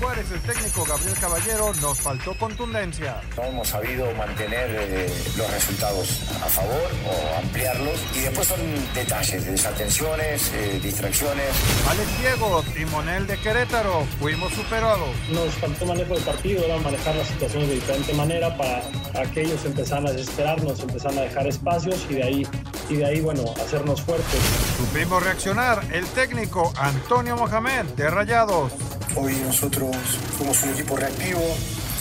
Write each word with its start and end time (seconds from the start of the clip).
Juárez, 0.00 0.30
el 0.30 0.40
técnico 0.40 0.84
Gabriel 0.84 1.14
Caballero 1.20 1.72
nos 1.80 1.98
faltó 1.98 2.36
contundencia. 2.38 3.20
No 3.36 3.44
hemos 3.44 3.68
sabido 3.68 4.12
mantener 4.14 4.68
eh, 4.70 5.12
los 5.36 5.50
resultados 5.50 6.22
a 6.42 6.46
favor 6.46 6.90
o 7.06 7.38
ampliarlos. 7.38 8.00
Y 8.14 8.20
después 8.20 8.48
son 8.48 8.60
detalles, 8.94 9.46
desatenciones, 9.46 10.52
eh, 10.54 10.80
distracciones. 10.82 11.48
Alex 11.88 12.18
Diego, 12.20 12.62
timonel 12.74 13.26
de 13.26 13.38
Querétaro, 13.38 14.06
fuimos 14.18 14.52
superados. 14.52 15.08
Nos 15.30 15.54
faltó 15.54 15.86
manejo 15.86 16.14
del 16.14 16.24
partido, 16.24 16.64
era 16.64 16.78
manejar 16.78 17.14
las 17.14 17.28
situaciones 17.28 17.68
de 17.68 17.74
diferente 17.76 18.14
manera 18.14 18.56
para, 18.56 18.82
para 19.12 19.30
que 19.30 19.42
ellos 19.42 19.64
empezaran 19.64 20.06
a 20.06 20.12
desesperarnos, 20.12 20.80
empezaran 20.80 21.18
a 21.18 21.22
dejar 21.22 21.46
espacios 21.46 22.06
y 22.10 22.14
de 22.14 22.22
ahí, 22.22 22.48
y 22.88 22.96
de 22.96 23.04
ahí 23.04 23.20
bueno, 23.20 23.42
hacernos 23.64 24.02
fuertes. 24.02 24.40
Supimos 24.76 25.22
reaccionar 25.22 25.82
el 25.92 26.06
técnico 26.06 26.72
Antonio 26.76 27.36
Mohamed 27.36 27.84
de 27.96 28.10
Rayados. 28.10 28.72
Hoy 29.18 29.34
nosotros 29.46 29.96
fuimos 30.36 30.62
un 30.62 30.70
equipo 30.70 30.94
reactivo 30.94 31.40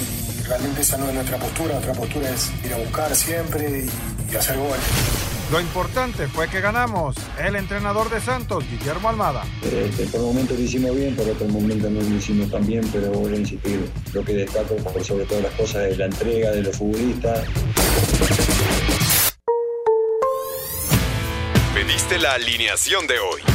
y 0.02 0.44
realmente 0.44 0.82
esa 0.82 0.98
no 0.98 1.08
es 1.08 1.14
nuestra 1.14 1.38
postura. 1.38 1.74
Nuestra 1.74 1.94
postura 1.94 2.30
es 2.30 2.52
ir 2.66 2.74
a 2.74 2.78
buscar 2.78 3.16
siempre 3.16 3.86
y, 3.86 4.34
y 4.34 4.36
hacer 4.36 4.58
goles. 4.58 4.84
Lo 5.50 5.62
importante 5.62 6.28
fue 6.28 6.50
que 6.50 6.60
ganamos. 6.60 7.16
El 7.40 7.56
entrenador 7.56 8.10
de 8.10 8.20
Santos, 8.20 8.66
Guillermo 8.70 9.08
Almada. 9.08 9.44
Eh, 9.64 9.90
que 9.96 10.04
por 10.06 10.22
momentos 10.22 10.58
lo 10.58 10.66
hicimos 10.66 10.94
bien, 10.94 11.16
por 11.16 11.30
otros 11.30 11.50
momentos 11.50 11.90
no 11.90 12.02
lo 12.02 12.16
hicimos 12.16 12.52
tan 12.52 12.66
bien, 12.68 12.86
pero 12.92 13.12
voy 13.12 13.34
a 13.34 13.38
insistir, 13.38 13.90
lo 14.12 14.26
que 14.26 14.34
destaco 14.34 14.76
por 14.76 15.04
sobre 15.04 15.26
todas 15.26 15.44
las 15.44 15.54
cosas 15.54 15.84
es 15.84 15.98
la 15.98 16.06
entrega 16.06 16.52
de 16.52 16.64
los 16.64 16.76
futbolistas. 16.76 17.48
Pediste 21.74 22.20
la 22.20 22.34
alineación 22.34 23.08
de 23.08 23.20
hoy. 23.20 23.55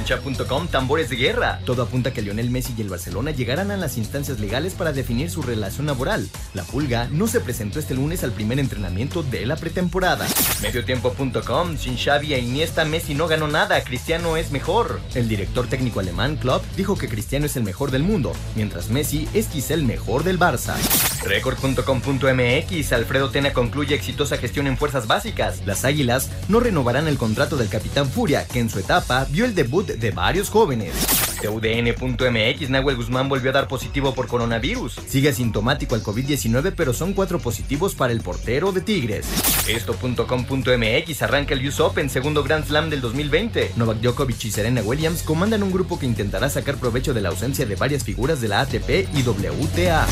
Cancha.com 0.00 0.66
Tambores 0.68 1.10
de 1.10 1.16
Guerra. 1.16 1.60
Todo 1.66 1.82
apunta 1.82 2.10
que 2.10 2.22
Lionel 2.22 2.48
Messi 2.48 2.72
y 2.74 2.80
el 2.80 2.88
Barcelona 2.88 3.32
llegarán 3.32 3.70
a 3.70 3.76
las 3.76 3.98
instancias 3.98 4.40
legales 4.40 4.72
para 4.72 4.92
definir 4.92 5.30
su 5.30 5.42
relación 5.42 5.86
laboral. 5.86 6.26
La 6.54 6.62
Pulga 6.62 7.08
no 7.12 7.26
se 7.26 7.40
presentó 7.40 7.78
este 7.78 7.94
lunes 7.94 8.24
al 8.24 8.32
primer 8.32 8.58
entrenamiento 8.58 9.22
de 9.22 9.44
la 9.44 9.56
pretemporada. 9.56 10.26
Mediotiempo.com 10.62 11.76
Sin 11.76 11.98
Xavi 11.98 12.32
e 12.32 12.38
Iniesta 12.38 12.86
Messi 12.86 13.14
no 13.14 13.28
ganó 13.28 13.46
nada, 13.46 13.84
Cristiano 13.84 14.38
es 14.38 14.52
mejor. 14.52 15.00
El 15.14 15.28
director 15.28 15.66
técnico 15.66 16.00
alemán 16.00 16.36
Klopp 16.36 16.64
dijo 16.76 16.96
que 16.96 17.08
Cristiano 17.08 17.44
es 17.44 17.56
el 17.56 17.64
mejor 17.64 17.90
del 17.90 18.02
mundo, 18.02 18.32
mientras 18.56 18.88
Messi 18.88 19.28
es 19.34 19.48
quizá 19.48 19.74
el 19.74 19.84
mejor 19.84 20.24
del 20.24 20.38
Barça. 20.38 20.76
Record.com.mx 21.24 22.92
Alfredo 22.92 23.28
Tena 23.28 23.52
concluye 23.52 23.94
exitosa 23.94 24.38
gestión 24.38 24.66
en 24.66 24.78
fuerzas 24.78 25.06
básicas. 25.06 25.60
Las 25.66 25.84
Águilas 25.84 26.30
no 26.48 26.58
renovarán 26.58 27.06
el 27.06 27.18
contrato 27.18 27.58
del 27.58 27.68
capitán 27.68 28.08
Furia, 28.08 28.46
que 28.46 28.60
en 28.60 28.70
su 28.70 28.78
etapa 28.78 29.26
vio 29.30 29.44
el 29.44 29.54
debut 29.54 29.89
de 29.96 30.10
varios 30.10 30.50
jóvenes. 30.50 30.94
TUDN.mx 31.40 32.70
Nahuel 32.70 32.96
Guzmán 32.96 33.28
volvió 33.28 33.50
a 33.50 33.54
dar 33.54 33.68
positivo 33.68 34.14
por 34.14 34.26
coronavirus. 34.26 35.00
Sigue 35.06 35.30
asintomático 35.30 35.94
al 35.94 36.02
COVID-19, 36.02 36.74
pero 36.76 36.92
son 36.92 37.14
cuatro 37.14 37.38
positivos 37.38 37.94
para 37.94 38.12
el 38.12 38.20
portero 38.20 38.72
de 38.72 38.82
Tigres. 38.82 39.26
Esto.com.mx 39.68 41.22
arranca 41.22 41.54
el 41.54 41.66
US 41.66 41.80
Open, 41.80 42.10
segundo 42.10 42.42
Grand 42.44 42.66
Slam 42.66 42.90
del 42.90 43.00
2020. 43.00 43.72
Novak 43.76 44.00
Djokovic 44.00 44.44
y 44.44 44.50
Serena 44.50 44.82
Williams 44.82 45.22
comandan 45.22 45.62
un 45.62 45.72
grupo 45.72 45.98
que 45.98 46.06
intentará 46.06 46.50
sacar 46.50 46.76
provecho 46.76 47.14
de 47.14 47.22
la 47.22 47.30
ausencia 47.30 47.66
de 47.66 47.76
varias 47.76 48.04
figuras 48.04 48.40
de 48.40 48.48
la 48.48 48.60
ATP 48.60 49.08
y 49.14 49.22
WTA. 49.22 50.06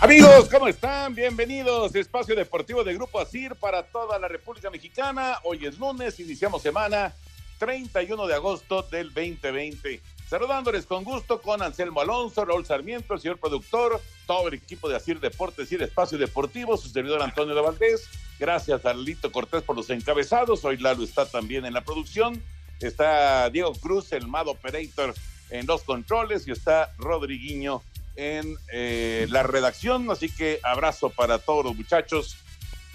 Amigos, 0.00 0.48
¿cómo 0.48 0.68
están? 0.68 1.12
Bienvenidos. 1.12 1.92
Espacio 1.92 2.36
Deportivo 2.36 2.84
de 2.84 2.94
Grupo 2.94 3.18
Asir 3.18 3.56
para 3.56 3.82
toda 3.82 4.16
la 4.20 4.28
República 4.28 4.70
Mexicana. 4.70 5.38
Hoy 5.42 5.66
es 5.66 5.76
lunes, 5.76 6.20
iniciamos 6.20 6.62
semana 6.62 7.12
31 7.58 8.28
de 8.28 8.34
agosto 8.34 8.82
del 8.82 9.12
2020. 9.12 10.00
Saludándoles 10.28 10.86
con 10.86 11.02
gusto 11.02 11.42
con 11.42 11.62
Anselmo 11.62 12.00
Alonso, 12.00 12.44
Raúl 12.44 12.64
Sarmiento, 12.64 13.14
el 13.14 13.20
señor 13.20 13.38
productor, 13.38 14.00
todo 14.24 14.46
el 14.46 14.54
equipo 14.54 14.88
de 14.88 14.94
Asir 14.94 15.18
Deportes 15.18 15.72
y 15.72 15.74
el 15.74 15.82
Espacio 15.82 16.16
Deportivo, 16.16 16.76
su 16.76 16.88
servidor 16.88 17.20
Antonio 17.20 17.56
de 17.56 17.60
Valdés. 17.60 18.08
Gracias 18.38 18.86
a 18.86 18.94
Lito 18.94 19.32
Cortés 19.32 19.64
por 19.64 19.74
los 19.74 19.90
encabezados. 19.90 20.64
Hoy 20.64 20.76
Lalo 20.76 21.02
está 21.02 21.26
también 21.26 21.66
en 21.66 21.74
la 21.74 21.82
producción. 21.82 22.40
Está 22.78 23.50
Diego 23.50 23.72
Cruz, 23.72 24.12
el 24.12 24.28
Mad 24.28 24.46
Operator 24.46 25.12
en 25.50 25.66
los 25.66 25.82
controles 25.82 26.46
y 26.46 26.52
está 26.52 26.94
Rodriguinho 26.98 27.82
en 28.18 28.56
eh, 28.72 29.28
la 29.30 29.44
redacción, 29.44 30.10
así 30.10 30.28
que 30.28 30.58
abrazo 30.64 31.08
para 31.08 31.38
todos 31.38 31.64
los 31.64 31.76
muchachos. 31.76 32.36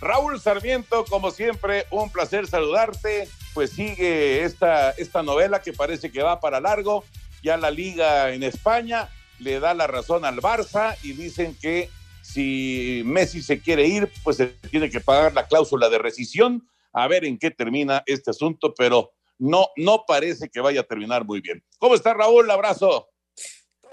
Raúl 0.02 0.40
Sarmiento, 0.42 1.06
como 1.06 1.32
siempre, 1.32 1.86
un 1.90 2.12
placer 2.12 2.46
saludarte. 2.46 3.30
Pues 3.54 3.70
sigue 3.70 4.44
esta, 4.44 4.92
esta 4.92 5.24
novela 5.24 5.62
que 5.62 5.72
parece 5.72 6.12
que 6.12 6.22
va 6.22 6.42
para 6.42 6.60
largo. 6.60 7.06
Ya 7.42 7.56
la 7.56 7.72
liga 7.72 8.34
en 8.34 8.44
España 8.44 9.10
le 9.40 9.62
da 9.62 9.74
la 9.74 9.88
razón 9.88 10.26
al 10.26 10.42
Barça 10.42 10.98
y 11.04 11.14
dicen 11.14 11.58
que 11.62 11.90
si 12.22 13.02
Messi 13.06 13.42
se 13.42 13.62
quiere 13.62 13.88
ir, 13.88 14.12
pues 14.24 14.38
se 14.38 14.48
tiene 14.70 14.90
que 14.90 15.00
pagar 15.00 15.34
la 15.34 15.48
cláusula 15.48 15.88
de 15.88 16.00
rescisión. 16.00 16.68
A 16.92 17.08
ver 17.08 17.24
en 17.24 17.40
qué 17.40 17.50
termina 17.50 18.04
este 18.06 18.32
asunto, 18.32 18.74
pero 18.78 19.12
no, 19.40 19.68
no 19.78 20.04
parece 20.06 20.50
que 20.50 20.60
vaya 20.60 20.82
a 20.82 20.84
terminar 20.86 21.24
muy 21.24 21.40
bien. 21.40 21.64
¿Cómo 21.80 21.96
está 21.96 22.14
Raúl? 22.14 22.52
Abrazo. 22.52 23.08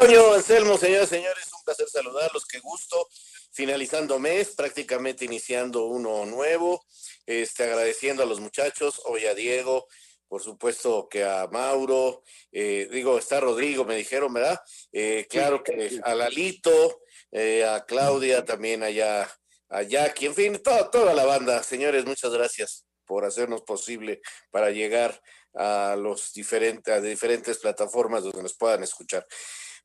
Antonio, 0.01 0.33
Anselmo, 0.33 0.79
señoras 0.79 1.09
y 1.09 1.17
señores, 1.17 1.53
un 1.53 1.63
placer 1.63 1.87
saludarlos, 1.87 2.47
qué 2.47 2.59
gusto. 2.61 3.07
Finalizando 3.53 4.19
mes, 4.19 4.55
prácticamente 4.57 5.27
iniciando 5.27 5.85
uno 5.85 6.25
nuevo, 6.25 6.87
este, 7.27 7.65
agradeciendo 7.65 8.23
a 8.23 8.27
los 8.27 8.41
muchachos, 8.41 9.03
hoy 9.05 9.27
a 9.27 9.35
Diego, 9.35 9.89
por 10.27 10.41
supuesto 10.41 11.07
que 11.07 11.23
a 11.23 11.47
Mauro, 11.49 12.23
eh, 12.51 12.89
digo, 12.91 13.19
está 13.19 13.41
Rodrigo, 13.41 13.85
me 13.85 13.95
dijeron, 13.95 14.33
¿verdad? 14.33 14.59
Eh, 14.91 15.27
claro 15.29 15.63
que 15.63 16.01
a 16.03 16.15
Lalito, 16.15 17.03
eh, 17.31 17.67
a 17.67 17.85
Claudia, 17.85 18.43
también 18.43 18.83
allá, 18.83 19.31
a 19.69 19.83
Jackie, 19.83 20.25
en 20.25 20.35
fin, 20.35 20.63
toda, 20.63 20.91
toda 20.91 21.13
la 21.13 21.27
banda. 21.27 21.63
Señores, 21.63 22.07
muchas 22.07 22.33
gracias 22.33 22.87
por 23.05 23.27
hacernos 23.27 23.61
posible 23.65 24.23
para 24.51 24.71
llegar 24.71 25.21
a 25.53 25.95
los 25.99 26.33
diferentes, 26.33 26.95
a 26.95 27.03
diferentes 27.03 27.59
plataformas 27.59 28.23
donde 28.23 28.45
nos 28.45 28.57
puedan 28.57 28.83
escuchar. 28.83 29.27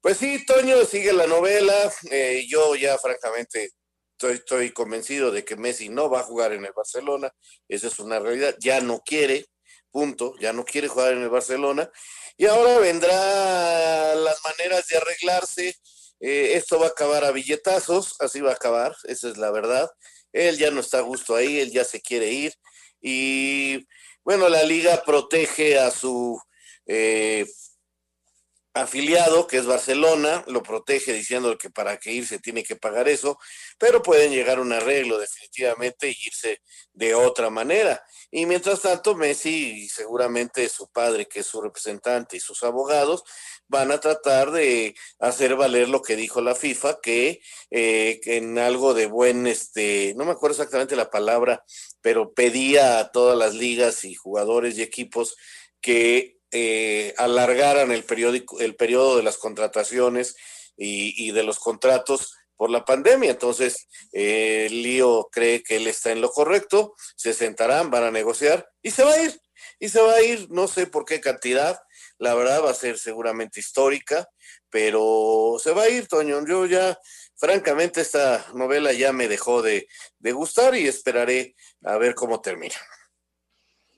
Pues 0.01 0.17
sí, 0.17 0.45
Toño, 0.45 0.85
sigue 0.85 1.13
la 1.13 1.27
novela. 1.27 1.91
Eh, 2.11 2.45
yo 2.47 2.75
ya 2.75 2.97
francamente 2.97 3.71
estoy, 4.19 4.71
convencido 4.71 5.31
de 5.31 5.43
que 5.43 5.55
Messi 5.55 5.89
no 5.89 6.09
va 6.09 6.21
a 6.21 6.23
jugar 6.23 6.53
en 6.53 6.65
el 6.65 6.73
Barcelona. 6.73 7.31
Esa 7.67 7.87
es 7.87 7.99
una 7.99 8.19
realidad. 8.19 8.55
Ya 8.59 8.81
no 8.81 8.99
quiere, 8.99 9.45
punto. 9.91 10.35
Ya 10.39 10.53
no 10.53 10.63
quiere 10.65 10.87
jugar 10.87 11.13
en 11.13 11.23
el 11.23 11.29
Barcelona. 11.29 11.89
Y 12.37 12.45
ahora 12.45 12.79
vendrá 12.79 14.15
las 14.15 14.39
maneras 14.43 14.87
de 14.87 14.97
arreglarse. 14.97 15.75
Eh, 16.19 16.53
esto 16.55 16.79
va 16.79 16.87
a 16.87 16.89
acabar 16.89 17.23
a 17.25 17.31
billetazos, 17.31 18.15
así 18.19 18.41
va 18.41 18.51
a 18.51 18.55
acabar, 18.55 18.95
esa 19.03 19.29
es 19.29 19.37
la 19.37 19.51
verdad. 19.51 19.89
Él 20.31 20.57
ya 20.57 20.71
no 20.71 20.79
está 20.79 20.99
a 20.99 21.01
gusto 21.01 21.35
ahí, 21.35 21.59
él 21.59 21.71
ya 21.71 21.83
se 21.83 22.01
quiere 22.01 22.31
ir. 22.31 22.53
Y 23.01 23.85
bueno, 24.23 24.49
la 24.49 24.63
liga 24.63 25.03
protege 25.05 25.77
a 25.79 25.91
su... 25.91 26.39
Eh, 26.87 27.45
afiliado, 28.75 29.47
que 29.47 29.57
es 29.57 29.65
Barcelona, 29.65 30.43
lo 30.47 30.61
protege 30.61 31.13
diciendo 31.13 31.57
que 31.57 31.69
para 31.69 31.97
que 31.97 32.11
irse 32.11 32.39
tiene 32.39 32.61
que 32.61 32.75
pagar 32.75 33.07
eso, 33.07 33.39
pero 33.77 34.03
pueden 34.03 34.31
llegar 34.31 34.57
a 34.57 34.61
un 34.61 34.73
arreglo 34.73 35.17
definitivamente 35.17 36.09
y 36.09 36.17
irse 36.27 36.61
de 36.91 37.15
otra 37.15 37.49
manera. 37.49 38.05
Y 38.31 38.45
mientras 38.45 38.81
tanto, 38.81 39.15
Messi 39.15 39.83
y 39.83 39.87
seguramente 39.87 40.67
su 40.67 40.91
padre, 40.91 41.25
que 41.25 41.39
es 41.39 41.45
su 41.45 41.61
representante, 41.61 42.35
y 42.35 42.41
sus 42.41 42.63
abogados, 42.63 43.23
van 43.69 43.93
a 43.93 44.01
tratar 44.01 44.51
de 44.51 44.93
hacer 45.19 45.55
valer 45.55 45.87
lo 45.87 46.01
que 46.01 46.17
dijo 46.17 46.41
la 46.41 46.53
FIFA, 46.53 46.99
que, 47.01 47.41
eh, 47.71 48.19
que 48.21 48.37
en 48.37 48.59
algo 48.59 48.93
de 48.93 49.05
buen, 49.05 49.47
este, 49.47 50.13
no 50.17 50.25
me 50.25 50.31
acuerdo 50.31 50.55
exactamente 50.55 50.97
la 50.97 51.09
palabra, 51.09 51.63
pero 52.01 52.33
pedía 52.33 52.99
a 52.99 53.11
todas 53.13 53.37
las 53.37 53.53
ligas 53.53 54.03
y 54.03 54.15
jugadores 54.15 54.77
y 54.77 54.81
equipos 54.81 55.37
que 55.79 56.34
eh, 56.57 57.13
alargaran 57.17 57.91
el, 57.91 58.05
periódico, 58.05 58.61
el 58.61 58.77
periodo 58.77 59.17
de 59.17 59.23
las 59.23 59.37
contrataciones 59.37 60.37
y, 60.77 61.31
de 61.31 61.43
los 61.43 61.59
contratos 61.59 62.33
por 62.55 62.69
la 62.69 62.85
pandemia. 62.85 63.31
Entonces, 63.31 63.89
eh, 64.13 64.69
Lío 64.71 65.27
cree 65.33 65.63
que 65.63 65.75
él 65.75 65.87
está 65.87 66.13
en 66.13 66.21
lo 66.21 66.29
correcto, 66.29 66.95
se 67.17 67.33
sentarán, 67.33 67.91
van 67.91 68.05
a 68.05 68.11
negociar 68.11 68.69
y 68.81 68.91
se 68.91 69.03
va 69.03 69.11
a 69.11 69.21
ir. 69.21 69.37
Y 69.79 69.89
se 69.89 69.99
va 69.99 70.13
a 70.13 70.21
ir, 70.21 70.47
no 70.49 70.69
sé 70.69 70.87
por 70.87 71.03
qué 71.03 71.19
cantidad, 71.19 71.77
la 72.19 72.33
verdad 72.35 72.63
va 72.63 72.71
a 72.71 72.73
ser 72.73 72.97
seguramente 72.97 73.59
histórica, 73.59 74.25
pero 74.69 75.57
se 75.61 75.73
va 75.73 75.83
a 75.83 75.89
ir, 75.89 76.07
Toño. 76.07 76.41
Yo 76.47 76.65
ya, 76.67 76.97
francamente, 77.35 77.99
esta 77.99 78.45
novela 78.53 78.93
ya 78.93 79.11
me 79.11 79.27
dejó 79.27 79.61
de, 79.61 79.89
de 80.19 80.31
gustar 80.31 80.73
y 80.75 80.87
esperaré 80.87 81.53
a 81.83 81.97
ver 81.97 82.15
cómo 82.15 82.39
termina. 82.39 82.75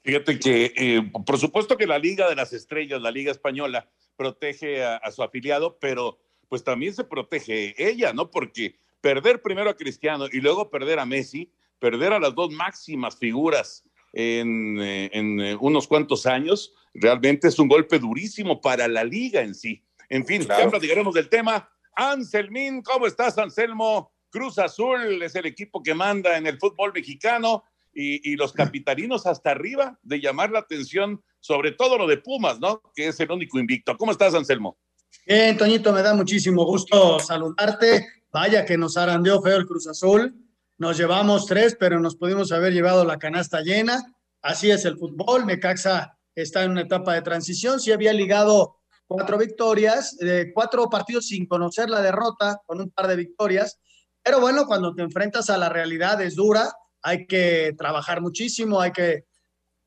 Fíjate 0.08 0.40
que, 0.40 0.74
eh, 0.78 1.12
por 1.26 1.38
supuesto 1.38 1.76
que 1.76 1.86
la 1.86 2.00
Liga 2.00 2.30
de 2.30 2.36
las 2.38 2.54
Estrellas, 2.54 3.02
la 3.02 3.12
Liga 3.12 3.30
Española, 3.30 3.90
protege 4.16 4.82
a, 4.82 4.96
a, 4.96 5.12
su 5.12 5.22
afiliado, 5.22 5.78
pero 5.82 6.18
pues 6.48 6.64
también 6.64 6.94
se 6.94 7.04
protege 7.04 7.76
ella, 7.78 8.14
¿no? 8.14 8.32
Porque 8.32 8.80
perder 9.02 9.42
primero 9.42 9.70
a 9.70 9.76
Cristiano 9.76 10.28
y 10.32 10.40
luego 10.40 10.70
perder 10.70 11.00
a 11.00 11.06
Messi, 11.06 11.52
perder 11.78 12.14
a 12.14 12.22
las 12.22 12.34
dos 12.34 12.52
máximas 12.52 13.18
figuras 13.18 13.84
en, 14.14 14.80
eh, 14.80 15.10
en 15.12 15.42
eh, 15.42 15.58
unos 15.60 15.90
cuantos 15.90 16.26
años, 16.26 16.74
realmente 16.94 17.50
es 17.50 17.60
un 17.60 17.68
golpe 17.68 18.00
durísimo 18.00 18.62
para 18.62 18.88
la 18.88 19.04
liga 19.04 19.42
en 19.42 19.54
sí. 19.54 19.84
En 20.08 20.26
fin, 20.26 20.46
claro. 20.46 20.64
ya 20.64 20.70
platicaremos 20.70 21.16
del 21.16 21.28
tema. 21.28 21.70
Anselmín, 21.98 22.82
¿cómo 22.82 23.08
estás, 23.08 23.38
Anselmo? 23.38 24.14
Cruz 24.30 24.58
Azul 24.58 25.22
es 25.22 25.36
el 25.36 25.48
equipo 25.48 25.84
que 25.84 25.94
manda 25.94 26.38
en 26.38 26.48
el 26.48 26.58
fútbol 26.60 26.94
mexicano 26.94 27.66
y, 28.00 28.32
y, 28.32 28.36
los 28.36 28.54
capitalinos 28.54 29.26
hasta 29.26 29.50
arriba 29.50 29.98
de 30.04 30.22
llamar 30.22 30.52
la 30.52 30.60
atención, 30.60 31.24
sobre 31.40 31.72
todo 31.72 31.98
lo 31.98 32.06
de 32.06 32.18
Pumas, 32.18 32.60
¿no? 32.60 32.80
Que 32.96 33.08
es 33.08 33.20
el 33.20 33.32
único 33.32 33.58
invicto. 33.58 33.98
¿Cómo 33.98 34.12
estás, 34.12 34.36
Anselmo? 34.36 34.78
Bien, 35.26 35.58
Toñito, 35.58 35.92
me 35.92 36.04
da 36.04 36.14
muchísimo 36.14 36.64
gusto 36.64 37.20
saludarte. 37.20 38.06
Vaya 38.32 38.66
que 38.66 38.78
nos 38.78 38.98
arandeó 38.98 39.42
feo 39.42 39.58
el 39.58 39.66
Cruz 39.66 39.88
Azul. 39.88 40.32
Nos 40.78 40.96
llevamos 40.96 41.48
tres, 41.48 41.76
pero 41.80 42.00
nos 42.00 42.16
pudimos 42.16 42.52
haber 42.52 42.72
llevado 42.72 43.04
la 43.04 43.18
canasta 43.18 43.62
llena. 43.62 44.16
Así 44.44 44.70
es 44.70 44.86
el 44.86 45.00
fútbol. 45.00 45.48
Necaxa 45.48 46.20
está 46.36 46.64
en 46.64 46.72
una 46.72 46.82
etapa 46.82 47.16
de 47.16 47.24
transición. 47.24 47.80
Sí 47.80 47.92
había 47.92 48.14
ligado 48.14 48.78
cuatro 49.08 49.40
victorias, 49.40 50.16
eh, 50.22 50.52
cuatro 50.54 50.88
partidos 50.88 51.26
sin 51.26 51.48
conocer 51.48 51.90
la 51.90 52.02
derrota, 52.04 52.62
con 52.68 52.80
un 52.80 52.92
par 52.92 53.08
de 53.08 53.16
victorias. 53.16 53.80
Pero 54.22 54.40
bueno, 54.40 54.68
cuando 54.68 54.94
te 54.94 55.02
enfrentas 55.02 55.50
a 55.50 55.58
la 55.58 55.70
realidad 55.70 56.22
es 56.22 56.36
dura 56.36 56.72
hay 57.02 57.28
que 57.28 57.74
trabajar 57.78 58.22
muchísimo, 58.22 58.82
hay 58.82 58.92
que 58.92 59.26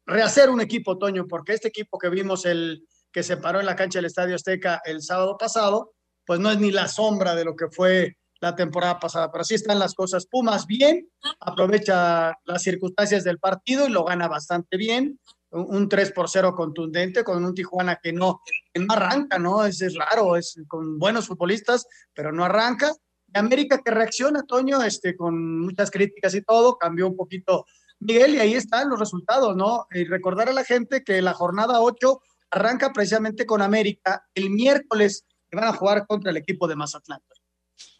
rehacer 0.06 0.50
un 0.50 0.60
equipo, 0.60 0.98
Toño, 0.98 1.26
porque 1.26 1.54
este 1.54 1.68
equipo 1.68 1.98
que 1.98 2.08
vimos 2.08 2.44
el 2.44 2.86
que 3.12 3.22
se 3.22 3.36
paró 3.36 3.60
en 3.60 3.66
la 3.66 3.76
cancha 3.76 3.98
del 3.98 4.06
Estadio 4.06 4.34
Azteca 4.34 4.80
el 4.84 5.02
sábado 5.02 5.36
pasado, 5.36 5.92
pues 6.24 6.38
no 6.40 6.50
es 6.50 6.58
ni 6.58 6.70
la 6.70 6.88
sombra 6.88 7.34
de 7.34 7.44
lo 7.44 7.56
que 7.56 7.68
fue 7.70 8.16
la 8.40 8.54
temporada 8.54 8.98
pasada, 8.98 9.30
pero 9.30 9.42
así 9.42 9.54
están 9.54 9.78
las 9.78 9.94
cosas. 9.94 10.26
Pumas 10.26 10.66
bien, 10.66 11.08
aprovecha 11.40 12.32
las 12.44 12.62
circunstancias 12.62 13.24
del 13.24 13.38
partido 13.38 13.86
y 13.86 13.90
lo 13.90 14.04
gana 14.04 14.28
bastante 14.28 14.76
bien. 14.76 15.18
Un 15.50 15.88
3 15.88 16.12
por 16.12 16.30
0 16.30 16.54
contundente 16.54 17.24
con 17.24 17.44
un 17.44 17.54
Tijuana 17.54 17.98
que 18.02 18.12
no, 18.12 18.40
arranca, 18.88 19.38
¿no? 19.38 19.64
Es, 19.64 19.82
es 19.82 19.96
raro, 19.96 20.36
es 20.36 20.56
con 20.68 20.98
buenos 20.98 21.26
futbolistas, 21.26 21.86
pero 22.14 22.32
no 22.32 22.44
arranca. 22.44 22.94
América 23.34 23.80
que 23.84 23.90
reacciona, 23.90 24.42
Toño, 24.42 24.82
este, 24.82 25.16
con 25.16 25.60
muchas 25.60 25.90
críticas 25.90 26.34
y 26.34 26.42
todo, 26.42 26.76
cambió 26.76 27.06
un 27.06 27.16
poquito 27.16 27.66
Miguel 28.00 28.34
y 28.34 28.38
ahí 28.38 28.54
están 28.54 28.88
los 28.88 28.98
resultados, 28.98 29.56
¿no? 29.56 29.86
Y 29.92 30.04
recordar 30.04 30.48
a 30.48 30.52
la 30.52 30.64
gente 30.64 31.04
que 31.04 31.20
la 31.20 31.34
jornada 31.34 31.80
8 31.80 32.20
arranca 32.50 32.92
precisamente 32.92 33.46
con 33.46 33.62
América 33.62 34.26
el 34.34 34.50
miércoles 34.50 35.24
que 35.50 35.56
van 35.56 35.68
a 35.68 35.72
jugar 35.72 36.06
contra 36.06 36.30
el 36.30 36.36
equipo 36.36 36.66
de 36.66 36.76
Mazatlán. 36.76 37.20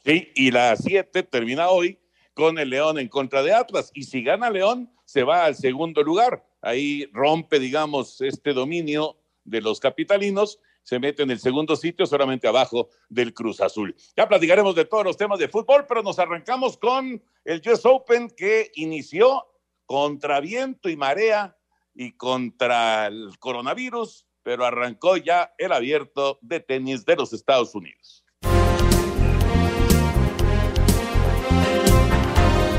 Sí, 0.05 0.33
y 0.35 0.51
la 0.51 0.75
7 0.77 1.23
termina 1.25 1.69
hoy 1.69 1.99
con 2.33 2.59
el 2.59 2.71
León 2.71 2.99
en 2.99 3.09
contra 3.09 3.43
de 3.43 3.53
Atlas. 3.53 3.91
Y 3.95 4.05
si 4.05 4.23
gana 4.23 4.51
León, 4.51 4.91
se 5.05 5.23
va 5.23 5.45
al 5.45 5.55
segundo 5.55 6.03
lugar. 6.03 6.47
Ahí 6.63 7.07
rompe, 7.13 7.59
digamos, 7.59 8.21
este 8.21 8.53
dominio 8.53 9.17
de 9.45 9.61
los 9.61 9.81
capitalinos 9.81 10.59
se 10.91 10.99
mete 10.99 11.23
en 11.23 11.31
el 11.31 11.39
segundo 11.39 11.77
sitio, 11.77 12.05
solamente 12.05 12.49
abajo 12.49 12.89
del 13.09 13.33
Cruz 13.33 13.61
Azul. 13.61 13.95
Ya 14.17 14.27
platicaremos 14.27 14.75
de 14.75 14.85
todos 14.85 15.05
los 15.05 15.17
temas 15.17 15.39
de 15.39 15.47
fútbol, 15.47 15.87
pero 15.87 16.03
nos 16.03 16.19
arrancamos 16.19 16.77
con 16.77 17.23
el 17.45 17.63
US 17.65 17.87
Open 17.87 18.29
que 18.29 18.73
inició 18.75 19.47
contra 19.87 20.41
viento 20.41 20.89
y 20.89 20.97
marea 20.97 21.57
y 21.95 22.17
contra 22.17 23.07
el 23.07 23.39
coronavirus, 23.39 24.27
pero 24.43 24.65
arrancó 24.65 25.17
ya 25.17 25.55
el 25.59 25.71
abierto 25.71 26.41
de 26.43 26.59
tenis 26.59 27.05
de 27.05 27.15
los 27.15 27.33
Estados 27.33 27.73
Unidos. 27.77 28.25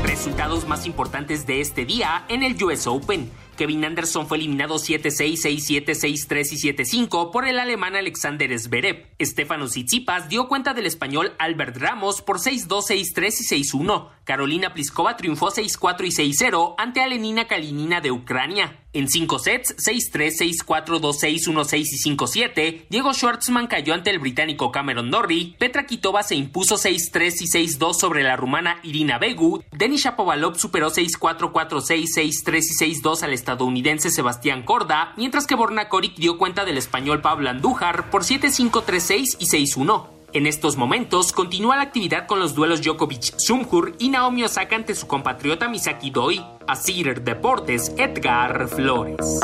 Resultados 0.04 0.68
más 0.68 0.84
importantes 0.84 1.46
de 1.46 1.62
este 1.62 1.86
día 1.86 2.26
en 2.28 2.42
el 2.42 2.62
US 2.62 2.86
Open. 2.86 3.30
Kevin 3.62 3.84
Anderson 3.84 4.26
fue 4.26 4.38
eliminado 4.38 4.74
7-6, 4.74 5.34
6-7, 5.34 5.84
6-3 5.94 6.52
y 6.52 7.06
7-5 7.06 7.30
por 7.30 7.46
el 7.46 7.60
alemán 7.60 7.94
Alexander 7.94 8.58
Zverev. 8.58 9.06
Stefano 9.22 9.68
Tsitsipas 9.68 10.28
dio 10.28 10.48
cuenta 10.48 10.74
del 10.74 10.86
español 10.86 11.34
Albert 11.38 11.76
Ramos 11.76 12.22
por 12.22 12.40
6-2, 12.40 12.66
6-3 12.66 13.52
y 13.52 13.62
6-1. 13.62 14.08
Carolina 14.24 14.72
Pliskova 14.72 15.16
triunfó 15.16 15.50
6-4 15.50 16.06
y 16.06 16.32
6-0 16.34 16.74
ante 16.78 17.00
Alenina 17.00 17.46
Kalinina 17.48 18.00
de 18.00 18.12
Ucrania. 18.12 18.78
En 18.94 19.08
5 19.08 19.38
sets, 19.38 19.74
6-3, 19.78 20.64
6-4, 20.66 21.00
2-6, 21.00 21.48
1-6 21.48 21.78
y 21.78 22.14
5-7, 22.14 22.86
Diego 22.90 23.14
Schwartzman 23.14 23.66
cayó 23.66 23.94
ante 23.94 24.10
el 24.10 24.18
británico 24.18 24.70
Cameron 24.70 25.08
Norrie, 25.08 25.54
Petra 25.58 25.86
Kitova 25.86 26.22
se 26.22 26.34
impuso 26.34 26.76
6-3 26.76 27.40
y 27.40 27.46
6-2 27.78 27.94
sobre 27.94 28.22
la 28.22 28.36
rumana 28.36 28.80
Irina 28.82 29.18
Begu, 29.18 29.64
Denis 29.72 30.02
Shapovalov 30.04 30.58
superó 30.58 30.90
6-4, 30.90 31.52
4-6, 31.52 32.04
6-3 32.16 32.58
y 32.58 33.00
6-2 33.00 33.22
al 33.22 33.32
estadounidense 33.32 34.10
Sebastián 34.10 34.62
Corda, 34.62 35.14
mientras 35.16 35.46
que 35.46 35.54
Borna 35.54 35.88
Koric 35.88 36.16
dio 36.16 36.36
cuenta 36.36 36.66
del 36.66 36.76
español 36.76 37.22
Pablo 37.22 37.48
Andújar 37.48 38.10
por 38.10 38.24
7-5, 38.24 38.84
3-6 38.84 39.36
y 39.38 39.46
6-1. 39.46 40.21
En 40.34 40.46
estos 40.46 40.78
momentos 40.78 41.30
continúa 41.30 41.76
la 41.76 41.82
actividad 41.82 42.26
con 42.26 42.40
los 42.40 42.54
duelos 42.54 42.80
Djokovic 42.80 43.36
Sumhur 43.36 43.94
y 43.98 44.08
Naomi 44.08 44.44
Osaka 44.44 44.76
ante 44.76 44.94
su 44.94 45.06
compatriota 45.06 45.68
Misaki 45.68 46.10
Doi. 46.10 46.42
Asir 46.66 47.20
Deportes, 47.20 47.94
Edgar 47.98 48.66
Flores. 48.68 49.40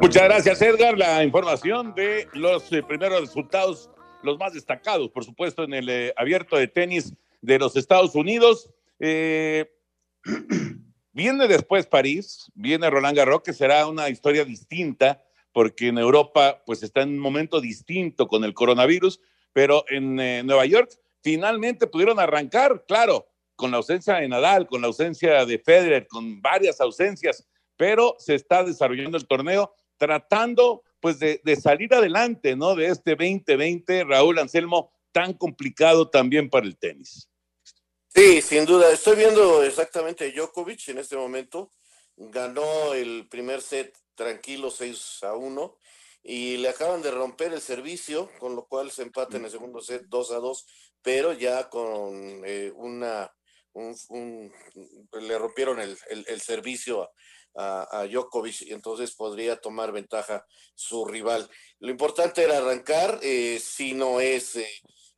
Muchas 0.00 0.22
gracias, 0.22 0.62
Edgar. 0.62 0.96
La 0.96 1.24
información 1.24 1.92
de 1.96 2.28
los 2.32 2.72
eh, 2.72 2.84
primeros 2.84 3.20
resultados, 3.20 3.90
los 4.22 4.38
más 4.38 4.54
destacados, 4.54 5.10
por 5.10 5.24
supuesto, 5.24 5.64
en 5.64 5.74
el 5.74 5.88
eh, 5.88 6.14
abierto 6.16 6.56
de 6.56 6.68
tenis 6.68 7.12
de 7.40 7.58
los 7.58 7.74
Estados 7.74 8.14
Unidos. 8.14 8.70
Eh, 9.00 9.68
viene 11.12 11.48
después 11.48 11.84
París, 11.88 12.48
viene 12.54 12.88
Roland 12.90 13.16
Garros, 13.16 13.42
que 13.42 13.52
será 13.52 13.88
una 13.88 14.08
historia 14.08 14.44
distinta 14.44 15.20
porque 15.52 15.88
en 15.88 15.98
Europa 15.98 16.62
pues 16.64 16.82
está 16.82 17.02
en 17.02 17.10
un 17.10 17.18
momento 17.18 17.60
distinto 17.60 18.28
con 18.28 18.44
el 18.44 18.54
coronavirus, 18.54 19.20
pero 19.52 19.84
en 19.88 20.18
eh, 20.20 20.42
Nueva 20.44 20.66
York 20.66 20.90
finalmente 21.22 21.86
pudieron 21.86 22.18
arrancar, 22.20 22.84
claro, 22.86 23.26
con 23.56 23.70
la 23.70 23.78
ausencia 23.78 24.14
de 24.14 24.28
Nadal, 24.28 24.66
con 24.66 24.80
la 24.80 24.86
ausencia 24.86 25.44
de 25.44 25.58
Federer, 25.58 26.06
con 26.06 26.40
varias 26.40 26.80
ausencias, 26.80 27.46
pero 27.76 28.16
se 28.18 28.34
está 28.34 28.64
desarrollando 28.64 29.16
el 29.16 29.26
torneo 29.26 29.74
tratando 29.96 30.82
pues 31.00 31.18
de, 31.18 31.40
de 31.44 31.56
salir 31.56 31.94
adelante, 31.94 32.56
¿no? 32.56 32.74
De 32.74 32.86
este 32.86 33.12
2020, 33.12 34.04
Raúl 34.04 34.38
Anselmo, 34.38 34.92
tan 35.12 35.34
complicado 35.34 36.08
también 36.08 36.48
para 36.48 36.66
el 36.66 36.78
tenis. 36.78 37.28
Sí, 38.14 38.42
sin 38.42 38.64
duda. 38.64 38.90
Estoy 38.92 39.16
viendo 39.16 39.62
exactamente 39.62 40.32
Djokovic 40.32 40.88
en 40.88 40.98
este 40.98 41.16
momento. 41.16 41.70
Ganó 42.16 42.92
el 42.94 43.28
primer 43.28 43.62
set 43.62 43.96
tranquilo 44.20 44.70
6 44.70 45.22
a 45.22 45.34
1 45.34 45.78
y 46.22 46.58
le 46.58 46.68
acaban 46.68 47.00
de 47.00 47.10
romper 47.10 47.54
el 47.54 47.62
servicio, 47.62 48.30
con 48.38 48.54
lo 48.54 48.66
cual 48.66 48.90
se 48.90 49.00
empata 49.00 49.38
en 49.38 49.46
el 49.46 49.50
segundo 49.50 49.80
set 49.80 50.02
2 50.08 50.32
a 50.32 50.36
2, 50.36 50.66
pero 51.00 51.32
ya 51.32 51.70
con 51.70 52.42
eh, 52.44 52.70
una, 52.76 53.32
un, 53.72 53.96
un, 54.10 54.52
le 55.22 55.38
rompieron 55.38 55.80
el 55.80 56.40
servicio 56.42 57.10
a, 57.54 57.88
a 58.00 58.06
Djokovic 58.06 58.62
y 58.62 58.72
entonces 58.72 59.14
podría 59.14 59.58
tomar 59.58 59.90
ventaja 59.90 60.44
su 60.74 61.06
rival. 61.06 61.48
Lo 61.78 61.90
importante 61.90 62.42
era 62.42 62.58
arrancar, 62.58 63.18
eh, 63.22 63.58
si 63.58 63.94
no 63.94 64.20
es 64.20 64.56
eh, 64.56 64.68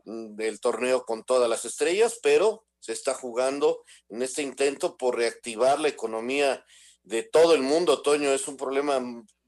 el 0.04 0.60
torneo 0.60 1.04
con 1.04 1.24
todas 1.24 1.50
las 1.50 1.64
estrellas, 1.64 2.20
pero 2.22 2.64
se 2.78 2.92
está 2.92 3.14
jugando 3.14 3.84
en 4.08 4.22
este 4.22 4.42
intento 4.42 4.96
por 4.96 5.16
reactivar 5.16 5.80
la 5.80 5.88
economía 5.88 6.64
de 7.02 7.22
todo 7.22 7.54
el 7.54 7.62
mundo. 7.62 8.02
Toño, 8.02 8.32
es 8.32 8.48
un 8.48 8.56
problema 8.56 9.00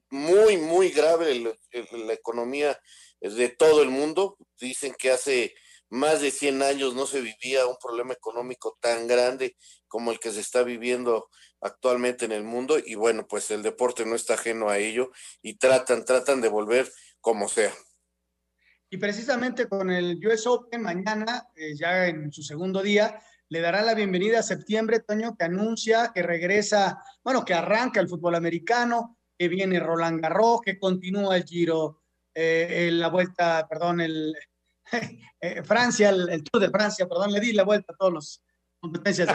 muy, 0.09 0.57
muy 0.57 0.89
grave 0.89 1.31
el, 1.31 1.53
la 2.05 2.13
economía 2.13 2.79
de 3.21 3.49
todo 3.49 3.81
el 3.81 3.89
mundo. 3.89 4.37
Dicen 4.59 4.95
que 4.97 5.11
hace 5.11 5.55
más 5.89 6.21
de 6.21 6.31
100 6.31 6.61
años 6.61 6.95
no 6.95 7.05
se 7.05 7.21
vivía 7.21 7.65
un 7.67 7.77
problema 7.81 8.13
económico 8.13 8.77
tan 8.81 9.07
grande 9.07 9.55
como 9.87 10.11
el 10.11 10.19
que 10.19 10.31
se 10.31 10.41
está 10.41 10.63
viviendo 10.63 11.29
actualmente 11.61 12.25
en 12.25 12.31
el 12.31 12.43
mundo 12.43 12.77
y 12.83 12.95
bueno, 12.95 13.27
pues 13.27 13.49
el 13.51 13.63
deporte 13.63 14.05
no 14.05 14.15
está 14.15 14.33
ajeno 14.33 14.69
a 14.69 14.77
ello 14.77 15.11
y 15.41 15.57
tratan, 15.57 16.05
tratan 16.05 16.41
de 16.41 16.49
volver 16.49 16.91
como 17.21 17.47
sea. 17.47 17.73
Y 18.89 18.97
precisamente 18.97 19.67
con 19.67 19.89
el 19.89 20.19
US 20.25 20.45
Open 20.47 20.81
mañana, 20.81 21.47
eh, 21.55 21.75
ya 21.75 22.07
en 22.07 22.31
su 22.31 22.43
segundo 22.43 22.81
día, 22.81 23.19
le 23.55 23.61
dará 23.61 23.81
la 23.83 23.93
bienvenida 23.93 24.39
a 24.39 24.43
septiembre, 24.43 24.99
Toño, 24.99 25.37
que 25.37 25.45
anuncia 25.45 26.11
que 26.13 26.21
regresa, 26.21 27.01
bueno, 27.23 27.45
que 27.45 27.53
arranca 27.53 28.01
el 28.01 28.09
fútbol 28.09 28.35
americano, 28.35 29.17
que 29.39 29.47
viene 29.47 29.79
Roland 29.79 30.19
Garros, 30.19 30.59
que 30.59 30.77
continúa 30.77 31.37
el 31.37 31.45
Giro, 31.45 32.01
eh, 32.33 32.89
la 32.91 33.07
vuelta, 33.07 33.65
perdón, 33.69 34.01
el 34.01 34.35
eh, 35.39 35.63
Francia, 35.63 36.09
el, 36.09 36.27
el, 36.27 36.43
Tour 36.43 36.63
de 36.63 36.69
Francia, 36.69 37.07
perdón, 37.07 37.31
le 37.31 37.39
di 37.39 37.53
la 37.53 37.63
vuelta 37.63 37.93
a 37.93 37.95
todos 37.95 38.11
los 38.11 38.41
competencias. 38.77 39.29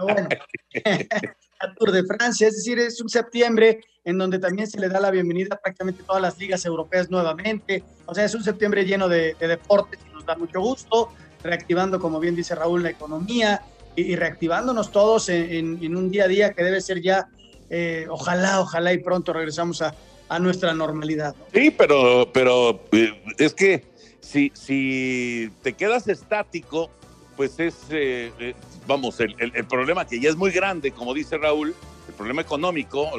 bueno, 0.00 0.28
el 0.72 1.74
Tour 1.78 1.92
de 1.92 2.02
Francia, 2.02 2.48
es 2.48 2.56
decir, 2.56 2.80
es 2.80 3.00
un 3.00 3.08
septiembre 3.08 3.84
en 4.02 4.18
donde 4.18 4.40
también 4.40 4.66
se 4.66 4.80
le 4.80 4.88
da 4.88 4.98
la 4.98 5.12
bienvenida 5.12 5.54
a 5.54 5.60
prácticamente 5.60 6.02
todas 6.02 6.22
las 6.22 6.36
ligas 6.38 6.64
europeas 6.64 7.08
nuevamente. 7.08 7.84
O 8.06 8.16
sea, 8.16 8.24
es 8.24 8.34
un 8.34 8.42
septiembre 8.42 8.84
lleno 8.84 9.08
de, 9.08 9.36
de 9.38 9.46
deportes 9.46 10.00
y 10.10 10.12
nos 10.12 10.26
da 10.26 10.34
mucho 10.34 10.60
gusto, 10.60 11.12
reactivando, 11.42 12.00
como 12.00 12.20
bien 12.20 12.34
dice 12.34 12.54
Raúl, 12.54 12.82
la 12.82 12.90
economía 12.90 13.62
y, 13.96 14.16
reactivándonos 14.16 14.90
todos 14.90 15.28
en, 15.28 15.96
un 15.96 16.10
día 16.10 16.24
a 16.24 16.28
día 16.28 16.52
que 16.52 16.62
debe 16.64 16.80
ser 16.80 17.02
ya, 17.02 17.28
eh, 17.70 18.06
ojalá, 18.08 18.60
ojalá 18.60 18.92
y 18.92 18.98
pronto 18.98 19.32
regresamos 19.32 19.82
a, 19.82 19.94
nuestra 20.40 20.72
normalidad. 20.72 21.34
¿no? 21.38 21.44
Sí, 21.52 21.70
pero, 21.70 22.26
pero 22.32 22.80
eh, 22.92 23.12
es 23.36 23.52
que 23.52 23.84
si, 24.20 24.50
si 24.54 25.52
te 25.62 25.74
quedas 25.74 26.08
estático, 26.08 26.90
pues 27.36 27.60
es, 27.60 27.74
eh, 27.90 28.54
vamos, 28.86 29.20
el, 29.20 29.34
el, 29.38 29.52
el, 29.54 29.66
problema 29.66 30.06
que 30.06 30.18
ya 30.18 30.30
es 30.30 30.36
muy 30.36 30.50
grande, 30.50 30.90
como 30.90 31.12
dice 31.12 31.36
Raúl, 31.36 31.74
el 32.08 32.14
problema 32.14 32.40
económico, 32.40 33.10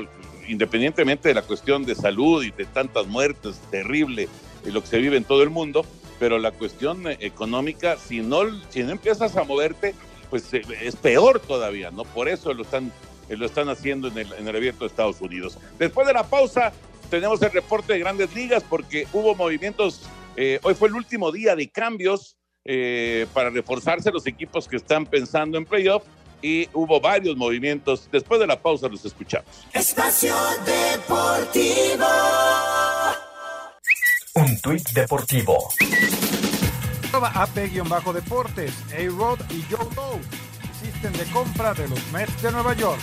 independientemente 0.47 1.29
de 1.29 1.35
la 1.35 1.43
cuestión 1.43 1.85
de 1.85 1.93
salud 1.93 2.43
y 2.43 2.49
de 2.49 2.65
tantas 2.65 3.05
muertes, 3.05 3.59
terrible 3.69 4.27
lo 4.65 4.81
que 4.81 4.87
se 4.87 4.97
vive 4.97 5.17
en 5.17 5.23
todo 5.23 5.43
el 5.43 5.49
mundo, 5.49 5.85
pero 6.19 6.37
la 6.37 6.51
cuestión 6.51 7.07
económica, 7.19 7.97
si 7.97 8.21
no, 8.21 8.41
si 8.69 8.83
no 8.83 8.91
empiezas 8.91 9.35
a 9.35 9.43
moverte, 9.43 9.95
pues 10.29 10.51
es 10.53 10.95
peor 10.95 11.39
todavía, 11.39 11.91
¿no? 11.91 12.03
Por 12.05 12.27
eso 12.27 12.53
lo 12.53 12.63
están, 12.63 12.91
lo 13.29 13.45
están 13.45 13.69
haciendo 13.69 14.07
en 14.07 14.17
el, 14.17 14.33
en 14.33 14.47
abierto 14.47 14.79
de 14.81 14.87
Estados 14.87 15.21
Unidos. 15.21 15.57
Después 15.77 16.07
de 16.07 16.13
la 16.13 16.23
pausa, 16.23 16.73
tenemos 17.09 17.41
el 17.41 17.51
reporte 17.51 17.93
de 17.93 17.99
grandes 17.99 18.33
ligas 18.33 18.63
porque 18.67 19.07
hubo 19.13 19.35
movimientos, 19.35 20.01
eh, 20.35 20.59
hoy 20.63 20.73
fue 20.73 20.87
el 20.87 20.95
último 20.95 21.31
día 21.31 21.55
de 21.55 21.69
cambios 21.69 22.37
eh, 22.65 23.27
para 23.33 23.49
reforzarse 23.49 24.09
los 24.11 24.25
equipos 24.25 24.67
que 24.67 24.77
están 24.77 25.05
pensando 25.05 25.57
en 25.57 25.65
playoff 25.65 26.03
y 26.41 26.69
hubo 26.73 26.99
varios 26.99 27.35
movimientos. 27.35 28.07
Después 28.11 28.39
de 28.39 28.47
la 28.47 28.61
pausa 28.61 28.87
los 28.87 29.03
escuchamos. 29.05 29.47
Espacio 29.73 30.35
Deportivo. 30.65 32.05
Un 34.35 34.59
tuit 34.61 34.83
deportivo. 34.93 35.69
AP-Deportes, 37.13 38.73
A-Rod 38.91 39.39
y 39.51 39.63
Joe 39.69 39.87
Lowe. 39.95 40.19
Existen 40.71 41.13
de 41.13 41.25
compra 41.31 41.75
de 41.75 41.87
los 41.87 42.11
Mets 42.11 42.41
de 42.41 42.51
Nueva 42.51 42.73
York. 42.73 42.99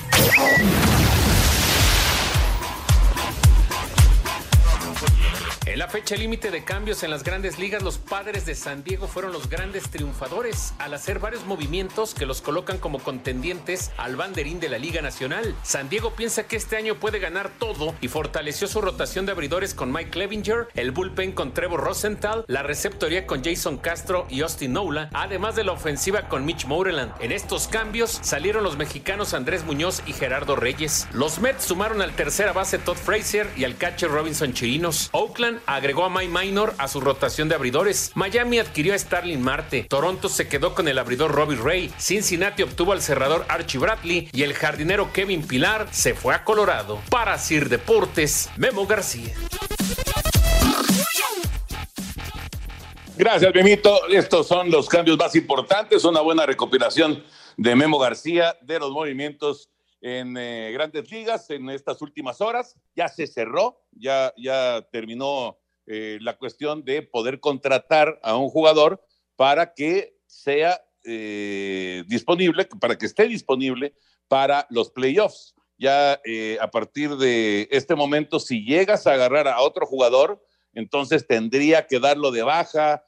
En 5.66 5.78
la 5.78 5.88
fecha 5.88 6.16
límite 6.16 6.50
de 6.50 6.64
cambios 6.64 7.02
en 7.02 7.10
las 7.10 7.22
grandes 7.22 7.58
ligas, 7.58 7.82
los 7.82 7.98
padres 7.98 8.46
de 8.46 8.54
San 8.54 8.82
Diego 8.82 9.06
fueron 9.06 9.30
los 9.30 9.50
grandes 9.50 9.90
triunfadores 9.90 10.72
al 10.78 10.94
hacer 10.94 11.18
varios 11.18 11.44
movimientos 11.44 12.14
que 12.14 12.24
los 12.24 12.40
colocan 12.40 12.78
como 12.78 12.98
contendientes 12.98 13.92
al 13.98 14.16
banderín 14.16 14.58
de 14.58 14.70
la 14.70 14.78
Liga 14.78 15.02
Nacional. 15.02 15.54
San 15.62 15.90
Diego 15.90 16.12
piensa 16.14 16.44
que 16.44 16.56
este 16.56 16.76
año 16.76 16.94
puede 16.94 17.18
ganar 17.18 17.50
todo 17.58 17.94
y 18.00 18.08
fortaleció 18.08 18.68
su 18.68 18.80
rotación 18.80 19.26
de 19.26 19.32
abridores 19.32 19.74
con 19.74 19.92
Mike 19.92 20.10
Clevinger, 20.10 20.68
el 20.74 20.92
bullpen 20.92 21.32
con 21.32 21.52
Trevor 21.52 21.80
Rosenthal, 21.80 22.44
la 22.48 22.62
receptoría 22.62 23.26
con 23.26 23.44
Jason 23.44 23.76
Castro 23.76 24.26
y 24.30 24.40
Austin 24.40 24.72
Nola, 24.72 25.10
además 25.12 25.56
de 25.56 25.64
la 25.64 25.72
ofensiva 25.72 26.28
con 26.28 26.46
Mitch 26.46 26.64
Moreland. 26.64 27.12
En 27.20 27.32
estos 27.32 27.68
cambios 27.68 28.18
salieron 28.22 28.64
los 28.64 28.78
mexicanos 28.78 29.34
Andrés 29.34 29.64
Muñoz 29.64 30.02
y 30.06 30.14
Gerardo 30.14 30.56
Reyes. 30.56 31.06
Los 31.12 31.38
Mets 31.38 31.64
sumaron 31.64 32.00
al 32.00 32.12
tercera 32.12 32.52
base 32.52 32.78
Todd 32.78 32.96
Frazier 32.96 33.46
y 33.56 33.64
al 33.64 33.76
catcher 33.76 34.10
Robinson 34.10 34.54
Chirinos. 34.54 35.10
Oakland 35.12 35.49
agregó 35.66 36.04
a 36.04 36.10
Mike 36.10 36.28
Minor 36.32 36.74
a 36.78 36.86
su 36.86 37.00
rotación 37.00 37.48
de 37.48 37.56
abridores. 37.56 38.12
Miami 38.14 38.58
adquirió 38.58 38.94
a 38.94 38.98
Starling 38.98 39.42
Marte. 39.42 39.86
Toronto 39.88 40.28
se 40.28 40.46
quedó 40.46 40.74
con 40.74 40.86
el 40.86 40.98
abridor 40.98 41.32
Robbie 41.32 41.56
Ray. 41.56 41.92
Cincinnati 41.98 42.62
obtuvo 42.62 42.92
al 42.92 43.02
cerrador 43.02 43.44
Archie 43.48 43.80
Bradley 43.80 44.28
y 44.32 44.42
el 44.42 44.54
jardinero 44.54 45.12
Kevin 45.12 45.46
Pilar 45.46 45.88
se 45.90 46.14
fue 46.14 46.34
a 46.34 46.44
Colorado. 46.44 47.00
Para 47.10 47.38
Sir 47.38 47.68
Deportes, 47.68 48.50
Memo 48.56 48.86
García. 48.86 49.34
Gracias, 53.16 53.54
Memito. 53.54 54.06
Estos 54.08 54.46
son 54.46 54.70
los 54.70 54.88
cambios 54.88 55.18
más 55.18 55.34
importantes. 55.34 56.04
Una 56.04 56.20
buena 56.20 56.46
recopilación 56.46 57.22
de 57.56 57.76
Memo 57.76 57.98
García 57.98 58.56
de 58.62 58.78
los 58.78 58.92
movimientos 58.92 59.68
en 60.00 60.36
eh, 60.36 60.70
grandes 60.72 61.10
ligas 61.10 61.50
en 61.50 61.68
estas 61.70 62.00
últimas 62.02 62.40
horas. 62.40 62.76
Ya 62.94 63.08
se 63.08 63.26
cerró, 63.26 63.82
ya, 63.92 64.32
ya 64.36 64.86
terminó 64.90 65.58
eh, 65.86 66.18
la 66.20 66.36
cuestión 66.36 66.84
de 66.84 67.02
poder 67.02 67.40
contratar 67.40 68.18
a 68.22 68.36
un 68.36 68.48
jugador 68.48 69.04
para 69.36 69.74
que 69.74 70.16
sea 70.26 70.80
eh, 71.04 72.04
disponible, 72.06 72.66
para 72.80 72.96
que 72.96 73.06
esté 73.06 73.26
disponible 73.26 73.94
para 74.28 74.66
los 74.70 74.90
playoffs. 74.90 75.54
Ya 75.78 76.20
a 76.60 76.70
partir 76.70 77.16
de 77.16 77.66
este 77.70 77.94
momento, 77.94 78.38
si 78.38 78.66
llegas 78.66 79.06
a 79.06 79.14
agarrar 79.14 79.48
a 79.48 79.62
otro 79.62 79.86
jugador, 79.86 80.44
entonces 80.74 81.26
tendría 81.26 81.86
que 81.86 81.98
darlo 81.98 82.30
de 82.30 82.42
baja 82.42 83.02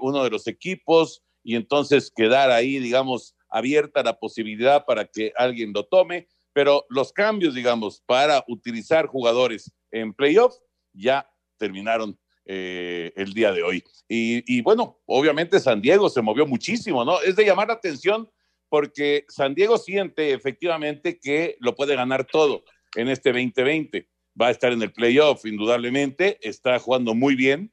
uno 0.00 0.24
de 0.24 0.30
los 0.30 0.48
equipos 0.48 1.22
y 1.44 1.54
entonces 1.54 2.10
quedar 2.10 2.50
ahí, 2.50 2.80
digamos, 2.80 3.36
abierta 3.48 4.02
la 4.02 4.18
posibilidad 4.18 4.84
para 4.84 5.04
que 5.04 5.32
alguien 5.36 5.72
lo 5.74 5.84
tome, 5.84 6.28
pero 6.52 6.84
los 6.88 7.12
cambios, 7.12 7.54
digamos, 7.54 8.02
para 8.06 8.44
utilizar 8.48 9.06
jugadores 9.06 9.72
en 9.90 10.12
playoff 10.12 10.56
ya 10.92 11.30
terminaron 11.56 12.18
eh, 12.44 13.12
el 13.16 13.32
día 13.32 13.52
de 13.52 13.62
hoy. 13.62 13.84
Y, 14.08 14.42
y, 14.56 14.62
bueno, 14.62 15.00
obviamente 15.06 15.60
San 15.60 15.80
Diego 15.80 16.08
se 16.08 16.22
movió 16.22 16.46
muchísimo, 16.46 17.04
¿no? 17.04 17.20
Es 17.20 17.36
de 17.36 17.44
llamar 17.44 17.68
la 17.68 17.74
atención 17.74 18.28
porque 18.68 19.24
San 19.28 19.54
Diego 19.54 19.78
siente 19.78 20.32
efectivamente 20.32 21.18
que 21.18 21.56
lo 21.60 21.74
puede 21.74 21.94
ganar 21.94 22.26
todo 22.26 22.64
en 22.96 23.08
este 23.08 23.30
2020. 23.30 24.08
Va 24.40 24.48
a 24.48 24.50
estar 24.50 24.72
en 24.72 24.82
el 24.82 24.92
playoff, 24.92 25.44
indudablemente, 25.44 26.38
está 26.40 26.78
jugando 26.78 27.14
muy 27.14 27.34
bien, 27.34 27.72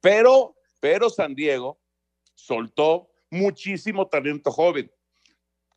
pero, 0.00 0.56
pero 0.80 1.10
San 1.10 1.34
Diego 1.34 1.80
soltó 2.34 3.10
muchísimo 3.30 4.06
talento 4.08 4.50
joven 4.50 4.90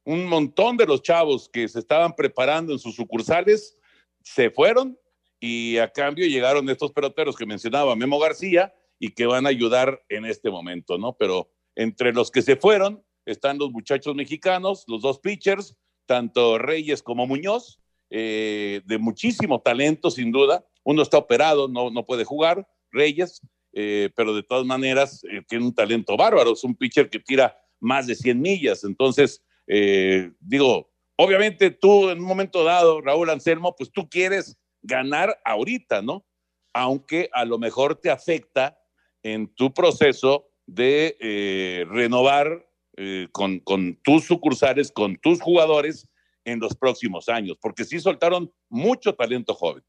un 0.03 0.25
montón 0.25 0.77
de 0.77 0.86
los 0.86 1.01
chavos 1.01 1.50
que 1.50 1.67
se 1.67 1.79
estaban 1.79 2.15
preparando 2.15 2.74
en 2.74 2.79
sus 2.79 2.96
sucursales 2.96 3.77
se 4.24 4.50
fueron 4.50 4.98
y 5.39 5.77
a 5.77 5.91
cambio 5.91 6.27
llegaron 6.27 6.70
estos 6.70 6.91
peloteros 6.91 7.36
que 7.36 7.46
mencionaba 7.46 7.96
Memo 7.96 8.20
García 8.20 8.74
y 9.00 9.10
que 9.10 9.25
van 9.25 9.46
a 9.46 9.50
ayudar 9.50 10.03
en 10.10 10.25
este 10.25 10.51
momento, 10.51 10.98
¿no? 10.98 11.13
Pero 11.17 11.50
entre 11.75 12.13
los 12.13 12.29
que 12.29 12.41
se 12.41 12.55
fueron 12.55 13.03
están 13.25 13.58
los 13.58 13.72
muchachos 13.72 14.15
mexicanos, 14.15 14.84
los 14.88 15.01
dos 15.01 15.20
pitchers, 15.20 15.75
tanto 16.05 16.58
Reyes 16.58 17.01
como 17.01 17.25
Muñoz, 17.25 17.79
eh, 18.10 18.81
de 18.86 18.98
muchísimo 18.98 19.62
talento, 19.62 20.12
sin 20.12 20.31
duda. 20.31 20.65
Uno 20.84 21.01
está 21.01 21.17
operado, 21.17 21.67
no, 21.67 21.89
no 21.89 22.05
puede 22.05 22.25
jugar, 22.25 22.67
Reyes, 22.91 23.41
eh, 23.74 24.10
pero 24.15 24.36
de 24.36 24.43
todas 24.43 24.65
maneras 24.65 25.24
eh, 25.24 25.41
tiene 25.48 25.65
un 25.65 25.74
talento 25.74 26.17
bárbaro. 26.17 26.53
Es 26.53 26.63
un 26.63 26.75
pitcher 26.75 27.10
que 27.10 27.20
tira 27.20 27.58
más 27.79 28.08
de 28.08 28.15
100 28.15 28.41
millas. 28.41 28.84
Entonces, 28.84 29.41
eh, 29.73 30.33
digo, 30.41 30.91
obviamente 31.15 31.71
tú 31.71 32.09
en 32.09 32.19
un 32.19 32.25
momento 32.25 32.65
dado, 32.65 32.99
Raúl 32.99 33.29
Anselmo, 33.29 33.73
pues 33.73 33.89
tú 33.89 34.09
quieres 34.09 34.57
ganar 34.81 35.39
ahorita, 35.45 36.01
¿no? 36.01 36.25
Aunque 36.73 37.29
a 37.31 37.45
lo 37.45 37.57
mejor 37.57 37.95
te 37.95 38.09
afecta 38.09 38.77
en 39.23 39.47
tu 39.55 39.73
proceso 39.73 40.51
de 40.65 41.15
eh, 41.21 41.85
renovar 41.87 42.67
eh, 42.97 43.29
con, 43.31 43.61
tus 44.03 44.25
sucursales, 44.25 44.91
con 44.91 45.15
tus 45.15 45.39
jugadores, 45.39 46.05
en 46.43 46.59
los 46.59 46.75
próximos 46.75 47.29
años, 47.29 47.55
porque 47.61 47.85
sí 47.85 47.99
soltaron 47.99 48.51
mucho 48.67 49.13
talento 49.13 49.53
joven. 49.53 49.83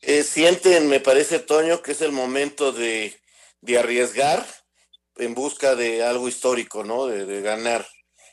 Sienten, 0.00 0.88
me 0.88 1.00
parece, 1.00 1.40
Toño, 1.40 1.82
que 1.82 1.90
es 1.90 2.00
el 2.00 2.12
momento 2.12 2.70
de, 2.70 3.12
de 3.60 3.78
arriesgar 3.78 4.46
en 5.16 5.34
busca 5.34 5.74
de 5.74 6.04
algo 6.04 6.28
histórico, 6.28 6.84
¿no? 6.84 7.06
De 7.06 7.42
ganar 7.42 7.84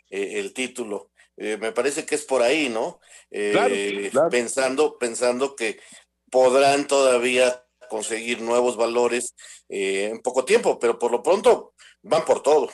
eh, 0.09 0.39
el 0.39 0.53
título. 0.53 1.11
Eh, 1.37 1.57
me 1.57 1.71
parece 1.71 2.05
que 2.05 2.15
es 2.15 2.25
por 2.25 2.41
ahí, 2.41 2.69
¿no? 2.69 2.99
Eh, 3.31 3.51
Claro, 3.53 3.75
claro. 4.11 4.29
Pensando, 4.29 4.97
pensando 4.97 5.55
que 5.55 5.79
podrán 6.29 6.85
todavía 6.85 7.65
conseguir 7.89 8.41
nuevos 8.41 8.77
valores 8.77 9.35
eh, 9.69 10.09
en 10.11 10.19
poco 10.19 10.45
tiempo, 10.45 10.77
pero 10.79 10.99
por 10.99 11.11
lo 11.11 11.23
pronto 11.23 11.73
van 12.01 12.25
por 12.25 12.43
todo. 12.43 12.69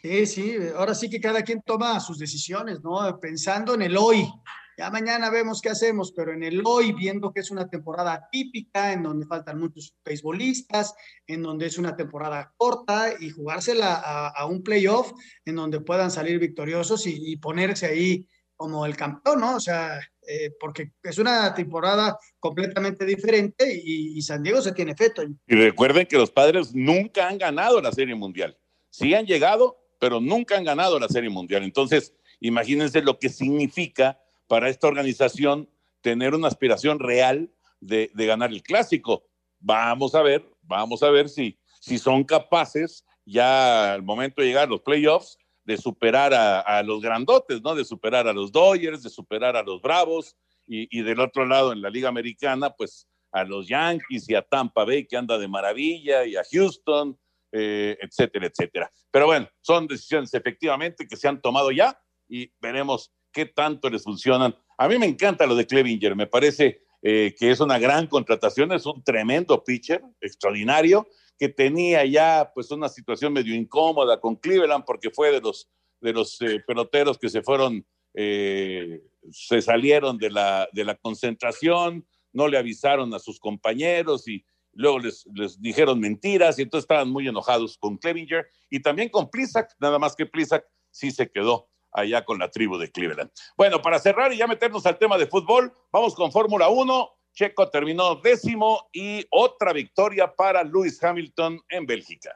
Sí, 0.00 0.26
sí, 0.26 0.56
ahora 0.76 0.94
sí 0.94 1.08
que 1.08 1.20
cada 1.20 1.42
quien 1.42 1.62
toma 1.62 1.98
sus 2.00 2.18
decisiones, 2.18 2.82
¿no? 2.82 3.18
Pensando 3.18 3.74
en 3.74 3.82
el 3.82 3.96
hoy. 3.96 4.28
Ya 4.76 4.90
mañana 4.90 5.30
vemos 5.30 5.60
qué 5.60 5.70
hacemos, 5.70 6.12
pero 6.12 6.32
en 6.32 6.42
el 6.42 6.62
hoy, 6.64 6.92
viendo 6.92 7.32
que 7.32 7.40
es 7.40 7.50
una 7.50 7.68
temporada 7.68 8.28
típica, 8.30 8.92
en 8.92 9.02
donde 9.02 9.26
faltan 9.26 9.60
muchos 9.60 9.94
beisbolistas, 10.04 10.94
en 11.26 11.42
donde 11.42 11.66
es 11.66 11.78
una 11.78 11.96
temporada 11.96 12.52
corta 12.56 13.12
y 13.20 13.30
jugársela 13.30 13.94
a, 13.94 14.46
un 14.46 14.62
playoff 14.62 15.12
en 15.44 15.56
donde 15.56 15.80
puedan 15.80 16.10
salir 16.10 16.38
victoriosos 16.38 17.06
y, 17.06 17.32
y 17.32 17.36
ponerse 17.36 17.86
ahí 17.86 18.28
como 18.56 18.86
el 18.86 18.96
campeón, 18.96 19.40
¿no? 19.40 19.56
O 19.56 19.60
sea, 19.60 20.00
eh, 20.26 20.50
porque 20.58 20.92
es 21.02 21.18
una 21.18 21.52
temporada 21.54 22.18
completamente 22.38 23.04
diferente 23.04 23.72
y, 23.74 24.16
y 24.16 24.22
San 24.22 24.42
Diego 24.42 24.62
se 24.62 24.72
tiene 24.72 24.94
feto. 24.94 25.22
Y 25.22 25.54
recuerden 25.54 26.06
que 26.06 26.16
los 26.16 26.30
padres 26.30 26.74
nunca 26.74 27.28
han 27.28 27.38
ganado 27.38 27.80
la 27.80 27.92
Serie 27.92 28.14
Mundial. 28.14 28.56
Sí 28.90 29.14
han 29.14 29.26
llegado, 29.26 29.76
pero 29.98 30.20
nunca 30.20 30.56
han 30.56 30.64
ganado 30.64 30.98
la 30.98 31.08
Serie 31.08 31.30
Mundial. 31.30 31.62
Entonces, 31.62 32.14
imagínense 32.40 33.02
lo 33.02 33.18
que 33.18 33.28
significa 33.28 34.18
para 34.46 34.68
esta 34.68 34.88
organización 34.88 35.68
tener 36.00 36.34
una 36.34 36.48
aspiración 36.48 36.98
real 36.98 37.50
de, 37.80 38.10
ganar 38.14 38.50
el 38.50 38.62
clásico. 38.62 39.24
Vamos 39.58 40.14
a 40.14 40.22
ver, 40.22 40.44
vamos 40.62 41.02
a 41.02 41.10
ver 41.10 41.28
si, 41.28 41.58
si 41.80 41.98
son 41.98 42.24
capaces 42.24 43.04
ya 43.24 43.94
al 43.94 44.02
momento 44.02 44.42
de 44.42 44.48
llegar 44.48 44.64
a 44.64 44.70
los 44.70 44.82
playoffs 44.82 45.38
de 45.64 45.78
superar 45.78 46.34
a, 46.34 46.82
los 46.82 47.00
grandotes, 47.00 47.62
¿no? 47.62 47.74
De 47.74 47.86
superar 47.86 48.28
a 48.28 48.34
los 48.34 48.52
Dodgers, 48.52 49.02
de 49.02 49.08
superar 49.08 49.56
a 49.56 49.62
los 49.62 49.80
Bravos 49.80 50.36
y, 50.66 50.98
y 50.98 51.02
del 51.02 51.20
otro 51.20 51.46
lado 51.46 51.72
en 51.72 51.80
la 51.80 51.88
Liga 51.88 52.10
Americana, 52.10 52.68
pues 52.70 53.08
a 53.34 53.44
los 53.44 53.66
Yankees 53.66 54.28
y 54.28 54.34
a 54.34 54.42
Tampa 54.42 54.84
Bay 54.84 55.06
que 55.06 55.16
anda 55.16 55.36
de 55.38 55.48
maravilla 55.48 56.24
y 56.24 56.36
a 56.36 56.44
Houston, 56.52 57.18
eh, 57.50 57.96
etcétera, 58.00 58.46
etcétera. 58.46 58.92
Pero 59.10 59.26
bueno, 59.26 59.48
son 59.60 59.86
decisiones 59.86 60.32
efectivamente 60.34 61.06
que 61.06 61.16
se 61.16 61.26
han 61.28 61.40
tomado 61.40 61.70
ya 61.70 62.00
y 62.28 62.52
veremos 62.60 63.12
qué 63.34 63.44
tanto 63.44 63.90
les 63.90 64.04
funcionan. 64.04 64.56
A 64.78 64.88
mí 64.88 64.98
me 64.98 65.06
encanta 65.06 65.46
lo 65.46 65.54
de 65.54 65.66
Clevinger, 65.66 66.16
me 66.16 66.26
parece 66.26 66.80
eh, 67.02 67.34
que 67.38 67.50
es 67.50 67.60
una 67.60 67.78
gran 67.78 68.06
contratación, 68.06 68.72
es 68.72 68.86
un 68.86 69.04
tremendo 69.04 69.62
pitcher, 69.62 70.02
extraordinario, 70.22 71.06
que 71.38 71.50
tenía 71.50 72.04
ya 72.06 72.50
pues 72.54 72.70
una 72.70 72.88
situación 72.88 73.34
medio 73.34 73.54
incómoda 73.54 74.18
con 74.20 74.36
Cleveland 74.36 74.84
porque 74.86 75.10
fue 75.10 75.32
de 75.32 75.40
los, 75.40 75.68
de 76.00 76.12
los 76.12 76.40
eh, 76.40 76.62
peloteros 76.66 77.18
que 77.18 77.28
se 77.28 77.42
fueron, 77.42 77.84
eh, 78.14 79.02
se 79.30 79.60
salieron 79.60 80.16
de 80.16 80.30
la, 80.30 80.68
de 80.72 80.84
la 80.84 80.94
concentración, 80.94 82.06
no 82.32 82.48
le 82.48 82.56
avisaron 82.56 83.12
a 83.12 83.18
sus 83.18 83.38
compañeros 83.38 84.26
y 84.28 84.44
luego 84.72 85.00
les, 85.00 85.26
les 85.34 85.60
dijeron 85.60 86.00
mentiras 86.00 86.58
y 86.58 86.62
entonces 86.62 86.84
estaban 86.84 87.10
muy 87.10 87.28
enojados 87.28 87.76
con 87.78 87.98
Clevinger 87.98 88.46
y 88.70 88.80
también 88.80 89.08
con 89.08 89.28
Plisak, 89.28 89.70
nada 89.80 89.98
más 89.98 90.14
que 90.14 90.26
Plisak 90.26 90.64
sí 90.90 91.10
se 91.10 91.28
quedó 91.30 91.68
allá 91.94 92.24
con 92.24 92.38
la 92.38 92.50
tribu 92.50 92.76
de 92.76 92.90
Cleveland. 92.90 93.30
Bueno, 93.56 93.80
para 93.80 93.98
cerrar 93.98 94.32
y 94.32 94.36
ya 94.36 94.46
meternos 94.46 94.84
al 94.84 94.98
tema 94.98 95.16
de 95.16 95.26
fútbol, 95.26 95.72
vamos 95.90 96.14
con 96.14 96.30
Fórmula 96.30 96.68
1. 96.68 97.10
Checo 97.32 97.68
terminó 97.70 98.16
décimo 98.16 98.88
y 98.92 99.24
otra 99.30 99.72
victoria 99.72 100.34
para 100.34 100.62
Lewis 100.62 101.02
Hamilton 101.02 101.60
en 101.68 101.86
Bélgica. 101.86 102.30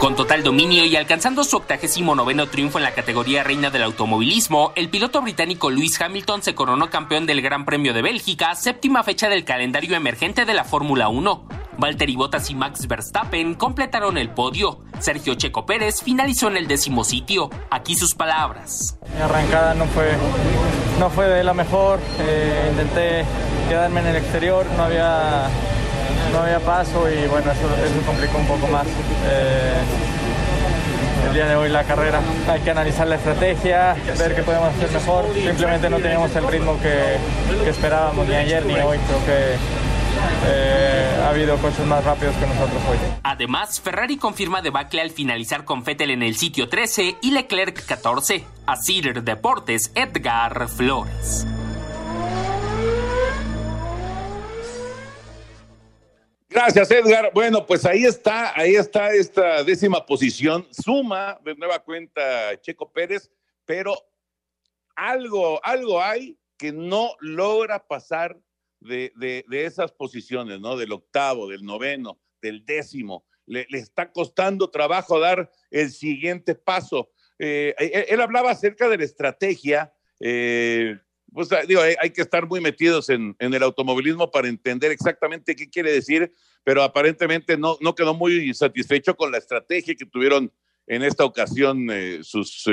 Con 0.00 0.16
total 0.16 0.42
dominio 0.42 0.86
y 0.86 0.96
alcanzando 0.96 1.44
su 1.44 1.58
octagésimo 1.58 2.14
noveno 2.14 2.46
triunfo 2.46 2.78
en 2.78 2.84
la 2.84 2.94
categoría 2.94 3.44
reina 3.44 3.68
del 3.68 3.82
automovilismo, 3.82 4.72
el 4.74 4.88
piloto 4.88 5.20
británico 5.20 5.68
Lewis 5.68 6.00
Hamilton 6.00 6.42
se 6.42 6.54
coronó 6.54 6.88
campeón 6.88 7.26
del 7.26 7.42
Gran 7.42 7.66
Premio 7.66 7.92
de 7.92 8.00
Bélgica, 8.00 8.54
séptima 8.54 9.02
fecha 9.02 9.28
del 9.28 9.44
calendario 9.44 9.94
emergente 9.94 10.46
de 10.46 10.54
la 10.54 10.64
Fórmula 10.64 11.10
1. 11.10 11.59
Valtteri 11.80 12.14
Bottas 12.14 12.50
y 12.50 12.54
Max 12.54 12.86
Verstappen 12.86 13.54
completaron 13.54 14.18
el 14.18 14.28
podio. 14.30 14.80
Sergio 14.98 15.34
Checo 15.34 15.64
Pérez 15.64 16.02
finalizó 16.02 16.48
en 16.48 16.58
el 16.58 16.68
décimo 16.68 17.04
sitio. 17.04 17.48
Aquí 17.70 17.96
sus 17.96 18.14
palabras. 18.14 18.98
Mi 19.16 19.22
arrancada 19.22 19.72
no 19.72 19.86
fue, 19.86 20.10
no 20.98 21.08
fue 21.08 21.26
de 21.26 21.42
la 21.42 21.54
mejor. 21.54 21.98
eh, 22.20 22.68
intenté 22.70 23.24
quedarme 23.70 24.00
en 24.00 24.06
el 24.08 24.16
exterior, 24.16 24.66
no 24.76 24.82
había, 24.84 25.48
no 26.32 26.40
había 26.40 26.60
paso 26.60 27.08
y 27.10 27.26
bueno, 27.28 27.50
eso, 27.50 27.62
eso 27.62 28.06
complicó 28.06 28.36
un 28.38 28.46
poco 28.46 28.66
más. 28.66 28.86
eh, 28.86 29.80
el 31.28 31.34
día 31.34 31.46
de 31.46 31.56
hoy 31.56 31.68
la 31.70 31.84
carrera. 31.84 32.20
Hay 32.48 32.60
que 32.60 32.70
analizar 32.72 33.06
la 33.06 33.14
estrategia, 33.16 33.94
ver 34.18 34.34
qué 34.34 34.42
podemos 34.42 34.68
hacer 34.74 34.90
mejor. 34.92 35.24
Simplemente 35.34 35.88
no 35.88 35.98
teníamos 35.98 36.34
el 36.36 36.46
ritmo 36.46 36.76
que, 36.82 37.16
que 37.64 37.70
esperábamos 37.70 38.26
ni 38.28 38.34
ayer 38.34 38.66
ni 38.66 38.74
hoy. 38.74 38.98
Creo 38.98 39.24
que 39.24 39.56
eh, 40.44 41.20
ha 41.22 41.28
habido 41.30 41.56
coches 41.58 41.86
más 41.86 42.04
rápidos 42.04 42.34
que 42.36 42.46
nosotros 42.46 42.82
hoy. 42.88 42.98
Además, 43.22 43.80
Ferrari 43.80 44.16
confirma 44.16 44.62
debacle 44.62 45.00
al 45.00 45.10
finalizar 45.10 45.64
con 45.64 45.84
Vettel 45.84 46.10
en 46.10 46.22
el 46.22 46.36
sitio 46.36 46.68
13 46.68 47.16
y 47.22 47.30
Leclerc 47.30 47.84
14. 47.84 48.44
A 48.66 48.76
Cider 48.76 49.22
Deportes, 49.22 49.92
Edgar 49.94 50.68
Flores. 50.68 51.46
Gracias, 56.50 56.90
Edgar. 56.90 57.30
Bueno, 57.32 57.64
pues 57.64 57.86
ahí 57.86 58.04
está, 58.04 58.58
ahí 58.58 58.74
está 58.74 59.12
esta 59.12 59.62
décima 59.62 60.04
posición. 60.04 60.66
Suma 60.72 61.38
de 61.44 61.54
nueva 61.54 61.78
cuenta 61.78 62.60
Checo 62.60 62.90
Pérez, 62.90 63.30
pero 63.64 63.94
algo, 64.96 65.64
algo 65.64 66.02
hay 66.02 66.36
que 66.58 66.72
no 66.72 67.12
logra 67.20 67.86
pasar 67.86 68.36
de, 68.80 69.12
de- 69.16 69.64
esas 69.64 69.92
posiciones, 69.92 70.60
¿no? 70.60 70.76
Del 70.76 70.92
octavo, 70.92 71.48
del 71.48 71.64
noveno, 71.64 72.20
del 72.40 72.64
décimo. 72.64 73.24
Le, 73.46 73.66
le 73.70 73.78
está 73.78 74.10
costando 74.12 74.70
trabajo 74.70 75.18
dar 75.18 75.50
el 75.70 75.90
siguiente 75.90 76.54
paso. 76.54 77.10
Eh, 77.38 77.74
él, 77.78 78.04
él 78.08 78.20
hablaba 78.20 78.50
acerca 78.50 78.88
de 78.88 78.98
la 78.98 79.04
estrategia. 79.04 79.92
eh, 80.20 80.98
pues 81.32 81.48
digo, 81.68 81.80
hay, 81.80 82.10
que 82.10 82.22
estar 82.22 82.46
muy 82.48 82.60
metidos 82.60 83.08
en, 83.08 83.36
en 83.38 83.54
el 83.54 83.62
automovilismo 83.62 84.30
para 84.30 84.48
entender 84.48 84.90
exactamente 84.90 85.54
qué 85.54 85.68
quiere 85.70 85.92
decir, 85.92 86.32
pero 86.64 86.82
aparentemente 86.82 87.56
no, 87.56 87.76
no 87.80 87.94
quedó 87.94 88.14
muy 88.14 88.52
satisfecho 88.52 89.16
con 89.16 89.30
la 89.30 89.38
estrategia 89.38 89.94
que 89.94 90.06
tuvieron 90.06 90.52
en 90.86 91.02
esta 91.04 91.24
ocasión 91.24 91.86
eh, 91.90 92.18
sus, 92.22 92.64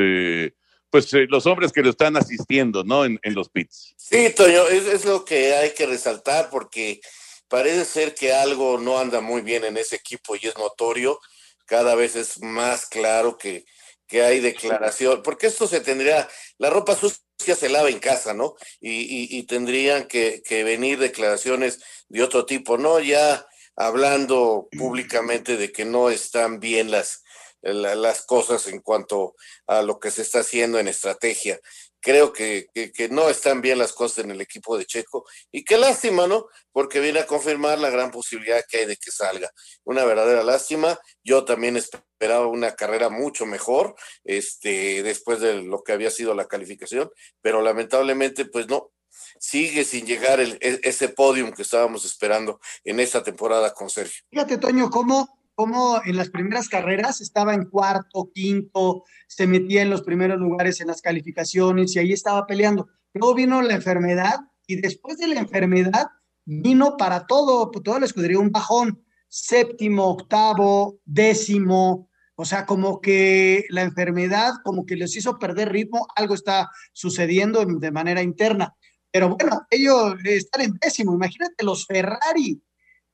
pues 0.89 1.13
eh, 1.13 1.25
los 1.29 1.45
hombres 1.45 1.71
que 1.71 1.81
lo 1.81 1.89
están 1.89 2.17
asistiendo, 2.17 2.83
¿no? 2.83 3.05
En, 3.05 3.19
en 3.23 3.33
los 3.35 3.49
pits. 3.49 3.93
Sí, 3.97 4.29
Toño, 4.35 4.67
es, 4.67 4.85
es 4.87 5.05
lo 5.05 5.25
que 5.25 5.53
hay 5.55 5.71
que 5.71 5.85
resaltar 5.85 6.49
porque 6.49 6.99
parece 7.47 7.85
ser 7.85 8.15
que 8.15 8.33
algo 8.33 8.77
no 8.77 8.99
anda 8.99 9.21
muy 9.21 9.41
bien 9.41 9.63
en 9.65 9.77
ese 9.77 9.95
equipo 9.97 10.35
y 10.35 10.47
es 10.47 10.57
notorio. 10.57 11.19
Cada 11.65 11.95
vez 11.95 12.15
es 12.15 12.41
más 12.41 12.85
claro 12.85 13.37
que, 13.37 13.65
que 14.07 14.23
hay 14.23 14.39
declaración, 14.39 15.21
porque 15.21 15.47
esto 15.47 15.67
se 15.67 15.81
tendría, 15.81 16.27
la 16.57 16.69
ropa 16.69 16.95
sucia 16.95 17.55
se 17.55 17.69
lava 17.69 17.89
en 17.89 17.99
casa, 17.99 18.33
¿no? 18.33 18.55
Y, 18.79 18.91
y- 18.91 19.37
y 19.37 19.43
tendrían 19.43 20.07
que, 20.07 20.41
que 20.45 20.63
venir 20.63 20.97
declaraciones 20.99 21.79
de 22.07 22.23
otro 22.23 22.45
tipo, 22.45 22.77
¿no? 22.77 22.99
Ya 23.01 23.45
hablando 23.75 24.67
públicamente 24.77 25.57
de 25.57 25.71
que 25.71 25.85
no 25.85 26.09
están 26.09 26.59
bien 26.59 26.89
las, 26.89 27.23
la- 27.61 27.95
las 27.95 28.25
cosas 28.25 28.67
en 28.67 28.81
cuanto 28.81 29.35
a 29.67 29.81
lo 29.81 29.99
que 29.99 30.11
se 30.11 30.21
está 30.21 30.39
haciendo 30.39 30.79
en 30.79 30.87
estrategia. 30.87 31.59
Creo 31.99 32.31
que, 32.31 32.67
que, 32.73 32.91
que 32.91 33.09
no 33.09 33.27
están 33.29 33.59
bien 33.61 33.79
las 33.79 33.91
cosas 33.91 34.19
en 34.23 34.31
el 34.31 34.39
equipo 34.39 34.77
de 34.77 34.85
Checo 34.85 35.25
y 35.51 35.63
qué 35.65 35.77
lástima, 35.77 36.27
¿no? 36.27 36.45
Porque 36.71 36.99
viene 36.99 37.19
a 37.19 37.25
confirmar 37.25 37.79
la 37.79 37.89
gran 37.89 38.11
posibilidad 38.11 38.63
que 38.69 38.77
hay 38.79 38.85
de 38.85 38.95
que 38.97 39.11
salga. 39.11 39.49
Una 39.83 40.05
verdadera 40.05 40.43
lástima. 40.43 40.97
Yo 41.23 41.43
también 41.43 41.75
esperaba 41.75 42.45
una 42.47 42.75
carrera 42.75 43.09
mucho 43.09 43.45
mejor, 43.45 43.95
este, 44.23 45.01
después 45.03 45.39
de 45.41 45.63
lo 45.63 45.83
que 45.83 45.91
había 45.93 46.11
sido 46.11 46.33
la 46.35 46.47
calificación, 46.47 47.09
pero 47.41 47.61
lamentablemente, 47.61 48.45
pues 48.45 48.67
no, 48.67 48.91
sigue 49.39 49.83
sin 49.83 50.05
llegar 50.05 50.39
el, 50.39 50.57
e- 50.61 50.79
ese 50.83 51.09
podium 51.09 51.51
que 51.51 51.63
estábamos 51.63 52.05
esperando 52.05 52.59
en 52.83 52.99
esta 52.99 53.23
temporada 53.23 53.73
con 53.73 53.89
Sergio. 53.89 54.23
Fíjate, 54.29 54.57
Toño, 54.59 54.89
cómo, 54.91 55.36
cómo 55.57 55.99
en 56.05 56.17
las 56.17 56.29
primeras 56.29 56.69
carreras 56.69 57.19
estaba 57.19 57.55
en 57.55 57.65
cuarto, 57.65 58.29
quinto, 58.31 59.03
se 59.27 59.47
metía 59.47 59.81
en 59.81 59.89
los 59.89 60.03
primeros 60.03 60.37
lugares 60.37 60.79
en 60.81 60.87
las 60.87 61.01
calificaciones 61.01 61.95
y 61.95 61.99
ahí 61.99 62.13
estaba 62.13 62.45
peleando. 62.45 62.89
Luego 63.11 63.33
vino 63.33 63.63
la 63.63 63.73
enfermedad 63.73 64.35
y 64.67 64.75
después 64.79 65.17
de 65.17 65.25
la 65.25 65.39
enfermedad 65.39 66.09
vino 66.45 66.95
para 66.95 67.25
todo, 67.25 67.71
toda 67.71 67.99
la 67.99 68.05
escudería 68.05 68.37
un 68.37 68.51
bajón. 68.51 69.03
Séptimo, 69.29 70.05
octavo, 70.05 70.99
décimo. 71.03 72.07
O 72.35 72.45
sea, 72.45 72.67
como 72.67 73.01
que 73.01 73.65
la 73.69 73.81
enfermedad, 73.81 74.51
como 74.63 74.85
que 74.85 74.95
les 74.95 75.15
hizo 75.15 75.39
perder 75.39 75.71
ritmo, 75.71 76.05
algo 76.15 76.35
está 76.35 76.69
sucediendo 76.93 77.65
de 77.65 77.91
manera 77.91 78.21
interna. 78.21 78.75
Pero 79.11 79.35
bueno, 79.35 79.65
ellos 79.71 80.13
están 80.23 80.61
en 80.61 80.73
décimo. 80.79 81.15
Imagínate 81.15 81.65
los 81.65 81.87
Ferrari. 81.87 82.61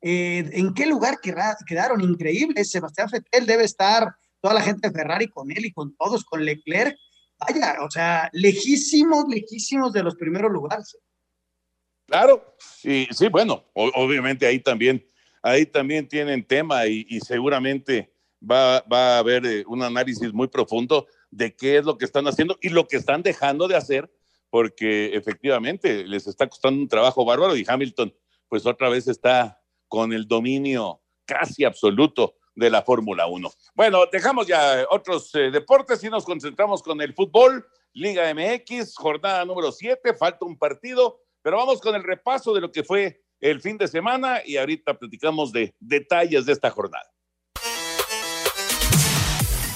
Eh, 0.05 0.49
¿En 0.51 0.73
qué 0.73 0.85
lugar 0.85 1.19
quedaron? 1.21 2.01
Increíbles. 2.01 2.69
Sebastián 2.69 3.09
Fettel 3.09 3.45
debe 3.45 3.63
estar, 3.63 4.13
toda 4.41 4.53
la 4.53 4.61
gente 4.61 4.89
de 4.89 4.93
Ferrari 4.93 5.29
con 5.29 5.49
él 5.49 5.65
y 5.65 5.71
con 5.71 5.95
todos, 5.95 6.25
con 6.25 6.43
Leclerc. 6.43 6.97
Vaya, 7.39 7.77
o 7.81 7.89
sea, 7.89 8.29
lejísimos, 8.33 9.23
lejísimos 9.29 9.93
de 9.93 10.03
los 10.03 10.15
primeros 10.15 10.51
lugares. 10.51 10.97
Claro, 12.05 12.57
y 12.83 13.07
sí, 13.11 13.29
bueno, 13.29 13.63
obviamente 13.73 14.45
ahí 14.45 14.59
también, 14.59 15.07
ahí 15.41 15.65
también 15.65 16.05
tienen 16.07 16.45
tema 16.45 16.85
y, 16.85 17.19
seguramente 17.21 18.13
va, 18.39 18.81
va, 18.81 19.15
a 19.15 19.19
haber 19.19 19.45
eh, 19.45 19.63
un 19.67 19.81
análisis 19.83 20.33
muy 20.33 20.49
profundo 20.49 21.07
de 21.31 21.55
qué 21.55 21.77
es 21.77 21.85
lo 21.85 21.97
que 21.97 22.03
están 22.03 22.27
haciendo 22.27 22.57
y 22.61 22.69
lo 22.69 22.89
que 22.89 22.97
están 22.97 23.23
dejando 23.23 23.69
de 23.69 23.77
hacer, 23.77 24.13
porque 24.49 25.15
efectivamente 25.15 26.05
les 26.05 26.27
está 26.27 26.47
costando 26.47 26.81
un 26.81 26.89
trabajo 26.89 27.23
bárbaro 27.23 27.55
y 27.55 27.65
Hamilton, 27.65 28.13
pues 28.49 28.65
otra 28.65 28.89
vez 28.89 29.07
está 29.07 29.62
con 29.93 30.11
el 30.11 30.27
dominio 30.27 31.01
casi 31.23 31.63
absoluto 31.63 32.33
de 32.55 32.71
la 32.71 32.81
Fórmula 32.81 33.27
1. 33.27 33.47
Bueno, 33.75 34.07
dejamos 34.11 34.47
ya 34.47 34.87
otros 34.89 35.29
eh, 35.35 35.51
deportes 35.51 36.03
y 36.03 36.09
nos 36.09 36.25
concentramos 36.25 36.81
con 36.81 36.99
el 36.99 37.13
fútbol, 37.13 37.63
Liga 37.93 38.33
MX, 38.33 38.95
jornada 38.95 39.45
número 39.45 39.71
7, 39.71 40.15
falta 40.15 40.45
un 40.45 40.57
partido 40.57 41.19
pero 41.43 41.57
vamos 41.57 41.79
con 41.81 41.93
el 41.93 42.03
repaso 42.03 42.53
de 42.53 42.61
lo 42.61 42.71
que 42.71 42.83
fue 42.83 43.21
el 43.39 43.61
fin 43.61 43.77
de 43.77 43.87
semana 43.87 44.41
y 44.43 44.57
ahorita 44.57 44.97
platicamos 44.97 45.51
de 45.51 45.75
detalles 45.79 46.45
de 46.45 46.53
esta 46.53 46.71
jornada. 46.71 47.05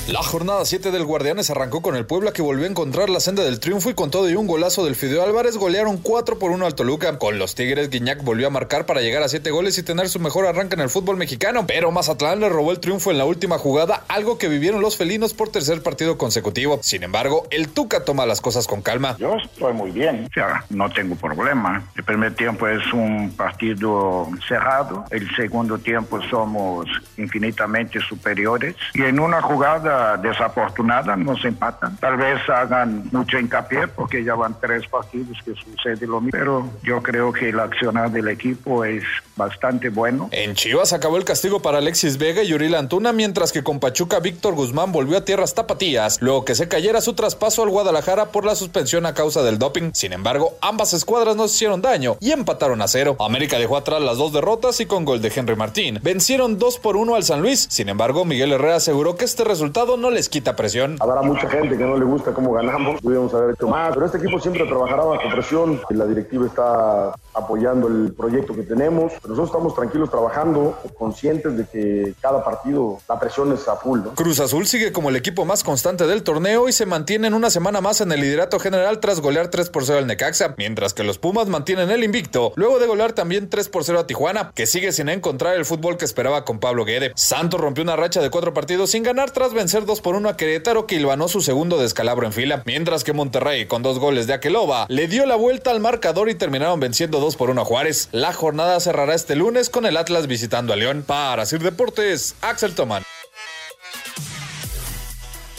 La 0.07 0.23
jornada 0.23 0.63
7 0.63 0.91
del 0.91 1.03
Guardianes 1.03 1.49
arrancó 1.49 1.81
con 1.81 1.97
el 1.97 2.05
Puebla 2.05 2.31
que 2.31 2.41
volvió 2.41 2.63
a 2.63 2.69
encontrar 2.69 3.09
la 3.09 3.19
senda 3.19 3.43
del 3.43 3.59
triunfo 3.59 3.89
y 3.89 3.93
con 3.93 4.09
todo 4.09 4.29
y 4.29 4.35
un 4.35 4.47
golazo 4.47 4.85
del 4.85 4.95
Fideo 4.95 5.21
Álvarez 5.21 5.57
golearon 5.57 5.97
4 5.97 6.39
por 6.39 6.51
1 6.51 6.65
al 6.65 6.75
Toluca. 6.75 7.19
Con 7.19 7.37
los 7.37 7.55
Tigres, 7.55 7.89
Guiñac 7.89 8.23
volvió 8.23 8.47
a 8.47 8.49
marcar 8.49 8.85
para 8.85 9.01
llegar 9.01 9.21
a 9.21 9.27
7 9.27 9.51
goles 9.51 9.77
y 9.77 9.83
tener 9.83 10.07
su 10.07 10.21
mejor 10.21 10.45
arranque 10.45 10.75
en 10.75 10.79
el 10.79 10.89
fútbol 10.89 11.17
mexicano, 11.17 11.65
pero 11.67 11.91
Mazatlán 11.91 12.39
le 12.39 12.47
robó 12.47 12.71
el 12.71 12.79
triunfo 12.79 13.11
en 13.11 13.17
la 13.17 13.25
última 13.25 13.57
jugada, 13.57 14.05
algo 14.07 14.37
que 14.37 14.47
vivieron 14.47 14.79
los 14.79 14.95
felinos 14.95 15.33
por 15.33 15.49
tercer 15.49 15.83
partido 15.83 16.17
consecutivo. 16.17 16.79
Sin 16.81 17.03
embargo, 17.03 17.45
el 17.51 17.67
Tuca 17.67 18.05
toma 18.05 18.25
las 18.25 18.39
cosas 18.39 18.65
con 18.65 18.81
calma. 18.81 19.17
Yo 19.19 19.35
estoy 19.35 19.73
muy 19.73 19.91
bien, 19.91 20.25
o 20.29 20.33
sea, 20.33 20.63
no 20.69 20.89
tengo 20.89 21.15
problema. 21.15 21.83
El 21.97 22.05
primer 22.05 22.33
tiempo 22.33 22.65
es 22.69 22.93
un 22.93 23.33
partido 23.35 24.29
cerrado, 24.47 25.03
el 25.11 25.29
segundo 25.35 25.77
tiempo 25.79 26.21
somos 26.29 26.87
infinitamente 27.17 27.99
superiores 27.99 28.73
y 28.93 29.01
en 29.01 29.19
una 29.19 29.41
jugada 29.41 29.96
desafortunada, 30.21 31.15
nos 31.15 31.43
empatan. 31.45 31.97
Tal 31.97 32.17
vez 32.17 32.37
hagan 32.49 33.09
mucho 33.11 33.39
hincapié 33.39 33.87
porque 33.87 34.23
ya 34.23 34.35
van 34.35 34.55
tres 34.59 34.87
partidos 34.87 35.37
que 35.43 35.53
sucede 35.55 36.05
lo 36.05 36.21
mismo, 36.21 36.31
pero 36.39 36.69
yo 36.83 37.01
creo 37.01 37.31
que 37.31 37.49
el 37.49 37.59
accionar 37.59 38.11
del 38.11 38.27
equipo 38.27 38.85
es 38.85 39.03
bastante 39.35 39.89
bueno. 39.89 40.29
En 40.31 40.55
Chivas 40.55 40.93
acabó 40.93 41.17
el 41.17 41.25
castigo 41.25 41.61
para 41.61 41.77
Alexis 41.77 42.17
Vega 42.17 42.43
y 42.43 42.47
Yuri 42.47 42.73
Antuna, 42.73 43.13
mientras 43.13 43.51
que 43.51 43.63
con 43.63 43.79
Pachuca 43.79 44.19
Víctor 44.19 44.55
Guzmán 44.55 44.91
volvió 44.91 45.17
a 45.17 45.25
tierras 45.25 45.53
tapatías, 45.53 46.21
luego 46.21 46.43
que 46.45 46.55
se 46.55 46.67
cayera 46.67 47.01
su 47.01 47.13
traspaso 47.13 47.63
al 47.63 47.69
Guadalajara 47.69 48.27
por 48.27 48.45
la 48.45 48.55
suspensión 48.55 49.05
a 49.05 49.13
causa 49.13 49.43
del 49.43 49.57
doping. 49.57 49.91
Sin 49.93 50.13
embargo, 50.13 50.57
ambas 50.61 50.93
escuadras 50.93 51.35
no 51.35 51.45
hicieron 51.45 51.81
daño 51.81 52.17
y 52.19 52.31
empataron 52.31 52.81
a 52.81 52.87
cero. 52.87 53.15
América 53.19 53.57
dejó 53.57 53.77
atrás 53.77 54.01
las 54.01 54.17
dos 54.17 54.33
derrotas 54.33 54.79
y 54.79 54.85
con 54.85 55.05
gol 55.05 55.21
de 55.21 55.31
Henry 55.33 55.55
Martín 55.55 55.99
vencieron 56.01 56.57
2 56.57 56.79
por 56.79 56.97
1 56.97 57.15
al 57.15 57.23
San 57.23 57.41
Luis. 57.41 57.67
Sin 57.69 57.89
embargo, 57.89 58.25
Miguel 58.25 58.51
Herrera 58.51 58.75
aseguró 58.75 59.15
que 59.15 59.25
este 59.25 59.43
resultado 59.43 59.86
no 59.95 60.09
les 60.09 60.27
quita 60.27 60.55
presión. 60.55 60.97
Habrá 60.99 61.21
mucha 61.21 61.47
gente 61.49 61.77
que 61.77 61.85
no 61.85 61.95
le 61.95 62.03
gusta 62.03 62.33
cómo 62.33 62.51
ganamos, 62.51 62.99
pudimos 63.01 63.33
haber 63.33 63.51
hecho 63.51 63.67
más, 63.67 63.93
pero 63.93 64.07
este 64.07 64.17
equipo 64.17 64.39
siempre 64.39 64.65
trabajará 64.65 65.03
bajo 65.03 65.29
presión. 65.29 65.79
La 65.91 66.05
directiva 66.05 66.47
está 66.47 67.13
apoyando 67.37 67.87
el 67.87 68.13
proyecto 68.13 68.55
que 68.55 68.63
tenemos. 68.63 69.13
Nosotros 69.23 69.47
estamos 69.47 69.75
tranquilos 69.75 70.09
trabajando, 70.09 70.77
conscientes 70.97 71.55
de 71.55 71.65
que 71.65 72.13
cada 72.19 72.43
partido 72.43 72.97
la 73.07 73.19
presión 73.19 73.53
es 73.53 73.67
a 73.67 73.75
full. 73.75 74.01
Cruz 74.15 74.39
Azul 74.39 74.65
sigue 74.65 74.91
como 74.91 75.09
el 75.09 75.15
equipo 75.15 75.45
más 75.45 75.63
constante 75.63 76.07
del 76.07 76.23
torneo 76.23 76.67
y 76.67 76.71
se 76.71 76.85
mantiene 76.85 77.27
en 77.27 77.33
una 77.33 77.49
semana 77.49 77.81
más 77.81 78.01
en 78.01 78.11
el 78.11 78.21
liderato 78.21 78.59
general 78.59 78.99
tras 78.99 79.21
golear 79.21 79.49
3 79.49 79.69
por 79.69 79.85
0 79.85 79.99
al 79.99 80.07
Necaxa, 80.07 80.55
mientras 80.57 80.93
que 80.93 81.03
los 81.03 81.19
Pumas 81.19 81.47
mantienen 81.47 81.91
el 81.91 82.03
invicto, 82.03 82.53
luego 82.55 82.79
de 82.79 82.87
golear 82.87 83.13
también 83.13 83.49
3 83.49 83.69
por 83.69 83.83
0 83.83 83.99
a 83.99 84.07
Tijuana, 84.07 84.51
que 84.55 84.65
sigue 84.65 84.91
sin 84.91 85.09
encontrar 85.09 85.55
el 85.55 85.65
fútbol 85.65 85.97
que 85.97 86.05
esperaba 86.05 86.45
con 86.45 86.59
Pablo 86.59 86.85
Guede. 86.85 87.11
Santos 87.15 87.61
rompió 87.61 87.83
una 87.83 87.95
racha 87.95 88.21
de 88.21 88.29
cuatro 88.29 88.53
partidos 88.53 88.91
sin 88.91 89.03
ganar 89.03 89.31
tras 89.31 89.53
vencer 89.53 89.85
2 89.85 90.01
por 90.01 90.15
1 90.15 90.29
a 90.29 90.37
Querétaro 90.37 90.87
que 90.87 90.95
ilvanó 90.95 91.27
su 91.27 91.41
segundo 91.41 91.77
descalabro 91.77 92.25
en 92.25 92.33
fila, 92.33 92.63
mientras 92.65 93.03
que 93.03 93.13
Monterrey 93.13 93.67
con 93.67 93.83
dos 93.83 93.99
goles 93.99 94.27
de 94.27 94.33
Aqueloba 94.33 94.85
le 94.89 95.07
dio 95.07 95.25
la 95.25 95.35
vuelta 95.35 95.71
al 95.71 95.79
marcador 95.79 96.29
y 96.29 96.35
terminaron 96.35 96.79
venciendo 96.79 97.19
2 97.19 97.26
por 97.35 97.49
1 97.49 97.61
a 97.61 97.65
Juárez. 97.65 98.09
La 98.11 98.33
jornada 98.33 98.79
cerrará 98.79 99.13
este 99.13 99.35
lunes 99.35 99.69
con 99.69 99.85
el 99.85 99.97
Atlas 99.97 100.27
visitando 100.27 100.73
a 100.73 100.75
León. 100.75 101.03
Para 101.05 101.45
Sir 101.45 101.61
Deportes, 101.61 102.35
Axel 102.41 102.75
Toman. 102.75 103.03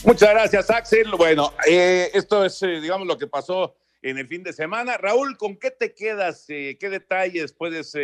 Muchas 0.05 0.31
gracias, 0.31 0.71
Axel. 0.71 1.11
Bueno, 1.17 1.53
eh, 1.69 2.11
esto 2.15 2.45
es, 2.45 2.63
eh, 2.63 2.81
digamos, 2.81 3.07
lo 3.07 3.19
que 3.19 3.27
pasó 3.27 3.77
en 4.01 4.19
el 4.19 4.27
fin 4.27 4.43
de 4.43 4.53
semana. 4.53 4.97
Raúl, 4.97 5.37
¿con 5.37 5.57
qué 5.57 5.71
te 5.71 5.93
quedas? 5.93 6.45
Eh, 6.49 6.79
¿Qué 6.81 6.89
detalles 6.89 7.53
puedes 7.53 7.95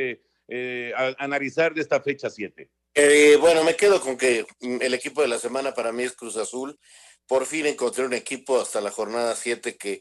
analizar 1.19 1.73
de 1.73 1.81
esta 1.81 2.01
fecha 2.03 2.29
7? 2.29 2.69
Eh, 2.97 3.37
bueno, 3.41 3.65
me 3.65 3.75
quedo 3.75 4.01
con 4.01 4.17
que 4.17 4.47
mm, 4.61 4.77
el 4.81 4.95
equipo 4.95 5.21
de 5.21 5.27
la 5.27 5.39
semana 5.41 5.75
para 5.75 5.91
mí 5.91 6.05
es 6.05 6.13
Cruz 6.13 6.37
Azul. 6.37 6.79
Por 7.27 7.45
fin 7.45 7.67
encontré 7.67 8.05
un 8.05 8.13
equipo 8.13 8.61
hasta 8.61 8.81
la 8.81 8.93
jornada 8.93 9.35
7 9.35 9.77
que 9.77 10.01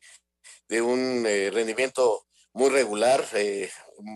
de 0.68 0.82
un 0.82 1.26
eh, 1.26 1.50
rendimiento 1.52 2.28
muy 2.54 2.70
regular 2.70 3.26
eh, 3.34 3.70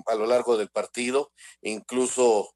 a 0.06 0.16
lo 0.16 0.26
largo 0.26 0.58
del 0.58 0.70
partido, 0.70 1.32
incluso 1.62 2.56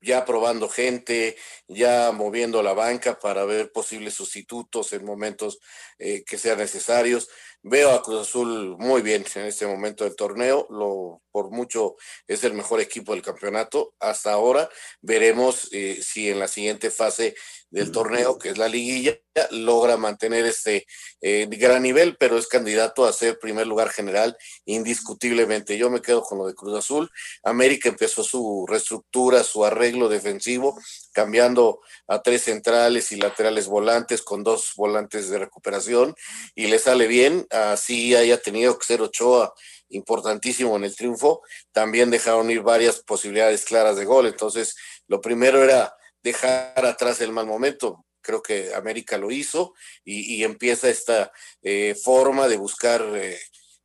ya 0.00 0.24
probando 0.24 0.68
gente, 0.68 1.36
ya 1.66 2.12
moviendo 2.12 2.62
la 2.62 2.72
banca 2.72 3.18
para 3.18 3.44
ver 3.44 3.72
posibles 3.72 4.14
sustitutos 4.14 4.92
en 4.92 5.04
momentos 5.04 5.58
que 5.98 6.38
sean 6.38 6.58
necesarios. 6.58 7.28
Veo 7.62 7.90
a 7.90 8.02
Cruz 8.02 8.28
Azul 8.28 8.76
muy 8.78 9.02
bien 9.02 9.24
en 9.34 9.46
este 9.46 9.66
momento 9.66 10.04
del 10.04 10.14
torneo, 10.14 10.68
lo, 10.70 11.22
por 11.32 11.50
mucho 11.50 11.96
es 12.28 12.44
el 12.44 12.54
mejor 12.54 12.80
equipo 12.80 13.12
del 13.12 13.22
campeonato. 13.22 13.94
Hasta 13.98 14.32
ahora 14.32 14.68
veremos 15.00 15.68
eh, 15.72 16.00
si 16.00 16.30
en 16.30 16.38
la 16.38 16.46
siguiente 16.46 16.90
fase 16.90 17.34
del 17.70 17.92
torneo, 17.92 18.38
que 18.38 18.50
es 18.50 18.58
la 18.58 18.68
liguilla, 18.68 19.18
logra 19.50 19.96
mantener 19.96 20.46
este 20.46 20.86
eh, 21.20 21.46
gran 21.50 21.82
nivel, 21.82 22.16
pero 22.16 22.38
es 22.38 22.46
candidato 22.46 23.04
a 23.04 23.12
ser 23.12 23.38
primer 23.38 23.66
lugar 23.66 23.90
general 23.90 24.36
indiscutiblemente. 24.64 25.76
Yo 25.76 25.90
me 25.90 26.00
quedo 26.00 26.22
con 26.22 26.38
lo 26.38 26.46
de 26.46 26.54
Cruz 26.54 26.78
Azul. 26.78 27.10
América 27.42 27.88
empezó 27.88 28.24
su 28.24 28.66
reestructura, 28.68 29.42
su 29.44 29.64
arreglo 29.64 30.08
defensivo, 30.08 30.78
cambiando 31.12 31.80
a 32.06 32.22
tres 32.22 32.42
centrales 32.42 33.12
y 33.12 33.16
laterales 33.16 33.66
volantes 33.66 34.22
con 34.22 34.44
dos 34.44 34.72
volantes 34.76 35.28
de 35.30 35.38
recuperación 35.38 36.14
y 36.54 36.66
le 36.66 36.78
sale 36.78 37.06
bien. 37.06 37.46
Así 37.50 38.14
haya 38.14 38.40
tenido 38.40 38.78
que 38.78 38.86
ser 38.86 39.02
Ochoa 39.02 39.54
importantísimo 39.90 40.76
en 40.76 40.84
el 40.84 40.94
triunfo, 40.94 41.42
también 41.72 42.10
dejaron 42.10 42.50
ir 42.50 42.62
varias 42.62 43.00
posibilidades 43.00 43.64
claras 43.64 43.96
de 43.96 44.04
gol. 44.04 44.26
Entonces, 44.26 44.76
lo 45.06 45.20
primero 45.20 45.62
era 45.62 45.94
dejar 46.22 46.84
atrás 46.84 47.20
el 47.20 47.32
mal 47.32 47.46
momento. 47.46 48.04
Creo 48.20 48.42
que 48.42 48.74
América 48.74 49.16
lo 49.16 49.30
hizo 49.30 49.74
y, 50.04 50.44
empieza 50.44 50.90
esta 50.90 51.32
eh, 51.62 51.94
forma 52.02 52.48
de 52.48 52.56
buscar 52.56 53.02
eh, 53.14 53.38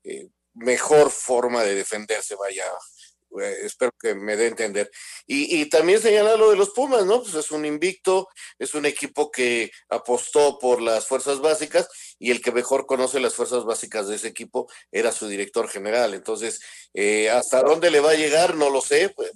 eh, 0.03 0.27
mejor 0.53 1.11
forma 1.11 1.63
de 1.63 1.75
defenderse, 1.75 2.35
vaya. 2.35 2.65
Espero 3.41 3.91
que 3.99 4.15
me 4.15 4.35
dé 4.35 4.45
a 4.45 4.47
entender. 4.49 4.91
Y, 5.25 5.65
también 5.69 6.01
señalar 6.01 6.37
lo 6.37 6.51
de 6.51 6.57
los 6.57 6.71
Pumas, 6.71 7.05
¿no? 7.05 7.21
Pues 7.21 7.33
es 7.35 7.51
un 7.51 7.65
invicto, 7.65 8.27
es 8.59 8.73
un 8.73 8.85
equipo 8.85 9.31
que 9.31 9.71
apostó 9.89 10.59
por 10.59 10.81
las 10.81 11.07
fuerzas 11.07 11.39
básicas 11.39 11.87
y 12.19 12.31
el 12.31 12.41
que 12.41 12.51
mejor 12.51 12.85
conoce 12.85 13.19
las 13.19 13.35
fuerzas 13.35 13.65
básicas 13.65 14.07
de 14.07 14.15
ese 14.15 14.27
equipo 14.27 14.69
era 14.91 15.11
su 15.11 15.27
director 15.27 15.67
general. 15.67 16.13
Entonces, 16.13 16.59
hasta 17.31 17.61
dónde 17.61 17.91
le 17.91 17.99
va 17.99 18.11
a 18.11 18.15
llegar, 18.15 18.55
no 18.55 18.69
lo 18.69 18.81
sé. 18.81 19.09
Pues, 19.09 19.31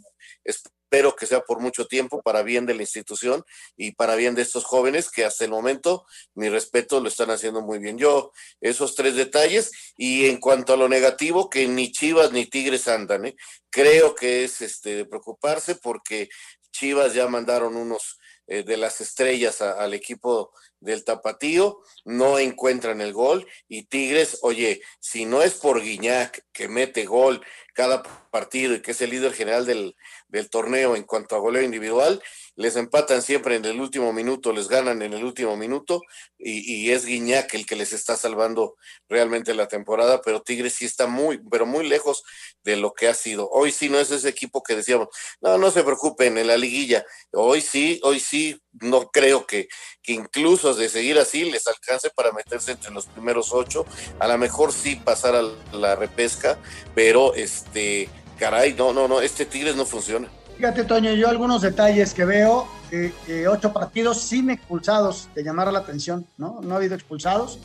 espero 0.90 1.18
que 1.18 1.26
sea 1.26 1.42
por 1.42 1.60
mucho 1.60 1.86
tiempo 1.86 2.22
para 2.22 2.44
bien 2.44 2.66
de 2.66 2.74
la 2.74 2.82
institución 2.82 3.44
y 3.76 3.92
para 3.92 4.16
bien 4.16 4.36
de 4.36 4.42
estos 4.42 4.64
jóvenes 4.64 5.12
que 5.12 5.26
hasta 5.26 5.44
el 5.44 5.52
momento, 5.52 6.06
mi 6.34 6.48
respeto, 6.48 7.02
lo 7.02 7.10
están 7.10 7.30
haciendo 7.30 7.62
muy 7.62 7.80
bien. 7.80 7.98
Yo, 7.98 8.32
esos 8.62 8.96
tres 8.96 9.16
detalles 9.16 9.72
y 9.98 10.28
en 10.28 10.40
cuanto 10.40 10.74
a 10.74 10.78
lo 10.78 10.88
negativo, 10.88 11.50
que 11.50 11.68
ni 11.68 11.92
Chivas 11.92 12.32
ni 12.32 12.46
Tigres 12.46 12.88
andan, 12.88 13.26
¿eh? 13.26 13.36
creo 13.70 14.16
que 14.16 14.46
es 14.46 14.62
este, 14.62 14.96
de 14.96 15.06
preocuparse 15.06 15.76
porque 15.76 16.30
Chivas 16.78 17.16
ya 17.16 17.28
mandaron 17.28 17.76
unos 17.76 18.20
eh, 18.46 18.62
de 18.62 18.78
las 18.78 19.02
estrellas 19.02 19.62
al 19.62 19.96
equipo 19.96 20.52
del 20.80 21.04
Tapatío, 21.04 21.80
no 22.06 22.38
encuentran 22.38 23.02
el 23.02 23.14
gol 23.14 23.48
y 23.68 23.86
Tigres, 23.86 24.38
oye, 24.44 24.84
si 25.00 25.26
no 25.26 25.42
es 25.42 25.56
por 25.56 25.82
Guiñac 25.82 26.46
que 26.54 26.68
mete 26.68 27.06
gol 27.06 27.44
cada 27.74 28.04
partido 28.30 28.76
y 28.76 28.84
que 28.84 28.92
es 28.92 29.02
el 29.02 29.10
líder 29.10 29.34
general 29.34 29.66
del, 29.66 29.96
del 30.28 30.52
torneo 30.52 30.96
en 30.96 31.04
cuanto 31.04 31.36
a 31.36 31.40
goleo 31.40 31.64
individual, 31.64 32.22
les 32.58 32.76
empatan 32.76 33.22
siempre 33.22 33.56
en 33.56 33.66
el 33.66 33.80
último 33.80 34.12
minuto, 34.12 34.52
les 34.52 34.68
ganan 34.68 35.04
en 35.04 35.14
el 35.14 35.24
último 35.24 35.56
minuto 35.56 36.02
y, 36.40 36.90
es 36.90 37.06
Guiñac 37.06 37.54
el 37.54 37.68
que 37.68 37.76
les 37.76 37.94
está 37.94 38.18
salvando 38.18 38.76
realmente 39.08 39.54
la 39.54 39.68
temporada, 39.68 40.22
pero 40.24 40.42
Tigres 40.42 40.74
sí 40.74 40.86
está 40.86 41.06
muy, 41.06 41.40
pero 41.52 41.68
muy 41.68 41.88
lejos 41.88 42.24
de 42.64 42.76
lo 42.76 42.94
que 42.94 43.08
ha 43.08 43.14
sido. 43.14 43.48
Hoy 43.52 43.72
sí 43.72 43.90
no 43.90 44.00
es 44.00 44.10
ese 44.10 44.30
equipo 44.30 44.64
que 44.64 44.76
decíamos, 44.76 45.08
no, 45.40 45.60
no 45.60 45.70
se 45.70 45.84
preocupen 45.84 46.40
en 46.40 46.48
la 46.48 46.58
liguilla, 46.58 47.06
hoy 47.32 47.62
sí, 47.62 48.00
hoy 48.04 48.20
sí, 48.20 48.60
no 48.72 49.12
creo 49.12 49.46
que, 49.46 49.68
que 50.02 50.14
incluso 50.14 50.74
de 50.74 50.90
seguir 50.90 51.20
así 51.20 51.46
les 51.46 51.68
alcance 51.68 52.10
para 52.10 52.32
meterse 52.32 52.72
entre 52.72 52.92
los 52.92 53.06
primeros 53.06 53.54
ocho, 53.54 53.86
a 54.20 54.28
lo 54.28 54.38
mejor 54.40 54.74
sí 54.74 54.96
pasar 54.96 55.36
a 55.36 55.44
la 55.74 55.96
repesca, 55.96 56.58
pero 56.96 57.36
este, 57.36 58.10
caray, 58.40 58.74
no, 58.74 58.94
no, 58.94 59.08
no, 59.08 59.22
este 59.22 59.46
Tigres 59.46 59.76
no 59.76 59.86
funciona. 59.86 60.32
Fíjate, 60.58 60.86
Toño, 60.86 61.14
yo 61.14 61.30
algunos 61.30 61.62
detalles 61.62 62.16
que 62.16 62.26
veo, 62.26 62.68
eh, 62.92 63.14
eh, 63.28 63.48
ocho 63.48 63.72
partidos 63.72 64.20
sin 64.20 64.50
expulsados, 64.50 65.30
de 65.36 65.44
llamar 65.44 65.72
la 65.72 65.80
atención, 65.80 66.26
¿no? 66.40 66.62
No 66.64 66.74
ha 66.74 66.78
habido 66.78 66.96
expulsados. 66.96 67.60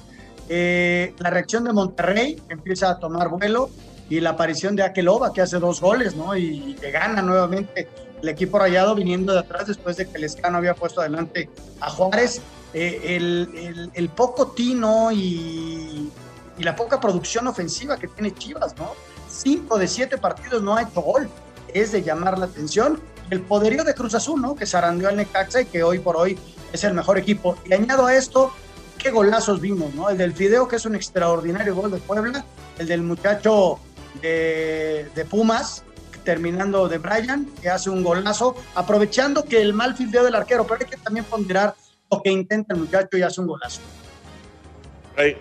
Eh, 0.50 1.14
la 1.18 1.31
reacción 1.31 1.64
de 1.64 1.72
Monterrey 1.72 2.42
empieza 2.50 2.90
a 2.90 2.98
tomar 2.98 3.31
vuelo 3.31 3.70
y 4.11 4.20
la 4.20 4.31
aparición 4.31 4.76
de 4.76 4.83
Akeloba, 4.83 5.33
que 5.33 5.40
hace 5.40 5.59
dos 5.59 5.81
goles, 5.81 6.14
¿no? 6.14 6.37
Y, 6.37 6.74
que 6.74 6.90
gana 6.90 7.22
nuevamente 7.22 7.88
el 8.20 8.28
equipo 8.28 8.59
rayado 8.59 8.94
viniendo 8.94 9.33
de 9.33 9.38
atrás 9.38 9.68
después 9.68 9.96
de 9.96 10.07
que 10.07 10.18
el 10.18 10.24
Escano 10.24 10.59
había 10.59 10.74
puesto 10.74 11.00
adelante 11.00 11.48
a 11.81 11.88
Juárez. 11.88 12.42
El, 12.74 14.11
poco 14.14 14.48
tino 14.48 15.11
y, 15.11 16.11
y 16.59 16.62
la 16.62 16.76
poca 16.76 17.00
producción 17.00 17.46
ofensiva 17.46 17.96
que 17.96 18.09
tiene 18.09 18.35
Chivas, 18.35 18.76
¿no? 18.76 18.92
Cinco 19.31 19.78
de 19.78 19.88
siete 19.88 20.18
partidos 20.18 20.62
no 20.62 20.76
ha 20.76 20.83
hecho 20.83 21.00
gol 21.00 21.31
es 21.74 21.92
de 21.92 22.02
llamar 22.02 22.38
la 22.38 22.46
atención. 22.46 23.00
El 23.30 23.40
poderío 23.40 23.85
de 23.85 23.94
Cruz 23.94 24.14
Azul, 24.14 24.40
¿no? 24.40 24.54
Que 24.54 24.66
zarandeó 24.66 25.08
al 25.08 25.16
Necaxa 25.16 25.62
y 25.62 25.66
que 25.66 25.82
hoy 25.82 25.98
por 25.98 26.16
hoy 26.16 26.38
es 26.72 26.85
el 26.85 26.94
mejor 26.94 27.18
equipo. 27.18 27.56
Y 27.64 27.72
añado 27.72 28.06
a 28.06 28.14
esto, 28.14 28.52
qué 28.98 29.11
golazos 29.11 29.61
vimos, 29.61 29.94
¿no? 29.94 30.11
El 30.11 30.18
del 30.18 30.32
Fideo, 30.32 30.68
que 30.68 30.76
es 30.76 30.87
un 30.87 30.94
extraordinario 30.94 31.74
gol 31.74 31.90
de 31.90 31.98
Puebla, 31.98 32.44
el 32.78 32.87
del 32.87 33.02
muchacho 33.02 33.78
de, 34.20 35.08
de 35.14 35.24
Pumas, 35.24 35.85
terminando 36.24 36.88
de 36.88 36.98
Brian, 36.98 37.46
que 37.61 37.68
hace 37.68 37.90
un 37.90 38.02
golazo, 38.02 38.56
aprovechando 38.74 39.44
que 39.44 39.61
el 39.61 39.72
mal 39.72 39.96
fildeo 39.96 40.24
del 40.24 40.35
arquero, 40.35 40.64
pero 40.64 40.80
hay 40.80 40.87
que 40.87 40.96
también 40.96 41.24
ponderar 41.24 41.74
lo 42.11 42.22
que 42.22 42.30
intenta 42.30 42.74
el 42.74 42.80
muchacho 42.80 43.16
y 43.16 43.22
hace 43.22 43.40
un 43.40 43.46
golazo. 43.46 43.80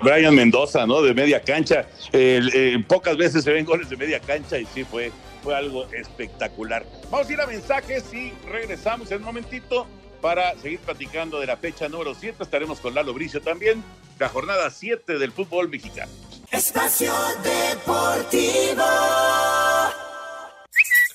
Brian 0.01 0.35
Mendoza, 0.35 0.85
¿no? 0.85 1.01
De 1.01 1.13
media 1.13 1.41
cancha. 1.41 1.85
Eh, 2.11 2.83
pocas 2.87 3.17
veces 3.17 3.43
se 3.43 3.51
ven 3.51 3.65
goles 3.65 3.89
de 3.89 3.97
media 3.97 4.19
cancha 4.19 4.57
y 4.57 4.65
sí 4.65 4.83
fue 4.83 5.11
fue 5.43 5.55
algo 5.55 5.85
espectacular. 5.91 6.85
Vamos 7.09 7.29
a 7.29 7.33
ir 7.33 7.41
a 7.41 7.47
mensajes 7.47 8.13
y 8.13 8.31
regresamos 8.49 9.11
en 9.11 9.17
un 9.19 9.23
momentito 9.23 9.87
para 10.21 10.55
seguir 10.59 10.79
platicando 10.79 11.39
de 11.39 11.47
la 11.47 11.57
fecha 11.57 11.89
número 11.89 12.13
7. 12.13 12.43
Estaremos 12.43 12.79
con 12.79 12.93
Lalo 12.93 13.13
Bricio 13.13 13.41
también, 13.41 13.83
la 14.19 14.29
jornada 14.29 14.69
7 14.69 15.17
del 15.17 15.31
fútbol 15.31 15.69
mexicano. 15.69 16.11
Espacio 16.51 17.13
Deportivo. 17.43 18.83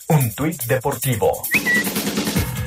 Un 0.08 0.34
tuit 0.34 0.62
deportivo. 0.64 1.42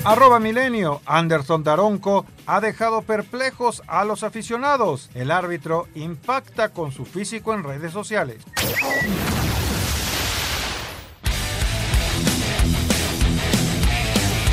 Arroba 0.05 0.39
Milenio, 0.39 1.01
Anderson 1.05 1.63
Daronco 1.63 2.25
ha 2.45 2.61
dejado 2.61 3.01
perplejos 3.01 3.83
a 3.87 4.05
los 4.05 4.23
aficionados. 4.23 5.09
El 5.13 5.29
árbitro 5.29 5.87
impacta 5.93 6.69
con 6.69 6.91
su 6.91 7.05
físico 7.05 7.53
en 7.53 7.63
redes 7.63 7.91
sociales. 7.91 8.37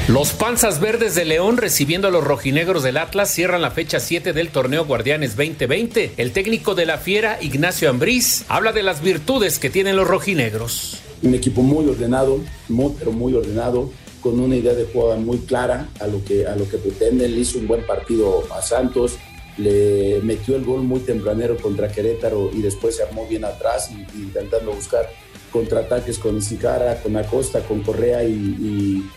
Los 0.08 0.32
Panzas 0.32 0.80
Verdes 0.80 1.14
de 1.14 1.24
León 1.24 1.56
recibiendo 1.56 2.08
a 2.08 2.10
los 2.10 2.22
rojinegros 2.22 2.82
del 2.82 2.96
Atlas 2.96 3.32
cierran 3.32 3.62
la 3.62 3.70
fecha 3.70 3.98
7 3.98 4.32
del 4.32 4.50
torneo 4.50 4.84
Guardianes 4.84 5.36
2020. 5.36 6.12
El 6.16 6.32
técnico 6.32 6.74
de 6.74 6.86
la 6.86 6.98
Fiera, 6.98 7.38
Ignacio 7.40 7.90
Ambriz, 7.90 8.44
habla 8.48 8.72
de 8.72 8.82
las 8.84 9.02
virtudes 9.02 9.58
que 9.58 9.70
tienen 9.70 9.96
los 9.96 10.06
rojinegros. 10.06 11.02
Un 11.22 11.34
equipo 11.34 11.62
muy 11.62 11.88
ordenado, 11.88 12.40
muy, 12.68 12.94
pero 12.98 13.10
muy 13.10 13.34
ordenado, 13.34 13.90
con 14.26 14.40
una 14.40 14.56
idea 14.56 14.74
de 14.74 14.86
juego 14.86 15.16
muy 15.18 15.38
clara 15.38 15.88
a 16.00 16.08
lo 16.08 16.24
que, 16.24 16.48
a 16.48 16.56
lo 16.56 16.68
que 16.68 16.78
pretende. 16.78 17.28
Le 17.28 17.42
hizo 17.42 17.60
un 17.60 17.68
buen 17.68 17.86
partido 17.86 18.42
a 18.52 18.60
Santos, 18.60 19.18
le 19.56 20.18
metió 20.24 20.56
el 20.56 20.64
gol 20.64 20.82
muy 20.82 20.98
tempranero 20.98 21.56
contra 21.56 21.92
Querétaro 21.92 22.50
y 22.52 22.60
después 22.60 22.96
se 22.96 23.04
armó 23.04 23.24
bien 23.28 23.44
atrás 23.44 23.88
y, 23.92 24.18
intentando 24.18 24.72
buscar 24.72 25.08
contraataques 25.52 26.18
con 26.18 26.38
Isicara, 26.38 27.00
con 27.04 27.16
Acosta, 27.16 27.60
con 27.60 27.84
Correa 27.84 28.24
y, 28.24 28.32
y 28.32 29.10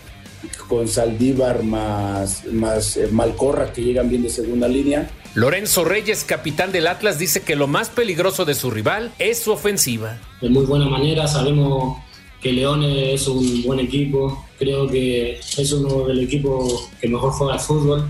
con 0.68 0.88
Saldívar 0.88 1.64
más, 1.64 2.46
más 2.46 2.96
eh, 2.96 3.08
Malcorra 3.12 3.74
que 3.74 3.82
llegan 3.82 4.10
bien 4.10 4.22
de 4.22 4.30
segunda 4.30 4.68
línea. 4.68 5.10
Lorenzo 5.34 5.86
Reyes, 5.86 6.24
capitán 6.24 6.72
del 6.72 6.86
Atlas, 6.86 7.18
dice 7.18 7.42
que 7.42 7.56
lo 7.56 7.66
más 7.66 7.90
peligroso 7.90 8.46
de 8.46 8.54
su 8.54 8.70
rival 8.70 9.12
es 9.18 9.40
su 9.40 9.52
ofensiva. 9.52 10.20
De 10.40 10.50
muy 10.50 10.66
buena 10.66 10.86
manera, 10.86 11.28
sabemos 11.28 11.98
que 12.44 12.54
León 12.54 12.84
es 12.84 13.28
un 13.28 13.64
buen 13.64 13.80
equipo, 13.80 14.46
creo 14.60 14.88
que 14.88 15.40
es 15.40 15.72
uno 15.72 16.06
del 16.08 16.24
equipo 16.24 16.90
que 17.00 17.08
mejor 17.08 17.32
juega 17.32 17.54
al 17.54 17.60
fútbol. 17.60 18.10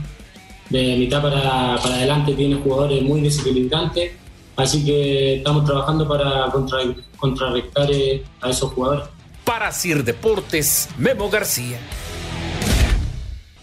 De 0.69 0.97
mitad 0.97 1.21
para, 1.21 1.77
para 1.81 1.95
adelante 1.95 2.33
tiene 2.33 2.55
jugadores 2.55 3.01
muy 3.01 3.21
desequilibrantes, 3.21 4.12
así 4.55 4.85
que 4.85 5.38
estamos 5.38 5.65
trabajando 5.65 6.07
para 6.07 6.51
contra, 6.51 6.79
contrarrestar 7.17 7.89
eh, 7.91 8.23
a 8.41 8.49
esos 8.49 8.73
jugadores. 8.73 9.07
Para 9.45 9.71
Sir 9.71 10.03
Deportes, 10.03 10.89
Memo 10.97 11.29
García. 11.29 11.79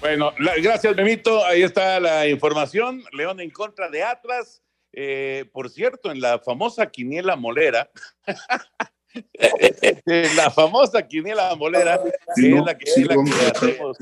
Bueno, 0.01 0.33
gracias, 0.63 0.95
Memito. 0.97 1.45
Ahí 1.45 1.63
está 1.63 1.99
la 2.01 2.29
información. 2.29 3.03
León 3.13 3.41
en 3.41 3.51
contra 3.51 3.89
de 3.89 4.03
Atlas. 4.03 4.63
Eh, 4.93 5.45
por 5.53 5.69
cierto, 5.69 6.11
en 6.11 6.21
la 6.21 6.39
famosa 6.39 6.87
quiniela 6.87 7.37
molera, 7.37 7.91
la 10.37 10.51
famosa 10.51 11.07
quiniela 11.07 11.55
molera, 11.55 12.01
que 12.35 12.49
es 12.49 12.65
la 12.65 12.77
que, 12.77 12.91
hacemos 12.91 13.99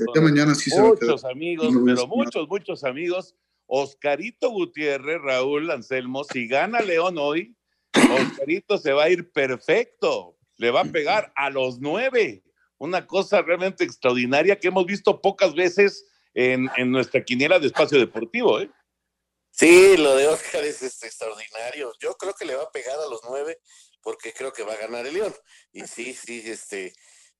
muchos 0.77 1.25
amigos, 1.25 1.73
pero 1.85 2.07
muchos, 2.07 2.47
muchos 2.47 2.83
amigos. 2.83 3.35
Oscarito 3.67 4.51
Gutiérrez, 4.51 5.19
Raúl 5.21 5.71
Anselmo, 5.71 6.23
si 6.23 6.47
gana 6.47 6.81
León 6.81 7.17
hoy, 7.17 7.55
Oscarito 7.93 8.77
se 8.77 8.93
va 8.93 9.05
a 9.05 9.09
ir 9.09 9.31
perfecto, 9.31 10.37
le 10.57 10.69
va 10.69 10.81
a 10.81 10.85
pegar 10.85 11.33
a 11.35 11.49
los 11.49 11.79
nueve 11.79 12.43
una 12.77 13.07
cosa 13.07 13.41
realmente 13.41 13.83
extraordinaria 13.83 14.59
que 14.59 14.67
hemos 14.67 14.85
visto 14.85 15.21
pocas 15.21 15.55
veces 15.55 16.05
en, 16.33 16.69
nuestra 16.91 17.23
quiniela 17.23 17.59
de 17.59 17.67
espacio 17.67 17.97
deportivo. 17.97 18.59
¿eh? 18.59 18.69
Sí, 19.51 19.95
lo 19.97 20.15
de 20.15 20.27
Oscar 20.27 20.63
es, 20.63 20.81
extraordinario. 20.83 21.93
Yo 21.99 22.15
creo 22.15 22.33
que 22.33 22.45
le 22.45 22.55
va 22.55 22.63
a 22.63 22.71
pegar 22.71 22.99
a 22.99 23.09
los 23.09 23.21
nueve 23.27 23.59
porque 24.05 24.31
creo 24.31 24.53
que 24.53 24.63
va 24.63 24.73
a 24.73 24.77
ganar 24.77 25.07
el 25.07 25.15
León. 25.15 25.33
Y 25.73 25.81
sí, 25.87 26.13
sí, 26.13 26.43
este, 26.45 26.93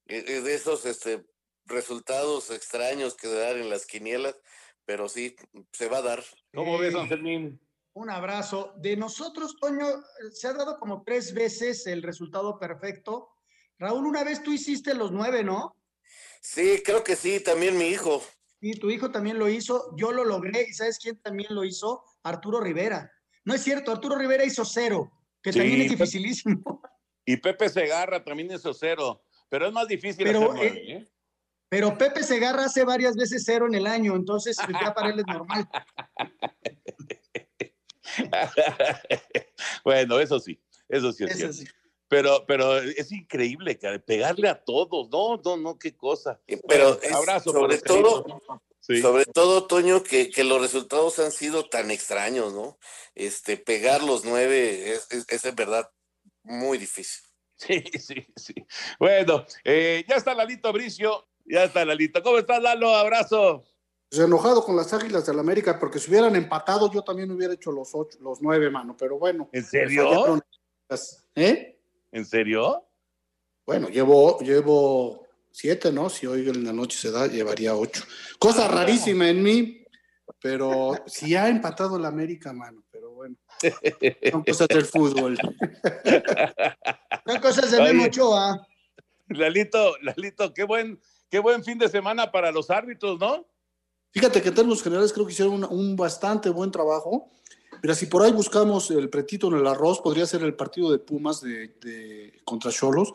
e, 0.07 0.23
es 0.27 0.43
de 0.43 0.55
esos 0.55 0.85
este, 0.85 1.23
resultados 1.65 2.49
extraños 2.49 3.15
que 3.15 3.27
se 3.27 3.37
dan 3.37 3.57
en 3.57 3.69
las 3.69 3.85
quinielas, 3.85 4.35
pero 4.83 5.07
sí, 5.07 5.35
se 5.71 5.87
va 5.87 5.99
a 5.99 6.01
dar. 6.01 6.23
¿Cómo 6.53 6.79
ves, 6.79 6.95
Anselmín? 6.95 7.61
Un 7.93 8.09
abrazo. 8.09 8.73
De 8.77 8.97
nosotros, 8.97 9.55
Toño, 9.61 9.85
se 10.33 10.47
ha 10.47 10.53
dado 10.53 10.79
como 10.79 11.03
tres 11.03 11.33
veces 11.33 11.85
el 11.85 12.01
resultado 12.01 12.59
perfecto 12.59 13.35
Raúl, 13.77 14.05
una 14.05 14.23
vez 14.23 14.41
tú 14.41 14.53
hiciste 14.53 14.93
los 14.93 15.11
nueve, 15.11 15.43
¿no? 15.43 15.75
Sí, 16.41 16.81
creo 16.83 17.03
que 17.03 17.15
sí, 17.15 17.39
también 17.39 17.77
mi 17.77 17.85
hijo. 17.85 18.23
Sí, 18.61 18.71
tu 18.73 18.89
hijo 18.89 19.11
también 19.11 19.37
lo 19.37 19.49
hizo, 19.49 19.93
yo 19.97 20.11
lo 20.11 20.23
logré, 20.23 20.67
y 20.69 20.73
¿sabes 20.73 20.97
quién 20.97 21.19
también 21.21 21.53
lo 21.53 21.65
hizo? 21.65 22.03
Arturo 22.23 22.61
Rivera. 22.61 23.11
No 23.43 23.53
es 23.53 23.61
cierto, 23.61 23.91
Arturo 23.91 24.17
Rivera 24.17 24.45
hizo 24.45 24.63
cero, 24.63 25.11
que 25.45 25.51
también 25.51 25.81
es 25.81 25.91
dificilísimo. 25.91 26.81
Y 27.23 27.37
Pepe 27.37 27.69
Segarra 27.69 28.23
también 28.23 28.51
hizo 28.51 28.73
cero, 28.73 29.23
pero 29.47 29.67
es 29.67 29.73
más 29.73 29.87
difícil 29.87 30.25
pero, 30.25 30.55
eh, 30.55 30.83
¿eh? 30.87 31.07
Pero 31.69 31.95
Pepe 31.95 32.23
Segarra 32.23 32.65
hace 32.65 32.83
varias 32.83 33.15
veces 33.15 33.43
cero 33.45 33.67
en 33.67 33.75
el 33.75 33.85
año, 33.85 34.15
entonces 34.15 34.57
pues, 34.57 34.75
ya 34.81 34.91
para 34.91 35.09
él 35.09 35.19
es 35.19 35.25
normal. 35.27 35.69
bueno, 39.83 40.19
eso 40.19 40.39
sí, 40.39 40.59
eso 40.89 41.11
sí 41.11 41.25
es 41.25 41.37
cierto. 41.37 41.71
Pero, 42.07 42.43
pero 42.47 42.77
es 42.79 43.11
increíble, 43.11 43.79
pegarle 44.05 44.49
a 44.49 44.63
todos, 44.63 45.09
no, 45.11 45.39
no, 45.43 45.57
no, 45.57 45.77
qué 45.77 45.95
cosa. 45.95 46.39
Pero 46.67 46.99
abrazo 47.13 47.51
sobre 47.51 47.77
todo, 47.79 48.41
sobre 49.01 49.25
todo, 49.25 49.65
Toño, 49.65 50.03
que, 50.03 50.29
que, 50.29 50.43
los 50.43 50.61
resultados 50.61 51.17
han 51.19 51.31
sido 51.31 51.67
tan 51.67 51.89
extraños, 51.91 52.53
¿no? 52.53 52.77
Este, 53.15 53.57
pegar 53.57 54.03
los 54.03 54.25
nueve 54.25 54.93
es, 54.93 55.07
es, 55.09 55.45
en 55.45 55.55
verdad 55.55 55.89
muy 56.43 56.77
difícil. 56.77 57.23
Sí, 57.57 57.81
sí, 57.99 58.27
sí. 58.35 58.53
Bueno, 58.99 59.45
eh, 59.63 60.03
ya 60.09 60.17
está 60.17 60.35
Lalito 60.35 60.73
Bricio, 60.73 61.25
ya 61.45 61.63
está 61.63 61.85
Lalito. 61.85 62.21
¿Cómo 62.21 62.37
estás, 62.37 62.61
Lalo? 62.61 62.93
Abrazo. 62.93 63.63
Pues 64.09 64.21
enojado 64.21 64.61
con 64.61 64.75
las 64.75 64.91
Águilas 64.91 65.25
del 65.25 65.37
la 65.37 65.41
América, 65.41 65.79
porque 65.79 65.99
si 65.99 66.09
hubieran 66.09 66.35
empatado, 66.35 66.91
yo 66.91 67.01
también 67.01 67.31
hubiera 67.31 67.53
hecho 67.53 67.71
los 67.71 67.95
ocho, 67.95 68.17
los 68.19 68.41
nueve, 68.41 68.69
mano, 68.69 68.97
pero 68.97 69.17
bueno. 69.17 69.49
¿En 69.53 69.63
serio? 69.63 70.37
¿Eh? 71.35 71.79
¿En 72.11 72.25
serio? 72.25 72.85
Bueno, 73.65 73.87
llevo, 73.87 74.37
llevo 74.39 75.24
Siete, 75.57 75.89
¿no? 75.89 76.09
Si 76.09 76.27
hoy 76.27 76.49
en 76.49 76.65
la 76.65 76.73
noche 76.73 76.97
se 76.97 77.11
da, 77.11 77.27
llevaría 77.27 77.73
ocho. 77.77 78.03
Cosa 78.37 78.67
rarísima 78.67 79.29
en 79.29 79.41
mí, 79.41 79.85
pero 80.41 80.97
si 81.07 81.33
ha 81.33 81.47
empatado 81.47 81.95
el 81.95 82.03
América, 82.03 82.51
mano, 82.51 82.83
pero 82.91 83.11
bueno. 83.11 83.37
Son 84.29 84.43
cosas 84.43 84.67
del 84.67 84.83
fútbol. 84.83 85.37
Son 87.25 87.39
cosas 87.39 87.71
de 87.71 87.81
Memo. 87.81 88.03
Ochoa. 88.03 88.67
Lalito, 89.29 89.95
Lalito, 90.01 90.53
qué 90.53 90.65
buen, 90.65 90.99
qué 91.29 91.39
buen 91.39 91.63
fin 91.63 91.77
de 91.77 91.87
semana 91.87 92.29
para 92.33 92.51
los 92.51 92.69
árbitros, 92.69 93.17
¿no? 93.17 93.47
Fíjate 94.11 94.41
que 94.41 94.49
en 94.49 94.55
términos 94.55 94.83
generales 94.83 95.13
creo 95.13 95.25
que 95.25 95.31
hicieron 95.31 95.53
un, 95.53 95.63
un 95.63 95.95
bastante 95.95 96.49
buen 96.49 96.69
trabajo. 96.69 97.31
Pero 97.81 97.95
si 97.95 98.07
por 98.07 98.23
ahí 98.23 98.33
buscamos 98.33 98.91
el 98.91 99.09
pretito 99.09 99.47
en 99.47 99.55
el 99.59 99.67
arroz, 99.67 100.01
podría 100.01 100.25
ser 100.25 100.43
el 100.43 100.53
partido 100.53 100.91
de 100.91 100.99
Pumas 100.99 101.39
de, 101.39 101.69
de- 101.79 102.41
contra 102.43 102.71
Cholos, 102.71 103.13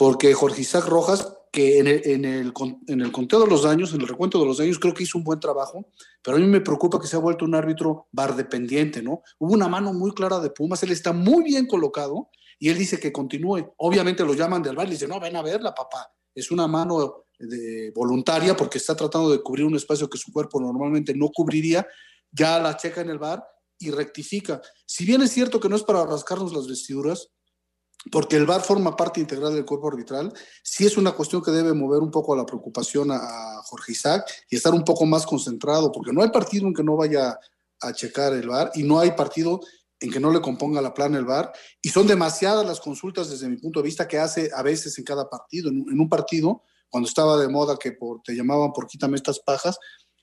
porque 0.00 0.32
Jorge 0.32 0.62
Isaac 0.62 0.86
Rojas, 0.86 1.30
que 1.52 1.78
en 1.78 2.24
el, 2.24 2.54
conteo 2.54 3.40
de 3.40 3.46
los 3.46 3.64
daños, 3.64 3.92
en 3.92 4.00
el 4.00 4.08
recuento 4.08 4.40
de 4.40 4.46
los 4.46 4.56
daños, 4.56 4.78
creo 4.78 4.94
que 4.94 5.02
hizo 5.02 5.18
un 5.18 5.24
buen 5.24 5.38
trabajo, 5.38 5.90
pero 6.22 6.38
a 6.38 6.40
mí 6.40 6.46
me 6.46 6.62
preocupa 6.62 6.98
que 6.98 7.06
se 7.06 7.16
ha 7.16 7.18
vuelto 7.18 7.44
un 7.44 7.54
árbitro 7.54 8.08
bar 8.10 8.34
dependiente, 8.34 9.02
¿no? 9.02 9.20
Hubo 9.38 9.52
una 9.52 9.68
mano 9.68 9.92
muy 9.92 10.12
clara 10.12 10.40
de 10.40 10.48
Pumas, 10.48 10.82
él 10.84 10.92
está 10.92 11.12
muy 11.12 11.44
bien 11.44 11.66
colocado 11.66 12.30
y 12.58 12.70
él 12.70 12.78
dice 12.78 12.98
que 12.98 13.12
continúe. 13.12 13.74
Obviamente 13.76 14.24
lo 14.24 14.32
llaman 14.32 14.62
del 14.62 14.74
bar 14.74 14.88
y 14.88 14.92
dice, 14.92 15.06
no, 15.06 15.20
ven 15.20 15.36
a 15.36 15.42
verla, 15.42 15.74
papá. 15.74 16.10
Es 16.34 16.50
una 16.50 16.66
mano 16.66 17.26
de- 17.38 17.92
voluntaria 17.94 18.56
porque 18.56 18.78
está 18.78 18.96
tratando 18.96 19.30
de 19.30 19.42
cubrir 19.42 19.66
un 19.66 19.76
espacio 19.76 20.08
que 20.08 20.16
su 20.16 20.32
cuerpo 20.32 20.62
normalmente 20.62 21.12
no 21.14 21.28
cubriría, 21.28 21.86
ya 22.32 22.58
la 22.58 22.74
checa 22.74 23.02
en 23.02 23.10
el 23.10 23.18
bar 23.18 23.46
y 23.78 23.90
rectifica. 23.90 24.62
Si 24.86 25.04
bien 25.04 25.20
es 25.20 25.30
cierto 25.30 25.60
que 25.60 25.68
no 25.68 25.76
es 25.76 25.82
para 25.82 26.06
rascarnos 26.06 26.54
las 26.54 26.66
vestiduras, 26.66 27.28
porque 28.10 28.36
el 28.36 28.46
VAR 28.46 28.62
forma 28.62 28.96
parte 28.96 29.20
integral 29.20 29.54
del 29.54 29.66
cuerpo 29.66 29.88
arbitral, 29.88 30.32
sí 30.62 30.86
es 30.86 30.96
una 30.96 31.12
cuestión 31.12 31.42
que 31.42 31.50
debe 31.50 31.74
mover 31.74 32.00
un 32.00 32.10
poco 32.10 32.32
a 32.32 32.36
la 32.36 32.46
preocupación 32.46 33.10
a, 33.10 33.60
Jorge 33.64 33.92
Isaac 33.92 34.24
y 34.48 34.56
estar 34.56 34.72
un 34.72 34.84
poco 34.84 35.04
más 35.06 35.26
concentrado, 35.26 35.92
porque 35.92 36.12
no 36.12 36.22
hay 36.22 36.30
partido 36.30 36.66
en 36.66 36.74
que 36.74 36.82
no 36.82 36.96
vaya 36.96 37.38
a 37.80 37.92
checar 37.92 38.32
el 38.32 38.48
VAR 38.48 38.70
y 38.74 38.82
no 38.82 38.98
hay 38.98 39.12
partido 39.12 39.60
en 40.00 40.10
que 40.10 40.18
no 40.18 40.32
le 40.32 40.40
componga 40.40 40.80
la 40.80 40.94
plana 40.94 41.18
el 41.18 41.26
VAR 41.26 41.52
y 41.82 41.90
son 41.90 42.06
demasiadas 42.06 42.66
las 42.66 42.80
consultas 42.80 43.28
desde 43.28 43.48
mi 43.48 43.58
punto 43.58 43.80
de 43.80 43.84
vista 43.84 44.08
que 44.08 44.18
hace 44.18 44.50
a 44.54 44.62
veces 44.62 44.98
en 44.98 45.04
cada 45.04 45.28
partido. 45.28 45.68
En, 45.68 46.00
un- 46.00 46.08
partido, 46.08 46.62
cuando 46.88 47.08
estaba 47.08 47.36
de 47.36 47.48
moda 47.48 47.76
que 47.76 47.92
por, 47.92 48.22
te 48.22 48.34
llamaban 48.34 48.72
por 48.72 48.86
quítame 48.86 49.16
estas 49.16 49.40
pajas, 49.40 49.78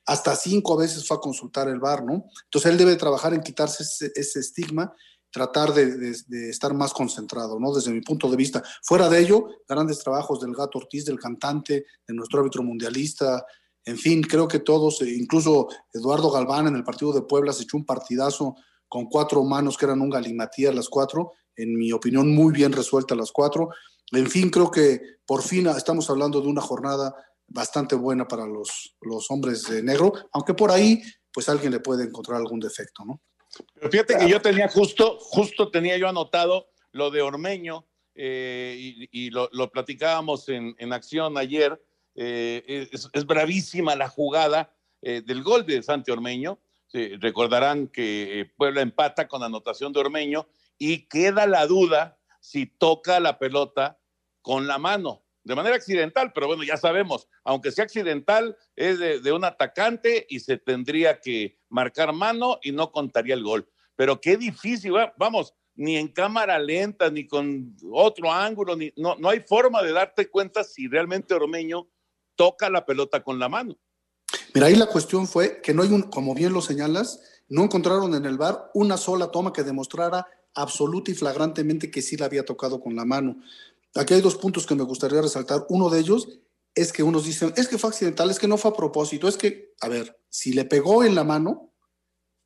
hasta 0.06 0.36
cinco 0.36 0.78
veces 0.78 1.08
fue 1.08 1.18
a 1.18 1.20
consultar 1.20 1.68
el 1.68 1.80
VAR, 1.80 2.04
¿no? 2.04 2.26
Entonces 2.46 2.72
él 2.72 2.78
debe 2.78 2.96
trabajar 2.96 3.34
en 3.34 3.42
quitarse 3.42 3.84
ese 4.16 4.40
estigma, 4.40 4.94
tratar 5.38 5.72
de, 5.72 6.16
estar 6.50 6.74
más 6.74 6.94
concentrado, 6.94 7.60
¿no? 7.60 7.72
Desde 7.72 7.92
mi 7.92 8.02
punto 8.02 8.28
de 8.28 8.36
vista. 8.36 8.64
Fuera 8.82 9.08
de 9.08 9.20
ello, 9.20 9.48
grandes 9.70 10.00
trabajos 10.00 10.40
del 10.42 10.56
Gato 10.56 10.80
Ortiz, 10.80 11.06
del 11.06 11.20
cantante, 11.20 11.86
de 12.08 12.14
nuestro 12.16 12.40
árbitro 12.40 12.64
mundialista, 12.64 13.46
en 13.86 13.98
fin, 13.98 14.24
creo 14.24 14.48
que 14.48 14.60
todos, 14.60 15.02
eh, 15.04 15.16
incluso 15.16 15.68
Eduardo 15.94 16.32
Galván 16.32 16.68
en 16.68 16.76
el 16.76 16.84
partido 16.84 17.14
de 17.14 17.22
Puebla 17.22 17.54
se 17.54 17.64
echó 17.64 17.78
un 17.78 17.86
partidazo 17.86 18.56
con 18.90 19.06
cuatro 19.06 19.44
manos 19.44 19.78
que 19.78 19.86
eran 19.86 20.02
un 20.02 20.10
galimatías 20.10 20.74
las 20.74 20.90
cuatro, 20.90 21.34
en 21.56 21.78
mi 21.78 21.92
opinión 21.92 22.34
muy 22.34 22.52
bien 22.52 22.74
resueltas 22.74 23.18
las 23.18 23.32
cuatro. 23.32 23.70
En 24.12 24.28
fin, 24.28 24.50
creo 24.50 24.72
que 24.72 25.00
por 25.26 25.44
fin 25.44 25.68
estamos 25.68 26.10
hablando 26.10 26.42
de 26.42 26.48
una 26.48 26.62
jornada 26.62 27.14
bastante 27.48 27.96
buena 27.96 28.28
para 28.28 28.48
los, 28.48 28.98
los 29.02 29.30
hombres 29.30 29.64
de 29.64 29.84
negro, 29.84 30.12
aunque 30.32 30.56
por 30.56 30.72
ahí 30.72 31.02
pues 31.32 31.48
alguien 31.48 31.72
le 31.72 31.80
puede 31.80 32.06
encontrar 32.06 32.38
algún 32.38 32.60
defecto, 32.60 33.06
¿no? 33.06 33.22
Pero 33.76 33.92
fíjate 33.92 34.18
que 34.18 34.30
yo 34.30 34.42
tenía 34.42 34.68
justo, 34.68 35.18
justo 35.20 35.70
tenía 35.72 35.98
yo 35.98 36.08
anotado 36.08 36.70
lo 36.92 37.12
de 37.12 37.22
Ormeño 37.22 37.86
eh, 38.16 38.76
y, 38.78 39.10
y 39.12 39.30
lo, 39.30 39.50
lo 39.52 39.72
platicábamos 39.72 40.50
en, 40.50 40.76
en 40.80 40.94
acción 40.94 41.38
ayer. 41.38 41.82
eh, 42.18 42.90
es, 42.92 43.10
es 43.14 43.26
bravísima 43.26 43.96
la 43.96 44.10
jugada 44.10 44.74
eh, 45.02 45.22
del 45.22 45.44
gol 45.44 45.66
de 45.66 45.82
Santi 45.84 46.12
Ormeño. 46.12 46.60
Sí, 46.88 47.16
recordarán 47.18 47.88
que 47.88 48.50
Puebla 48.58 48.82
empata 48.82 49.28
con 49.28 49.44
anotación 49.44 49.94
de 49.94 50.00
Ormeño 50.00 50.48
y 50.78 51.08
queda 51.08 51.46
la 51.46 51.68
duda 51.68 52.18
si 52.40 52.66
toca 52.66 53.20
la 53.20 53.38
pelota 53.40 54.00
con 54.42 54.68
la 54.68 54.78
mano, 54.78 55.24
de 55.44 55.56
manera 55.56 55.76
accidental, 55.76 56.32
pero 56.34 56.48
bueno, 56.48 56.64
ya 56.64 56.78
sabemos, 56.78 57.28
aunque 57.44 57.72
sea 57.72 57.84
accidental, 57.84 58.56
es 58.76 59.00
de, 59.00 59.20
de 59.20 59.32
un 59.34 59.44
atacante 59.44 60.26
y 60.30 60.40
se 60.40 60.58
tendría 60.58 61.20
que 61.20 61.57
marcar 61.70 62.14
mano 62.14 62.60
y 62.64 62.72
no 62.72 62.92
contaría 62.92 63.36
el 63.36 63.44
gol. 63.44 63.68
Pero 63.96 64.20
qué 64.22 64.38
difícil, 64.38 64.96
va- 64.96 65.14
vamos, 65.18 65.54
ni 65.76 65.96
en 65.98 66.08
cámara 66.08 66.58
lenta, 66.60 67.10
ni 67.10 67.28
con 67.28 67.76
otro 67.92 68.32
ángulo, 68.32 68.76
ni, 68.76 68.92
no, 68.96 69.16
no 69.18 69.30
hay 69.30 69.42
forma 69.42 69.82
de 69.84 69.92
darte 69.92 70.30
cuenta 70.30 70.64
si 70.64 70.88
realmente 70.88 71.34
Ormeño 71.34 71.88
toca 72.36 72.70
la 72.70 72.86
pelota 72.86 73.24
con 73.24 73.40
la 73.40 73.50
mano. 73.50 73.76
Mira, 74.54 74.68
ahí 74.68 74.76
la 74.76 74.88
cuestión 74.88 75.28
fue 75.28 75.62
que 75.62 75.74
no 75.74 75.84
hay 75.84 75.90
un, 75.90 76.04
como 76.04 76.34
bien 76.34 76.54
lo 76.54 76.62
señalas, 76.62 77.22
no 77.48 77.64
encontraron 77.64 78.14
en 78.16 78.26
el 78.26 78.38
bar 78.38 78.72
una 78.74 78.98
sola 78.98 79.32
toma 79.32 79.54
que 79.54 79.64
demostrara 79.64 80.28
absoluta 80.54 81.12
y 81.12 81.14
flagrantemente 81.14 81.92
que 81.92 82.02
sí 82.02 82.18
la 82.18 82.26
había 82.26 82.44
tocado 82.44 82.80
con 82.80 82.96
la 82.96 83.06
mano. 83.06 83.38
Aquí 83.96 84.14
hay 84.14 84.22
dos 84.22 84.36
puntos 84.36 84.66
que 84.66 84.76
me 84.76 84.84
gustaría 84.84 85.22
resaltar. 85.22 85.66
Uno 85.70 85.90
de 85.90 86.00
ellos 86.00 86.28
es 86.78 86.94
que 86.94 87.02
unos 87.02 87.26
dicen, 87.26 87.52
es 87.58 87.68
que 87.68 87.80
fue 87.80 87.90
accidental, 87.90 88.30
es 88.30 88.38
que 88.38 88.48
no 88.48 88.56
fue 88.56 88.70
a 88.70 88.76
propósito, 88.76 89.28
es 89.28 89.36
que, 89.36 89.74
a 89.82 89.88
ver, 89.90 90.16
si 90.30 90.54
le 90.54 90.64
pegó 90.64 91.04
en 91.04 91.16
la 91.16 91.24
mano, 91.24 91.74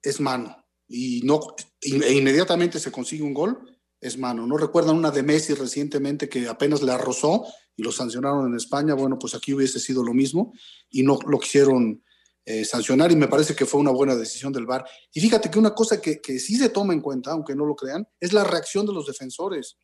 es 0.01 0.21
mano. 0.21 0.55
Y 0.87 1.21
no, 1.23 1.41
e 1.81 2.13
inmediatamente 2.13 2.79
se 2.79 2.93
consigue 2.93 3.23
un 3.23 3.33
gol, 3.33 3.77
es 3.99 4.17
mano. 4.17 4.47
¿No 4.47 4.55
recuerdan 4.55 4.95
una 4.95 5.11
de 5.11 5.21
Messi 5.21 5.53
recientemente 5.53 6.29
que 6.29 6.47
apenas 6.47 6.81
le 6.81 6.93
arrozó 6.93 7.45
y 7.75 7.83
lo 7.83 7.91
sancionaron 7.91 8.47
en 8.47 8.55
España? 8.55 8.93
Bueno, 8.93 9.19
pues 9.19 9.35
aquí 9.35 9.53
hubiese 9.53 9.81
sido 9.81 10.01
lo 10.01 10.13
mismo 10.13 10.53
y 10.89 11.03
no 11.03 11.19
lo 11.27 11.37
quisieron 11.37 12.01
eh, 12.45 12.63
sancionar 12.63 13.11
y 13.11 13.17
me 13.17 13.27
parece 13.27 13.53
que 13.53 13.65
fue 13.65 13.81
una 13.81 13.91
buena 13.91 14.15
decisión 14.15 14.53
del 14.53 14.65
VAR. 14.65 14.85
Y 15.13 15.19
fíjate 15.19 15.51
que 15.51 15.59
una 15.59 15.75
cosa 15.75 15.99
que, 15.99 16.21
que 16.21 16.39
sí 16.39 16.55
se 16.55 16.69
toma 16.69 16.93
en 16.93 17.01
cuenta, 17.01 17.31
aunque 17.31 17.53
no 17.53 17.65
lo 17.65 17.75
crean, 17.75 18.07
es 18.17 18.31
la 18.31 18.45
reacción 18.45 18.85
de 18.85 18.93
los 18.93 19.07
defensores. 19.07 19.75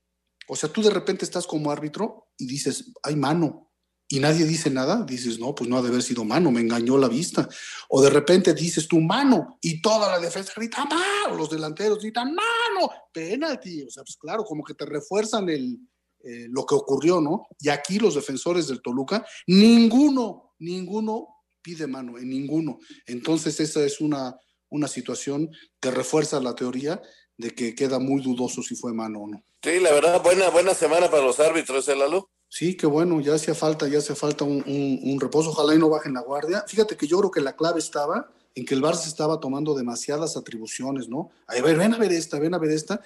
O 0.48 0.56
sea, 0.56 0.72
tú 0.72 0.82
de 0.82 0.90
repente 0.90 1.26
estás 1.26 1.46
como 1.46 1.70
árbitro 1.70 2.30
y 2.38 2.48
dices, 2.48 2.94
hay 3.04 3.18
mano. 3.18 3.67
Y 4.10 4.20
nadie 4.20 4.46
dice 4.46 4.70
nada, 4.70 5.04
dices, 5.04 5.38
no, 5.38 5.54
pues 5.54 5.70
no 5.70 5.78
ha 5.78 5.82
de 5.82 5.90
haber 5.90 6.02
sido 6.02 6.24
mano, 6.24 6.50
me 6.50 6.62
engañó 6.62 6.98
la 6.98 7.10
vista. 7.10 7.50
O 7.90 8.02
de 8.02 8.10
repente 8.10 8.54
dices 8.54 8.88
tu 8.88 9.02
mano 9.02 9.58
y 9.62 9.82
toda 9.82 10.10
la 10.10 10.20
defensa 10.20 10.54
grita, 10.56 10.86
mano, 10.86 11.36
los 11.36 11.50
delanteros 11.50 12.00
gritan, 12.00 12.34
mano, 12.34 12.90
penalti. 13.12 13.84
O 13.84 13.90
sea, 13.90 14.04
pues 14.04 14.16
claro, 14.16 14.46
como 14.46 14.64
que 14.64 14.76
te 14.76 14.86
refuerzan 14.86 15.50
el, 15.50 15.78
eh, 16.24 16.48
lo 16.50 16.66
que 16.66 16.76
ocurrió, 16.76 17.20
¿no? 17.20 17.48
Y 17.60 17.70
aquí 17.70 18.00
los 18.00 18.16
defensores 18.16 18.68
del 18.68 18.82
Toluca, 18.82 19.26
ninguno, 19.46 20.54
ninguno 20.60 21.28
pide 21.62 21.86
mano, 21.86 22.18
en 22.18 22.30
ninguno. 22.30 22.80
Entonces 23.06 23.60
esa 23.60 23.84
es 23.84 24.00
una, 24.00 24.38
una 24.70 24.88
situación 24.88 25.50
que 25.82 25.92
refuerza 25.92 26.40
la 26.40 26.56
teoría 26.56 27.02
de 27.38 27.52
que 27.52 27.76
queda 27.76 28.00
muy 28.00 28.22
dudoso 28.22 28.62
si 28.64 28.76
fue 28.76 28.94
mano 28.94 29.20
o 29.20 29.28
no. 29.28 29.44
Sí, 29.62 29.80
la 29.80 29.92
verdad, 29.92 30.22
buena, 30.24 30.50
buena 30.50 30.74
semana 30.74 31.10
para 31.10 31.24
los 31.24 31.40
árbitros, 31.40 31.88
¿eh, 31.90 31.96
Lalo? 31.96 32.30
Sí, 32.50 32.78
qué 32.78 32.88
bueno, 32.88 33.20
ya 33.20 33.36
hacía 33.36 33.54
falta, 33.54 33.88
ya 33.88 33.98
hace 33.98 34.16
falta 34.16 34.46
un, 34.46 35.18
reposo, 35.20 35.50
ojalá 35.50 35.76
y 35.76 35.78
no 35.78 35.90
bajen 35.90 36.14
la 36.14 36.22
guardia. 36.22 36.64
Fíjate 36.68 36.96
que 36.96 37.08
yo 37.08 37.20
creo 37.20 37.32
que 37.32 37.42
la 37.42 37.56
clave 37.56 37.80
estaba 37.80 38.32
en 38.56 38.66
que 38.66 38.74
el 38.74 38.82
Barça 38.82 39.06
estaba 39.08 39.40
tomando 39.40 39.76
demasiadas 39.76 40.38
atribuciones, 40.38 41.10
¿no? 41.10 41.30
A 41.48 41.62
ver, 41.62 41.78
ven 41.78 41.94
a 41.94 41.98
ver 41.98 42.12
esta, 42.12 42.40
ven 42.40 42.54
a 42.54 42.58
ver 42.58 42.72
esta. 42.72 43.02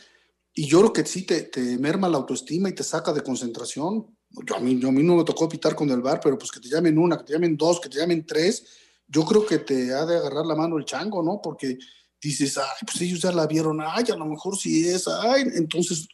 Y 0.54 0.68
yo 0.68 0.80
creo 0.80 0.94
que 0.94 1.06
sí 1.06 1.24
te, 1.24 1.42
te 1.44 1.78
merma 1.78 2.08
la 2.08 2.18
autoestima 2.18 2.70
y 2.70 2.74
te 2.74 2.84
saca 2.84 3.12
de 3.14 3.22
concentración. 3.22 4.16
Yo, 4.30 4.56
a, 4.56 4.60
mí, 4.60 4.80
yo, 4.80 4.90
a 4.90 4.92
mí 4.92 5.04
no 5.04 5.16
me 5.16 5.24
tocó 5.24 5.50
pitar 5.50 5.76
con 5.76 5.90
el 5.90 6.02
bar, 6.02 6.20
pero 6.24 6.38
pues 6.38 6.52
que 6.52 6.60
te 6.60 6.70
llamen 6.70 6.98
una, 6.98 7.18
que 7.18 7.24
te 7.24 7.34
llamen 7.34 7.58
dos, 7.58 7.80
que 7.80 7.90
te 7.90 7.98
llamen 7.98 8.26
tres, 8.26 8.66
yo 9.08 9.26
creo 9.26 9.46
que 9.46 9.58
te 9.58 9.94
ha 9.94 10.06
de 10.06 10.18
agarrar 10.18 10.46
la 10.46 10.56
mano 10.56 10.78
el 10.78 10.86
chango, 10.86 11.22
¿no? 11.22 11.42
Porque 11.42 11.78
dices, 12.22 12.58
ay, 12.58 12.86
pues 12.86 13.02
ellos 13.02 13.22
ya 13.22 13.32
la 13.32 13.48
vieron, 13.48 13.80
ay, 13.82 14.06
a 14.12 14.16
lo 14.16 14.26
mejor 14.26 14.56
sí 14.56 14.88
es, 14.88 15.08
ay, 15.08 15.44
entonces 15.56 16.08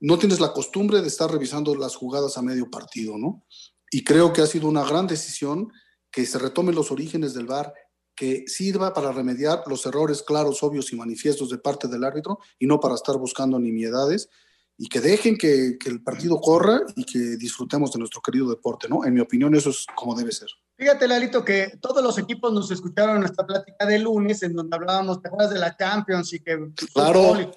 no 0.00 0.18
tienes 0.18 0.40
la 0.40 0.52
costumbre 0.52 1.00
de 1.00 1.08
estar 1.08 1.30
revisando 1.30 1.74
las 1.74 1.96
jugadas 1.96 2.36
a 2.38 2.42
medio 2.42 2.70
partido, 2.70 3.18
¿no? 3.18 3.44
Y 3.90 4.04
creo 4.04 4.32
que 4.32 4.42
ha 4.42 4.46
sido 4.46 4.68
una 4.68 4.84
gran 4.84 5.06
decisión 5.06 5.72
que 6.10 6.26
se 6.26 6.38
retomen 6.38 6.74
los 6.74 6.90
orígenes 6.90 7.34
del 7.34 7.46
VAR, 7.46 7.72
que 8.14 8.44
sirva 8.46 8.92
para 8.92 9.12
remediar 9.12 9.62
los 9.66 9.86
errores 9.86 10.22
claros, 10.22 10.62
obvios 10.62 10.92
y 10.92 10.96
manifiestos 10.96 11.50
de 11.50 11.58
parte 11.58 11.86
del 11.88 12.04
árbitro 12.04 12.38
y 12.58 12.66
no 12.66 12.80
para 12.80 12.94
estar 12.94 13.16
buscando 13.16 13.58
nimiedades 13.58 14.28
y 14.76 14.88
que 14.88 15.00
dejen 15.00 15.36
que, 15.36 15.76
que 15.78 15.88
el 15.88 16.02
partido 16.02 16.40
corra 16.40 16.80
y 16.94 17.04
que 17.04 17.18
disfrutemos 17.36 17.92
de 17.92 17.98
nuestro 17.98 18.20
querido 18.20 18.48
deporte, 18.48 18.88
¿no? 18.88 19.04
En 19.04 19.14
mi 19.14 19.20
opinión 19.20 19.54
eso 19.54 19.70
es 19.70 19.86
como 19.94 20.14
debe 20.14 20.32
ser. 20.32 20.48
Fíjate, 20.76 21.08
Lalito, 21.08 21.44
que 21.44 21.78
todos 21.80 22.02
los 22.02 22.16
equipos 22.18 22.52
nos 22.52 22.70
escucharon 22.70 23.16
en 23.16 23.20
nuestra 23.22 23.44
plática 23.44 23.84
de 23.84 23.98
lunes, 23.98 24.42
en 24.44 24.54
donde 24.54 24.76
hablábamos, 24.76 25.20
¿te 25.20 25.26
acuerdas 25.26 25.52
de 25.52 25.58
la 25.58 25.76
Champions? 25.76 26.32
Y 26.32 26.40
que 26.40 26.70
Claro. 26.94 27.50